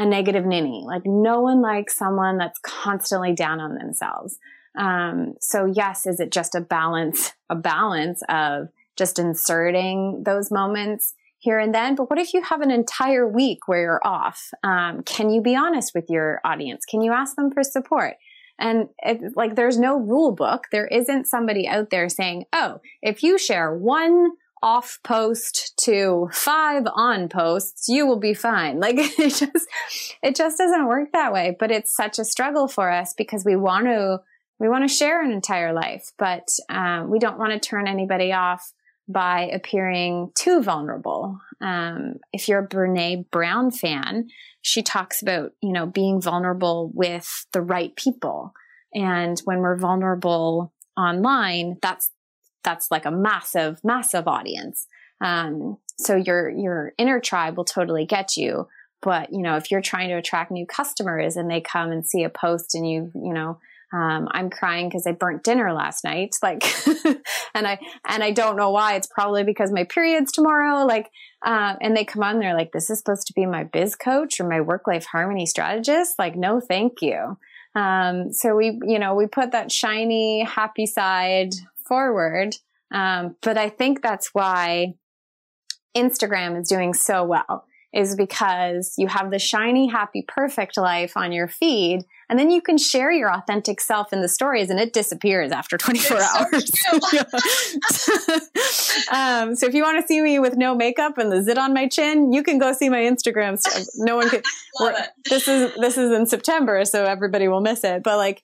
a 0.00 0.06
negative 0.06 0.46
ninny. 0.46 0.82
Like 0.86 1.02
no 1.04 1.42
one 1.42 1.60
likes 1.60 1.96
someone 1.96 2.38
that's 2.38 2.58
constantly 2.60 3.34
down 3.34 3.60
on 3.60 3.74
themselves. 3.74 4.38
Um, 4.78 5.34
so 5.40 5.66
yes, 5.66 6.06
is 6.06 6.20
it 6.20 6.32
just 6.32 6.54
a 6.54 6.60
balance, 6.60 7.34
a 7.50 7.54
balance 7.54 8.22
of 8.30 8.68
just 8.96 9.18
inserting 9.18 10.22
those 10.24 10.50
moments 10.50 11.14
here 11.38 11.58
and 11.58 11.74
then? 11.74 11.96
But 11.96 12.08
what 12.08 12.18
if 12.18 12.32
you 12.32 12.40
have 12.42 12.62
an 12.62 12.70
entire 12.70 13.28
week 13.28 13.68
where 13.68 13.82
you're 13.82 14.06
off? 14.06 14.48
Um, 14.64 15.02
can 15.02 15.28
you 15.28 15.42
be 15.42 15.54
honest 15.54 15.92
with 15.94 16.06
your 16.08 16.40
audience? 16.44 16.86
Can 16.86 17.02
you 17.02 17.12
ask 17.12 17.36
them 17.36 17.50
for 17.52 17.62
support? 17.62 18.14
And 18.58 18.88
like, 19.34 19.54
there's 19.54 19.78
no 19.78 19.98
rule 19.98 20.32
book. 20.32 20.64
There 20.72 20.86
isn't 20.86 21.26
somebody 21.26 21.68
out 21.68 21.90
there 21.90 22.08
saying, 22.08 22.44
oh, 22.54 22.80
if 23.02 23.22
you 23.22 23.36
share 23.36 23.74
one 23.74 24.30
off 24.62 24.98
post 25.02 25.74
to 25.84 26.28
five 26.32 26.84
on 26.94 27.28
posts, 27.28 27.88
you 27.88 28.06
will 28.06 28.18
be 28.18 28.34
fine. 28.34 28.80
Like 28.80 28.96
it 28.98 29.34
just, 29.34 29.68
it 30.22 30.36
just 30.36 30.58
doesn't 30.58 30.86
work 30.86 31.12
that 31.12 31.32
way. 31.32 31.56
But 31.58 31.70
it's 31.70 31.94
such 31.94 32.18
a 32.18 32.24
struggle 32.24 32.68
for 32.68 32.90
us 32.90 33.14
because 33.16 33.44
we 33.44 33.56
want 33.56 33.86
to, 33.86 34.20
we 34.58 34.68
want 34.68 34.88
to 34.88 34.94
share 34.94 35.22
an 35.22 35.32
entire 35.32 35.72
life, 35.72 36.10
but 36.18 36.48
um, 36.68 37.10
we 37.10 37.18
don't 37.18 37.38
want 37.38 37.52
to 37.52 37.68
turn 37.68 37.88
anybody 37.88 38.32
off 38.32 38.72
by 39.08 39.50
appearing 39.52 40.30
too 40.36 40.62
vulnerable. 40.62 41.38
Um, 41.60 42.16
if 42.32 42.46
you're 42.46 42.64
a 42.64 42.68
Brene 42.68 43.28
Brown 43.30 43.70
fan, 43.70 44.28
she 44.62 44.82
talks 44.82 45.22
about, 45.22 45.52
you 45.62 45.72
know, 45.72 45.86
being 45.86 46.20
vulnerable 46.20 46.90
with 46.94 47.46
the 47.52 47.62
right 47.62 47.94
people. 47.96 48.52
And 48.94 49.40
when 49.44 49.58
we're 49.60 49.78
vulnerable 49.78 50.72
online, 50.96 51.78
that's, 51.82 52.10
that's 52.62 52.90
like 52.90 53.06
a 53.06 53.10
massive, 53.10 53.80
massive 53.84 54.28
audience. 54.28 54.86
Um, 55.20 55.78
so 55.98 56.16
your, 56.16 56.48
your 56.48 56.92
inner 56.98 57.20
tribe 57.20 57.56
will 57.56 57.64
totally 57.64 58.06
get 58.06 58.36
you. 58.36 58.68
But, 59.02 59.32
you 59.32 59.42
know, 59.42 59.56
if 59.56 59.70
you're 59.70 59.80
trying 59.80 60.08
to 60.10 60.16
attract 60.16 60.50
new 60.50 60.66
customers 60.66 61.36
and 61.36 61.50
they 61.50 61.60
come 61.60 61.90
and 61.90 62.06
see 62.06 62.22
a 62.24 62.30
post 62.30 62.74
and 62.74 62.88
you, 62.88 63.10
you 63.14 63.32
know, 63.32 63.58
um, 63.92 64.28
I'm 64.30 64.50
crying 64.50 64.88
because 64.88 65.06
I 65.06 65.12
burnt 65.12 65.42
dinner 65.42 65.72
last 65.72 66.04
night. 66.04 66.36
Like, 66.42 66.64
and 67.54 67.66
I, 67.66 67.78
and 68.06 68.22
I 68.22 68.30
don't 68.30 68.56
know 68.56 68.70
why. 68.70 68.94
It's 68.94 69.08
probably 69.08 69.42
because 69.44 69.72
my 69.72 69.84
period's 69.84 70.32
tomorrow. 70.32 70.84
Like, 70.84 71.10
uh, 71.44 71.74
and 71.80 71.96
they 71.96 72.04
come 72.04 72.22
on, 72.22 72.38
they're 72.38 72.54
like, 72.54 72.72
this 72.72 72.90
is 72.90 72.98
supposed 72.98 73.26
to 73.26 73.32
be 73.32 73.46
my 73.46 73.64
biz 73.64 73.96
coach 73.96 74.38
or 74.38 74.48
my 74.48 74.60
work 74.60 74.86
life 74.86 75.06
harmony 75.06 75.46
strategist. 75.46 76.18
Like, 76.18 76.36
no, 76.36 76.60
thank 76.60 77.02
you. 77.02 77.36
Um, 77.74 78.32
so 78.32 78.56
we, 78.56 78.78
you 78.82 78.98
know, 78.98 79.14
we 79.14 79.26
put 79.26 79.52
that 79.52 79.70
shiny, 79.70 80.44
happy 80.44 80.86
side 80.86 81.50
forward. 81.90 82.56
Um, 82.94 83.36
but 83.42 83.58
I 83.58 83.68
think 83.68 84.00
that's 84.00 84.30
why 84.32 84.94
Instagram 85.96 86.60
is 86.60 86.68
doing 86.68 86.94
so 86.94 87.24
well 87.24 87.64
is 87.92 88.14
because 88.14 88.94
you 88.96 89.08
have 89.08 89.32
the 89.32 89.38
shiny, 89.38 89.88
happy, 89.88 90.24
perfect 90.28 90.76
life 90.76 91.16
on 91.16 91.32
your 91.32 91.48
feed. 91.48 92.04
And 92.28 92.38
then 92.38 92.48
you 92.48 92.62
can 92.62 92.78
share 92.78 93.10
your 93.10 93.32
authentic 93.32 93.80
self 93.80 94.12
in 94.12 94.20
the 94.20 94.28
stories 94.28 94.70
and 94.70 94.78
it 94.78 94.92
disappears 94.92 95.50
after 95.50 95.76
24 95.76 96.18
it's 96.52 96.86
hours. 96.92 98.08
um, 99.12 99.56
so 99.56 99.66
if 99.66 99.74
you 99.74 99.82
want 99.82 100.00
to 100.00 100.06
see 100.06 100.20
me 100.20 100.38
with 100.38 100.56
no 100.56 100.76
makeup 100.76 101.18
and 101.18 101.32
the 101.32 101.42
zit 101.42 101.58
on 101.58 101.74
my 101.74 101.88
chin, 101.88 102.32
you 102.32 102.44
can 102.44 102.58
go 102.58 102.72
see 102.72 102.88
my 102.88 103.00
Instagram. 103.00 103.60
No 103.96 104.14
one 104.14 104.30
can. 104.30 104.42
this 105.28 105.48
is, 105.48 105.72
this 105.80 105.98
is 105.98 106.12
in 106.12 106.26
September, 106.26 106.84
so 106.84 107.04
everybody 107.04 107.48
will 107.48 107.60
miss 107.60 107.82
it. 107.82 108.04
But 108.04 108.18
like, 108.18 108.40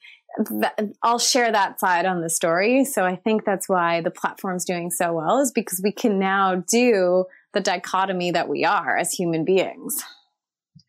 I'll 1.03 1.18
share 1.18 1.51
that 1.51 1.81
side 1.81 2.07
on 2.07 2.20
the 2.20 2.31
story. 2.31 2.85
So 2.85 3.05
I 3.05 3.16
think 3.16 3.44
that's 3.44 3.68
why 3.68 4.01
the 4.03 4.11
platform's 4.11 4.64
doing 4.64 4.90
so 4.90 5.12
well 5.14 5.40
is 5.40 5.53
because 5.53 5.81
we 5.83 5.92
can 5.92 6.18
now 6.18 6.62
do 6.70 7.25
the 7.55 7.61
dichotomy 7.61 8.33
that 8.33 8.49
we 8.49 8.64
are 8.64 8.96
as 8.96 9.12
human 9.12 9.44
beings. 9.44 10.05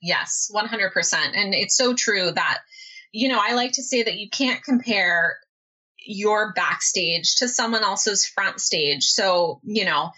Yes, 0.02 0.52
100%. 0.54 0.92
And 1.34 1.54
it's 1.54 1.78
so 1.78 1.94
true 1.94 2.32
that, 2.32 2.60
you 3.12 3.30
know, 3.30 3.40
I 3.42 3.54
like 3.54 3.74
to 3.74 3.84
say 3.84 4.04
that 4.04 4.18
you 4.18 4.30
can't 4.30 4.64
compare 4.64 5.38
your 6.06 6.54
backstage 6.54 7.36
to 7.38 7.48
someone 7.48 7.84
else's 7.84 8.26
front 8.26 8.60
stage. 8.60 9.06
So, 9.06 9.60
you 9.64 9.86
know, 9.86 10.12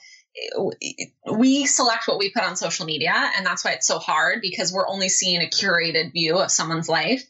we 1.32 1.66
select 1.66 2.08
what 2.08 2.20
we 2.20 2.32
put 2.32 2.44
on 2.44 2.56
social 2.56 2.86
media 2.86 3.14
and 3.36 3.46
that's 3.46 3.66
why 3.66 3.72
it's 3.72 3.88
so 3.88 3.98
hard 3.98 4.40
because 4.42 4.72
we're 4.72 4.88
only 4.88 5.10
seeing 5.10 5.42
a 5.42 5.48
curated 5.48 6.14
view 6.14 6.38
of 6.38 6.52
someone's 6.52 6.88
life 6.88 7.24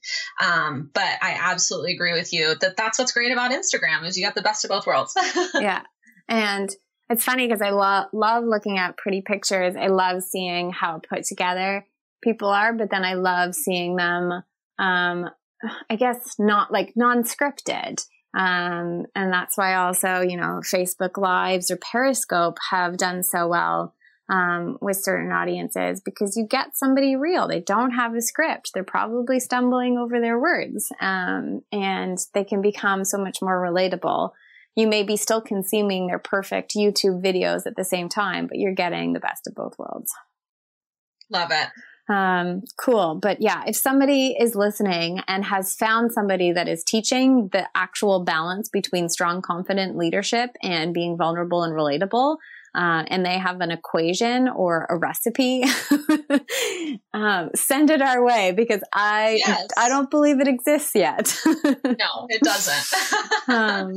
um, 0.44 0.90
but 0.94 1.04
i 1.22 1.38
absolutely 1.40 1.94
agree 1.94 2.14
with 2.14 2.34
you 2.34 2.56
that 2.62 2.76
that's 2.78 3.00
what's 3.00 3.12
great 3.12 3.32
about 3.32 3.52
instagram 3.52 4.06
is 4.06 4.18
you 4.18 4.26
got 4.26 4.36
the 4.36 4.42
best 4.42 4.66
of 4.66 4.70
both 4.70 4.86
worlds 4.86 5.16
yeah 5.56 5.82
and 6.28 6.70
it's 7.10 7.24
funny 7.24 7.48
because 7.48 7.62
I 7.62 7.72
lo- 7.72 8.06
love 8.14 8.44
looking 8.46 8.78
at 8.78 8.98
pretty 8.98 9.22
pictures. 9.22 9.76
I 9.76 9.88
love 9.88 10.22
seeing 10.22 10.72
how 10.72 11.02
put 11.10 11.24
together 11.24 11.86
people 12.24 12.50
are, 12.50 12.74
but 12.74 12.92
then 12.92 13.04
I 13.04 13.16
love 13.16 13.56
seeing 13.56 13.96
them, 13.96 14.44
um, 14.78 15.30
I 15.90 15.96
guess 15.96 16.36
not 16.38 16.72
like 16.72 16.94
non-scripted. 16.96 18.06
Um, 18.38 19.06
and 19.15 19.34
that's 19.34 19.58
why 19.58 19.76
also, 19.76 20.22
you 20.22 20.38
know, 20.38 20.62
Facebook 20.63 21.18
Lives 21.18 21.72
or 21.72 21.78
Periscope 21.78 22.58
have 22.72 22.98
done 22.98 23.24
so 23.24 23.48
well 23.48 23.96
um, 24.30 24.78
with 24.82 24.98
certain 24.98 25.32
audiences 25.32 26.02
because 26.04 26.38
you 26.38 26.46
get 26.48 26.78
somebody 26.78 27.15
real. 27.15 27.48
They 27.48 27.62
don't 27.62 27.92
have 27.92 28.13
a 28.13 28.22
script. 28.22 28.72
They're 28.74 28.84
probably 28.84 29.39
stumbling 29.39 29.98
over 29.98 30.22
their 30.22 30.39
words, 30.39 30.92
um, 31.02 31.62
and 31.72 32.18
they 32.34 32.44
can 32.44 32.62
become 32.62 33.04
so 33.04 33.18
much 33.18 33.38
more 33.42 33.60
relatable 33.60 34.32
you 34.80 34.88
may 34.88 35.04
be 35.04 35.18
still 35.18 35.42
consuming 35.42 36.08
their 36.08 36.20
perfect 36.20 36.74
YouTube 36.74 37.22
videos 37.22 37.65
at 37.65 37.76
the 37.76 37.84
same 37.84 38.08
time, 38.08 38.48
but 38.48 38.58
you're 38.58 38.74
getting 38.74 39.12
the 39.13 39.20
best 39.20 39.46
of 39.46 39.54
both 39.54 39.78
worlds. 39.78 40.13
Love 41.30 41.52
it. 41.52 41.68
Um, 42.10 42.63
cool. 42.78 43.15
But 43.15 43.39
yeah, 43.39 43.63
if 43.67 43.76
somebody 43.76 44.36
is 44.39 44.56
listening 44.56 45.22
and 45.28 45.45
has 45.45 45.76
found 45.76 46.12
somebody 46.12 46.52
that 46.52 46.67
is 46.67 46.84
teaching 46.84 47.50
the 47.50 47.69
actual 47.76 48.24
balance 48.24 48.67
between 48.67 49.10
strong, 49.10 49.43
confident 49.43 49.95
leadership 49.95 50.56
and 50.63 50.91
being 50.91 51.17
vulnerable 51.17 51.63
and 51.63 51.74
relatable, 51.74 52.38
uh, 52.76 53.04
and 53.08 53.26
they 53.26 53.38
have 53.38 53.62
an 53.62 53.72
equation 53.72 54.48
or 54.48 54.86
a 54.90 54.98
recipe, 54.98 55.64
um, 57.14 57.50
send 57.56 57.90
it 57.90 58.02
our 58.02 58.24
way 58.24 58.52
because 58.52 58.82
I 58.94 59.42
yes. 59.46 59.68
I 59.78 59.90
don't 59.90 60.10
believe 60.10 60.40
it 60.40 60.48
exists 60.48 60.94
yet. 60.96 61.36
no, 61.46 62.28
it 62.30 62.42
doesn't. 62.44 63.00
um, 63.48 63.94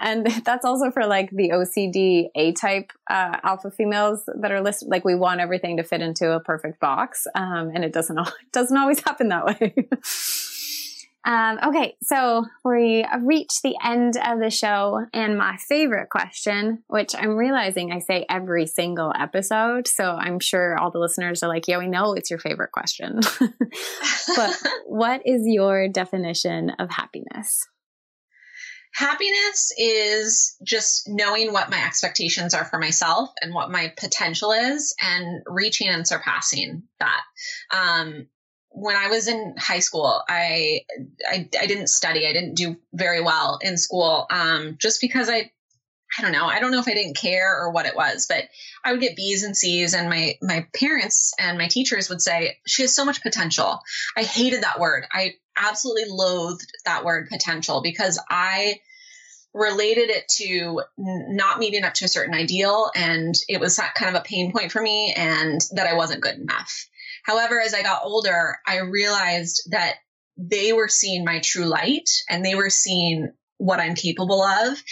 and 0.00 0.26
that's 0.44 0.64
also 0.64 0.90
for 0.90 1.06
like 1.06 1.30
the 1.30 1.50
OCD 1.50 2.28
A 2.34 2.52
type 2.52 2.92
uh, 3.10 3.38
alpha 3.42 3.70
females 3.70 4.22
that 4.40 4.50
are 4.50 4.60
listed. 4.60 4.88
Like 4.88 5.04
we 5.04 5.14
want 5.14 5.40
everything 5.40 5.76
to 5.76 5.84
fit 5.84 6.00
into 6.00 6.32
a 6.32 6.40
perfect 6.40 6.80
box, 6.80 7.26
um, 7.34 7.70
and 7.74 7.84
it 7.84 7.92
doesn't 7.92 8.18
it 8.18 8.52
doesn't 8.52 8.76
always 8.76 9.00
happen 9.00 9.28
that 9.28 9.46
way. 9.46 9.74
Um, 11.26 11.58
okay, 11.68 11.96
so 12.02 12.44
we 12.64 13.06
reached 13.22 13.62
the 13.62 13.76
end 13.82 14.16
of 14.16 14.40
the 14.40 14.50
show, 14.50 15.06
and 15.14 15.38
my 15.38 15.56
favorite 15.68 16.10
question, 16.10 16.82
which 16.86 17.14
I'm 17.16 17.36
realizing 17.36 17.92
I 17.92 18.00
say 18.00 18.26
every 18.28 18.66
single 18.66 19.10
episode, 19.18 19.88
so 19.88 20.04
I'm 20.04 20.38
sure 20.38 20.76
all 20.78 20.90
the 20.90 20.98
listeners 20.98 21.42
are 21.42 21.48
like, 21.48 21.66
"Yeah, 21.66 21.78
we 21.78 21.88
know 21.88 22.12
it's 22.12 22.28
your 22.28 22.38
favorite 22.38 22.72
question." 22.72 23.20
but 24.36 24.62
what 24.86 25.22
is 25.24 25.42
your 25.46 25.88
definition 25.88 26.70
of 26.78 26.90
happiness? 26.90 27.66
Happiness 28.94 29.72
is 29.78 30.56
just 30.62 31.08
knowing 31.08 31.52
what 31.52 31.70
my 31.70 31.84
expectations 31.84 32.54
are 32.54 32.64
for 32.66 32.78
myself 32.78 33.30
and 33.40 33.54
what 33.54 33.70
my 33.70 33.92
potential 33.96 34.52
is, 34.52 34.94
and 35.00 35.42
reaching 35.46 35.88
and 35.88 36.06
surpassing 36.06 36.82
that. 37.00 37.22
Um, 37.72 38.28
when 38.74 38.96
I 38.96 39.06
was 39.06 39.28
in 39.28 39.54
high 39.56 39.78
school, 39.78 40.20
I, 40.28 40.80
I, 41.28 41.48
I 41.58 41.66
didn't 41.66 41.86
study. 41.86 42.26
I 42.26 42.32
didn't 42.32 42.54
do 42.54 42.76
very 42.92 43.20
well 43.20 43.58
in 43.62 43.78
school, 43.78 44.26
um, 44.30 44.76
just 44.80 45.00
because 45.00 45.30
I, 45.30 45.52
I 46.18 46.22
don't 46.22 46.32
know. 46.32 46.44
I 46.44 46.58
don't 46.58 46.72
know 46.72 46.80
if 46.80 46.88
I 46.88 46.94
didn't 46.94 47.16
care 47.16 47.56
or 47.56 47.70
what 47.70 47.86
it 47.86 47.94
was, 47.94 48.26
but 48.28 48.44
I 48.84 48.90
would 48.90 49.00
get 49.00 49.16
B's 49.16 49.44
and 49.44 49.56
C's, 49.56 49.94
and 49.94 50.08
my 50.08 50.34
my 50.42 50.66
parents 50.76 51.32
and 51.38 51.56
my 51.56 51.68
teachers 51.68 52.08
would 52.08 52.20
say 52.20 52.58
she 52.66 52.82
has 52.82 52.94
so 52.94 53.04
much 53.04 53.22
potential. 53.22 53.80
I 54.16 54.24
hated 54.24 54.62
that 54.62 54.80
word. 54.80 55.06
I 55.12 55.34
absolutely 55.56 56.04
loathed 56.08 56.70
that 56.84 57.04
word 57.04 57.28
potential 57.28 57.80
because 57.80 58.20
I 58.28 58.80
related 59.54 60.10
it 60.10 60.26
to 60.38 60.82
not 60.98 61.60
meeting 61.60 61.84
up 61.84 61.94
to 61.94 62.04
a 62.04 62.08
certain 62.08 62.34
ideal 62.34 62.90
and 62.96 63.36
it 63.48 63.60
was 63.60 63.80
kind 63.94 64.14
of 64.14 64.20
a 64.20 64.24
pain 64.24 64.50
point 64.50 64.72
for 64.72 64.82
me 64.82 65.14
and 65.16 65.60
that 65.72 65.86
I 65.86 65.94
wasn't 65.94 66.22
good 66.22 66.34
enough. 66.34 66.88
However, 67.24 67.60
as 67.60 67.74
I 67.74 67.82
got 67.82 68.04
older, 68.04 68.58
I 68.66 68.80
realized 68.80 69.68
that 69.70 69.96
they 70.36 70.72
were 70.72 70.88
seeing 70.88 71.24
my 71.24 71.40
true 71.40 71.64
light 71.64 72.08
and 72.28 72.44
they 72.44 72.54
were 72.54 72.70
seeing 72.70 73.32
what 73.58 73.80
I'm 73.80 73.94
capable 73.94 74.42
of. 74.42 74.82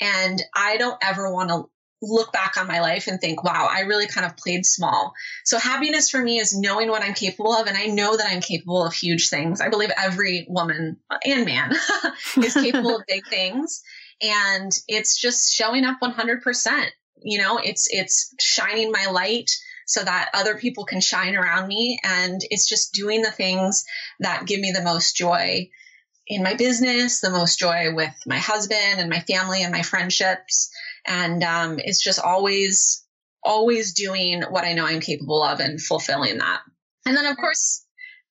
And 0.00 0.42
I 0.54 0.76
don't 0.76 0.98
ever 1.02 1.32
want 1.32 1.50
to 1.50 1.64
look 2.02 2.32
back 2.32 2.56
on 2.56 2.66
my 2.66 2.80
life 2.80 3.06
and 3.06 3.20
think, 3.20 3.42
wow, 3.42 3.68
I 3.70 3.80
really 3.80 4.06
kind 4.06 4.26
of 4.26 4.36
played 4.36 4.66
small. 4.66 5.14
So 5.44 5.58
happiness 5.58 6.10
for 6.10 6.20
me 6.20 6.38
is 6.38 6.56
knowing 6.56 6.88
what 6.88 7.02
I'm 7.02 7.14
capable 7.14 7.52
of. 7.52 7.66
And 7.66 7.76
I 7.76 7.86
know 7.86 8.16
that 8.16 8.26
I'm 8.30 8.40
capable 8.40 8.84
of 8.84 8.92
huge 8.92 9.28
things. 9.28 9.60
I 9.60 9.68
believe 9.68 9.90
every 9.96 10.46
woman 10.48 10.98
and 11.24 11.44
man 11.44 11.72
is 12.36 12.54
capable 12.54 12.96
of 12.96 13.04
big 13.06 13.26
things. 13.26 13.82
And 14.22 14.70
it's 14.86 15.18
just 15.18 15.52
showing 15.52 15.84
up 15.84 15.98
100%. 16.02 16.86
You 17.22 17.38
know, 17.38 17.58
it's, 17.58 17.86
it's 17.90 18.34
shining 18.38 18.90
my 18.90 19.06
light 19.10 19.50
so 19.86 20.02
that 20.02 20.30
other 20.34 20.56
people 20.56 20.84
can 20.84 21.00
shine 21.00 21.36
around 21.36 21.68
me. 21.68 21.98
And 22.02 22.40
it's 22.50 22.68
just 22.68 22.92
doing 22.92 23.22
the 23.22 23.30
things 23.30 23.84
that 24.20 24.46
give 24.46 24.60
me 24.60 24.72
the 24.72 24.82
most 24.82 25.16
joy 25.16 25.70
in 26.26 26.42
my 26.42 26.54
business, 26.54 27.20
the 27.20 27.30
most 27.30 27.58
joy 27.58 27.94
with 27.94 28.14
my 28.26 28.38
husband 28.38 28.98
and 28.98 29.10
my 29.10 29.20
family 29.20 29.62
and 29.62 29.72
my 29.72 29.82
friendships. 29.82 30.70
And 31.06 31.42
um, 31.42 31.78
it's 31.78 32.02
just 32.02 32.20
always, 32.20 33.04
always 33.42 33.92
doing 33.92 34.42
what 34.42 34.64
I 34.64 34.72
know 34.72 34.86
I'm 34.86 35.00
capable 35.00 35.42
of 35.42 35.60
and 35.60 35.80
fulfilling 35.80 36.38
that. 36.38 36.62
And 37.06 37.16
then, 37.16 37.26
of 37.26 37.36
course, 37.36 37.84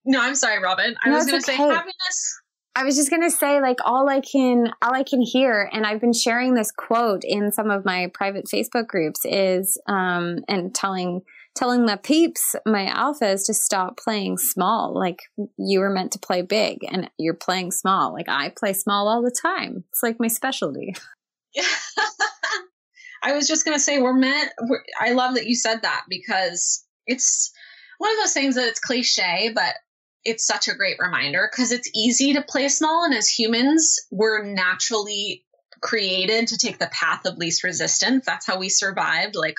no, 0.05 0.21
I'm 0.21 0.35
sorry, 0.35 0.61
Robin. 0.61 0.95
I 1.03 1.09
No, 1.09 1.15
was 1.15 1.27
going 1.27 1.41
to 1.41 1.51
okay. 1.51 1.57
say 1.57 1.69
happiness. 1.69 2.39
I 2.75 2.83
was 2.85 2.95
just 2.95 3.11
gonna 3.11 3.29
say, 3.29 3.61
like, 3.61 3.77
all 3.85 4.09
I 4.09 4.19
can, 4.19 4.73
all 4.81 4.95
I 4.95 5.03
can 5.03 5.21
hear, 5.21 5.69
and 5.71 5.85
I've 5.85 6.01
been 6.01 6.11
sharing 6.11 6.55
this 6.55 6.71
quote 6.71 7.23
in 7.23 7.51
some 7.51 7.69
of 7.69 7.85
my 7.85 8.09
private 8.15 8.45
Facebook 8.51 8.87
groups, 8.87 9.25
is, 9.25 9.79
um, 9.87 10.39
and 10.47 10.73
telling, 10.73 11.21
telling 11.55 11.85
my 11.85 11.95
peeps, 11.95 12.55
my 12.65 12.85
alphas, 12.87 13.45
to 13.45 13.53
stop 13.53 13.97
playing 13.97 14.37
small. 14.37 14.93
Like, 14.97 15.19
you 15.57 15.79
were 15.79 15.89
meant 15.89 16.11
to 16.13 16.19
play 16.19 16.41
big, 16.41 16.79
and 16.89 17.09
you're 17.17 17.33
playing 17.33 17.71
small. 17.71 18.13
Like, 18.13 18.29
I 18.29 18.49
play 18.49 18.73
small 18.73 19.07
all 19.07 19.21
the 19.21 19.35
time. 19.41 19.83
It's 19.91 20.03
like 20.03 20.19
my 20.19 20.27
specialty. 20.27 20.95
Yeah. 21.53 21.63
I 23.23 23.33
was 23.33 23.47
just 23.47 23.65
going 23.65 23.77
to 23.77 23.83
say 23.83 23.99
we're 23.99 24.13
meant. 24.13 24.51
We're, 24.61 24.83
I 24.99 25.13
love 25.13 25.35
that 25.35 25.47
you 25.47 25.55
said 25.55 25.81
that 25.83 26.03
because 26.09 26.85
it's 27.07 27.51
one 27.97 28.11
of 28.11 28.17
those 28.17 28.33
things 28.33 28.55
that 28.55 28.67
it's 28.67 28.79
cliche, 28.79 29.51
but 29.53 29.75
it's 30.25 30.45
such 30.45 30.67
a 30.67 30.75
great 30.75 30.97
reminder 30.99 31.49
because 31.51 31.71
it's 31.71 31.89
easy 31.95 32.33
to 32.33 32.41
play 32.41 32.67
small. 32.69 33.05
And 33.05 33.13
as 33.13 33.27
humans, 33.27 33.99
we're 34.11 34.43
naturally 34.43 35.45
created 35.81 36.47
to 36.47 36.57
take 36.57 36.79
the 36.79 36.89
path 36.91 37.25
of 37.25 37.37
least 37.37 37.63
resistance. 37.63 38.25
That's 38.25 38.45
how 38.45 38.57
we 38.57 38.69
survived 38.69 39.35
like 39.35 39.57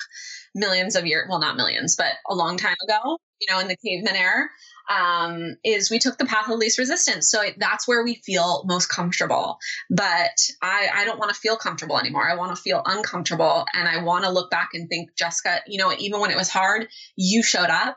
millions 0.55 0.97
of 0.97 1.07
years, 1.07 1.27
well, 1.29 1.41
not 1.41 1.57
millions, 1.57 1.97
but 1.97 2.13
a 2.29 2.35
long 2.35 2.57
time 2.57 2.77
ago, 2.85 3.19
you 3.41 3.53
know, 3.53 3.61
in 3.61 3.69
the 3.69 3.77
caveman 3.77 4.17
era, 4.17 4.49
um, 4.89 5.57
is 5.65 5.91
we 5.91 5.99
took 5.99 6.19
the 6.19 6.27
path 6.27 6.49
of 6.49 6.59
least 6.59 6.79
resistance. 6.79 7.31
So 7.31 7.43
that's 7.57 7.89
where 7.89 8.05
we 8.05 8.17
feel 8.17 8.65
most 8.67 8.87
comfortable. 8.87 9.59
But 9.91 10.39
I, 10.63 10.89
I 10.95 11.05
don't 11.05 11.19
want 11.19 11.33
to 11.33 11.41
feel 11.41 11.57
comfortable 11.57 11.99
anymore. 11.99 12.29
I 12.29 12.37
want 12.37 12.55
to 12.55 12.63
feel 12.63 12.83
uncomfortable. 12.85 13.65
And 13.75 13.89
I 13.89 14.03
want 14.03 14.25
to 14.25 14.31
look 14.31 14.51
back 14.51 14.71
and 14.75 14.89
think, 14.89 15.11
Jessica, 15.17 15.61
you 15.67 15.79
know, 15.79 15.93
even 15.99 16.21
when 16.21 16.31
it 16.31 16.37
was 16.37 16.51
hard, 16.51 16.89
you 17.17 17.43
showed 17.43 17.71
up 17.71 17.97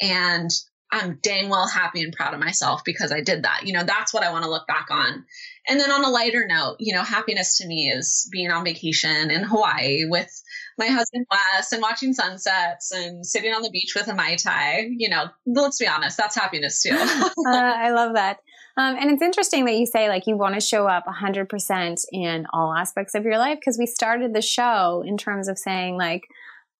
and 0.00 0.50
I'm 0.90 1.18
dang 1.22 1.48
well 1.48 1.68
happy 1.68 2.02
and 2.02 2.12
proud 2.12 2.34
of 2.34 2.40
myself 2.40 2.82
because 2.84 3.12
I 3.12 3.20
did 3.20 3.42
that. 3.42 3.66
You 3.66 3.74
know, 3.74 3.84
that's 3.84 4.14
what 4.14 4.22
I 4.22 4.32
want 4.32 4.44
to 4.44 4.50
look 4.50 4.66
back 4.66 4.86
on. 4.90 5.24
And 5.68 5.78
then 5.78 5.90
on 5.90 6.04
a 6.04 6.08
lighter 6.08 6.46
note, 6.46 6.76
you 6.78 6.94
know, 6.94 7.02
happiness 7.02 7.58
to 7.58 7.66
me 7.66 7.90
is 7.90 8.28
being 8.32 8.50
on 8.50 8.64
vacation 8.64 9.30
in 9.30 9.42
Hawaii 9.42 10.04
with 10.08 10.30
my 10.78 10.86
husband 10.86 11.26
Wes 11.30 11.72
and 11.72 11.82
watching 11.82 12.14
sunsets 12.14 12.90
and 12.90 13.26
sitting 13.26 13.52
on 13.52 13.62
the 13.62 13.70
beach 13.70 13.92
with 13.94 14.08
a 14.08 14.14
Mai 14.14 14.36
Tai. 14.36 14.88
You 14.96 15.10
know, 15.10 15.26
let's 15.46 15.78
be 15.78 15.86
honest, 15.86 16.16
that's 16.16 16.36
happiness 16.36 16.82
too. 16.82 16.94
uh, 16.96 17.30
I 17.46 17.90
love 17.90 18.14
that. 18.14 18.38
Um, 18.78 18.96
and 18.96 19.10
it's 19.10 19.22
interesting 19.22 19.64
that 19.64 19.74
you 19.74 19.86
say 19.86 20.08
like 20.08 20.26
you 20.26 20.36
want 20.36 20.54
to 20.54 20.60
show 20.60 20.86
up 20.86 21.04
100% 21.06 22.04
in 22.12 22.46
all 22.52 22.72
aspects 22.72 23.14
of 23.14 23.24
your 23.24 23.36
life 23.36 23.58
because 23.60 23.76
we 23.76 23.86
started 23.86 24.32
the 24.32 24.40
show 24.40 25.02
in 25.04 25.18
terms 25.18 25.48
of 25.48 25.58
saying 25.58 25.98
like, 25.98 26.22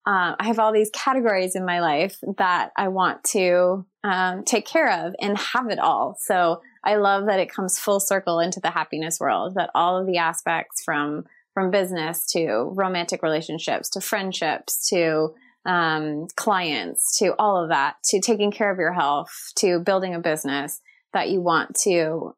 uh, 0.06 0.36
I 0.38 0.46
have 0.46 0.58
all 0.58 0.72
these 0.72 0.90
categories 0.94 1.54
in 1.54 1.66
my 1.66 1.80
life 1.80 2.16
that 2.38 2.70
I 2.76 2.88
want 2.88 3.24
to 3.32 3.84
um, 4.04 4.44
take 4.44 4.64
care 4.64 5.06
of 5.06 5.14
and 5.20 5.36
have 5.36 5.68
it 5.70 5.78
all. 5.78 6.16
So 6.18 6.62
I 6.84 6.96
love 6.96 7.26
that 7.26 7.40
it 7.40 7.52
comes 7.52 7.78
full 7.78 8.00
circle 8.00 8.40
into 8.40 8.60
the 8.60 8.70
happiness 8.70 9.18
world. 9.20 9.54
That 9.54 9.70
all 9.74 9.98
of 9.98 10.06
the 10.06 10.18
aspects 10.18 10.82
from 10.84 11.24
from 11.54 11.70
business 11.70 12.24
to 12.32 12.70
romantic 12.74 13.22
relationships 13.22 13.88
to 13.90 14.00
friendships 14.00 14.88
to 14.90 15.34
um, 15.66 16.28
clients 16.36 17.18
to 17.18 17.34
all 17.38 17.62
of 17.62 17.70
that 17.70 17.96
to 18.04 18.20
taking 18.20 18.52
care 18.52 18.70
of 18.70 18.78
your 18.78 18.92
health 18.92 19.52
to 19.56 19.80
building 19.80 20.14
a 20.14 20.20
business 20.20 20.80
that 21.12 21.30
you 21.30 21.40
want 21.40 21.74
to 21.82 22.34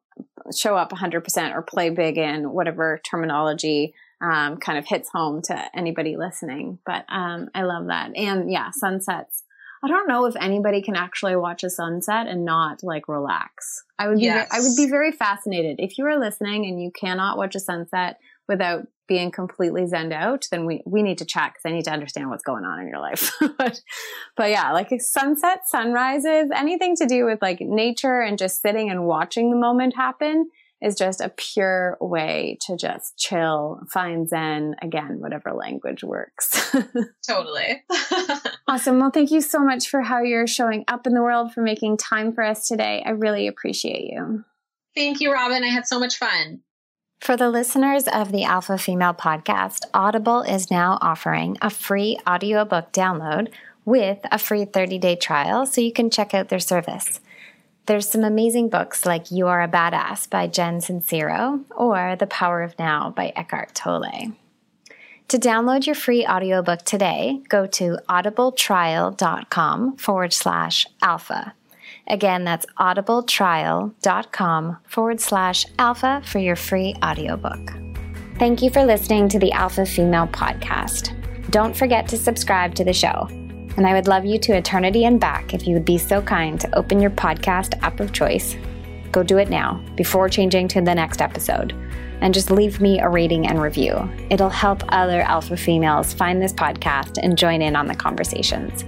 show 0.55 0.75
up 0.75 0.91
100% 0.91 1.55
or 1.55 1.61
play 1.61 1.89
big 1.89 2.17
in 2.17 2.51
whatever 2.51 2.99
terminology 3.09 3.93
um, 4.21 4.57
kind 4.57 4.77
of 4.77 4.87
hits 4.87 5.09
home 5.09 5.41
to 5.43 5.77
anybody 5.77 6.17
listening. 6.17 6.79
But 6.85 7.05
um, 7.09 7.49
I 7.55 7.63
love 7.63 7.87
that. 7.87 8.15
And 8.15 8.51
yeah, 8.51 8.71
sunsets. 8.71 9.43
I 9.83 9.87
don't 9.87 10.07
know 10.07 10.25
if 10.25 10.35
anybody 10.39 10.81
can 10.81 10.95
actually 10.95 11.35
watch 11.35 11.63
a 11.63 11.69
sunset 11.69 12.27
and 12.27 12.45
not 12.45 12.83
like 12.83 13.07
relax. 13.07 13.83
I 13.97 14.07
would 14.07 14.17
be 14.17 14.25
Yes. 14.25 14.47
I 14.51 14.59
would 14.59 14.75
be 14.75 14.89
very 14.89 15.11
fascinated 15.11 15.77
if 15.79 15.97
you 15.97 16.05
are 16.05 16.19
listening 16.19 16.65
and 16.65 16.81
you 16.81 16.91
cannot 16.91 17.37
watch 17.37 17.55
a 17.55 17.59
sunset 17.59 18.19
without 18.47 18.87
being 19.07 19.31
completely 19.31 19.83
zened 19.83 20.13
out. 20.13 20.47
Then 20.51 20.65
we 20.65 20.83
we 20.85 21.01
need 21.01 21.17
to 21.17 21.25
chat 21.25 21.53
because 21.53 21.69
I 21.69 21.73
need 21.73 21.85
to 21.85 21.91
understand 21.91 22.29
what's 22.29 22.43
going 22.43 22.63
on 22.63 22.79
in 22.79 22.87
your 22.87 22.99
life. 22.99 23.31
but 23.57 23.81
but 24.37 24.51
yeah, 24.51 24.71
like 24.71 24.91
a 24.91 24.99
sunset, 24.99 25.67
sunrises, 25.67 26.49
anything 26.55 26.95
to 26.97 27.05
do 27.07 27.25
with 27.25 27.41
like 27.41 27.59
nature 27.59 28.21
and 28.21 28.37
just 28.37 28.61
sitting 28.61 28.89
and 28.89 29.05
watching 29.05 29.49
the 29.49 29.57
moment 29.57 29.95
happen 29.95 30.49
is 30.81 30.95
just 30.95 31.21
a 31.21 31.29
pure 31.29 31.97
way 32.01 32.57
to 32.61 32.75
just 32.75 33.17
chill, 33.17 33.81
find 33.91 34.27
zen 34.27 34.75
again, 34.81 35.19
whatever 35.19 35.53
language 35.53 36.03
works. 36.03 36.75
totally. 37.27 37.83
awesome. 38.67 38.99
Well, 38.99 39.11
thank 39.11 39.31
you 39.31 39.41
so 39.41 39.59
much 39.59 39.87
for 39.87 40.01
how 40.01 40.21
you're 40.21 40.47
showing 40.47 40.83
up 40.87 41.05
in 41.05 41.13
the 41.13 41.21
world, 41.21 41.53
for 41.53 41.61
making 41.61 41.97
time 41.97 42.33
for 42.33 42.43
us 42.43 42.67
today. 42.67 43.03
I 43.05 43.11
really 43.11 43.47
appreciate 43.47 44.11
you. 44.11 44.43
Thank 44.95 45.21
you, 45.21 45.31
Robin. 45.31 45.63
I 45.63 45.67
had 45.67 45.87
so 45.87 45.99
much 45.99 46.17
fun. 46.17 46.61
For 47.21 47.37
the 47.37 47.51
listeners 47.51 48.07
of 48.07 48.31
the 48.31 48.45
Alpha 48.45 48.79
Female 48.79 49.13
podcast, 49.13 49.85
Audible 49.93 50.41
is 50.41 50.71
now 50.71 50.97
offering 51.01 51.55
a 51.61 51.69
free 51.69 52.17
audiobook 52.27 52.91
download 52.91 53.49
with 53.85 54.19
a 54.31 54.39
free 54.39 54.65
30 54.65 54.97
day 54.97 55.15
trial 55.15 55.67
so 55.67 55.81
you 55.81 55.93
can 55.93 56.09
check 56.09 56.33
out 56.33 56.49
their 56.49 56.59
service. 56.59 57.19
There's 57.91 58.07
some 58.07 58.23
amazing 58.23 58.69
books 58.69 59.05
like 59.05 59.31
You 59.31 59.47
Are 59.47 59.61
a 59.61 59.67
Badass 59.67 60.29
by 60.29 60.47
Jen 60.47 60.77
Sincero 60.77 61.65
or 61.71 62.15
The 62.15 62.25
Power 62.25 62.63
of 62.63 62.79
Now 62.79 63.09
by 63.09 63.33
Eckhart 63.35 63.75
Tolle. 63.75 64.31
To 65.27 65.37
download 65.37 65.85
your 65.85 65.95
free 65.95 66.25
audiobook 66.25 66.83
today, 66.83 67.41
go 67.49 67.65
to 67.67 67.97
audibletrial.com 68.07 69.97
forward 69.97 70.31
slash 70.31 70.87
alpha. 71.01 71.53
Again, 72.07 72.45
that's 72.45 72.65
audibletrial.com 72.79 74.77
forward 74.87 75.19
slash 75.19 75.65
alpha 75.77 76.21
for 76.25 76.39
your 76.39 76.55
free 76.55 76.95
audiobook. 77.03 77.73
Thank 78.39 78.61
you 78.61 78.69
for 78.69 78.85
listening 78.85 79.27
to 79.27 79.37
the 79.37 79.51
Alpha 79.51 79.85
Female 79.85 80.27
Podcast. 80.27 81.11
Don't 81.51 81.75
forget 81.75 82.07
to 82.07 82.17
subscribe 82.17 82.73
to 82.75 82.85
the 82.85 82.93
show. 82.93 83.27
And 83.77 83.87
I 83.87 83.93
would 83.93 84.07
love 84.07 84.25
you 84.25 84.37
to 84.39 84.55
eternity 84.55 85.05
and 85.05 85.19
back 85.19 85.53
if 85.53 85.67
you 85.67 85.73
would 85.73 85.85
be 85.85 85.97
so 85.97 86.21
kind 86.21 86.59
to 86.59 86.75
open 86.75 86.99
your 86.99 87.11
podcast 87.11 87.81
app 87.81 87.99
of 87.99 88.13
choice. 88.13 88.55
Go 89.11 89.23
do 89.23 89.37
it 89.37 89.49
now 89.49 89.83
before 89.95 90.29
changing 90.29 90.67
to 90.69 90.81
the 90.81 90.95
next 90.95 91.21
episode. 91.21 91.73
And 92.21 92.33
just 92.33 92.51
leave 92.51 92.79
me 92.79 92.99
a 92.99 93.09
rating 93.09 93.47
and 93.47 93.61
review. 93.61 94.09
It'll 94.29 94.49
help 94.49 94.83
other 94.89 95.21
alpha 95.21 95.57
females 95.57 96.13
find 96.13 96.41
this 96.41 96.53
podcast 96.53 97.17
and 97.21 97.37
join 97.37 97.61
in 97.61 97.75
on 97.75 97.87
the 97.87 97.95
conversations. 97.95 98.85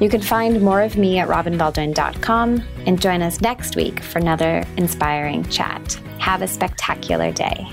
You 0.00 0.08
can 0.08 0.20
find 0.20 0.60
more 0.62 0.80
of 0.80 0.96
me 0.96 1.18
at 1.18 1.28
robinbaldwin.com 1.28 2.62
and 2.86 3.00
join 3.00 3.22
us 3.22 3.40
next 3.40 3.74
week 3.74 4.00
for 4.00 4.18
another 4.18 4.64
inspiring 4.76 5.48
chat. 5.48 5.94
Have 6.18 6.42
a 6.42 6.48
spectacular 6.48 7.32
day. 7.32 7.66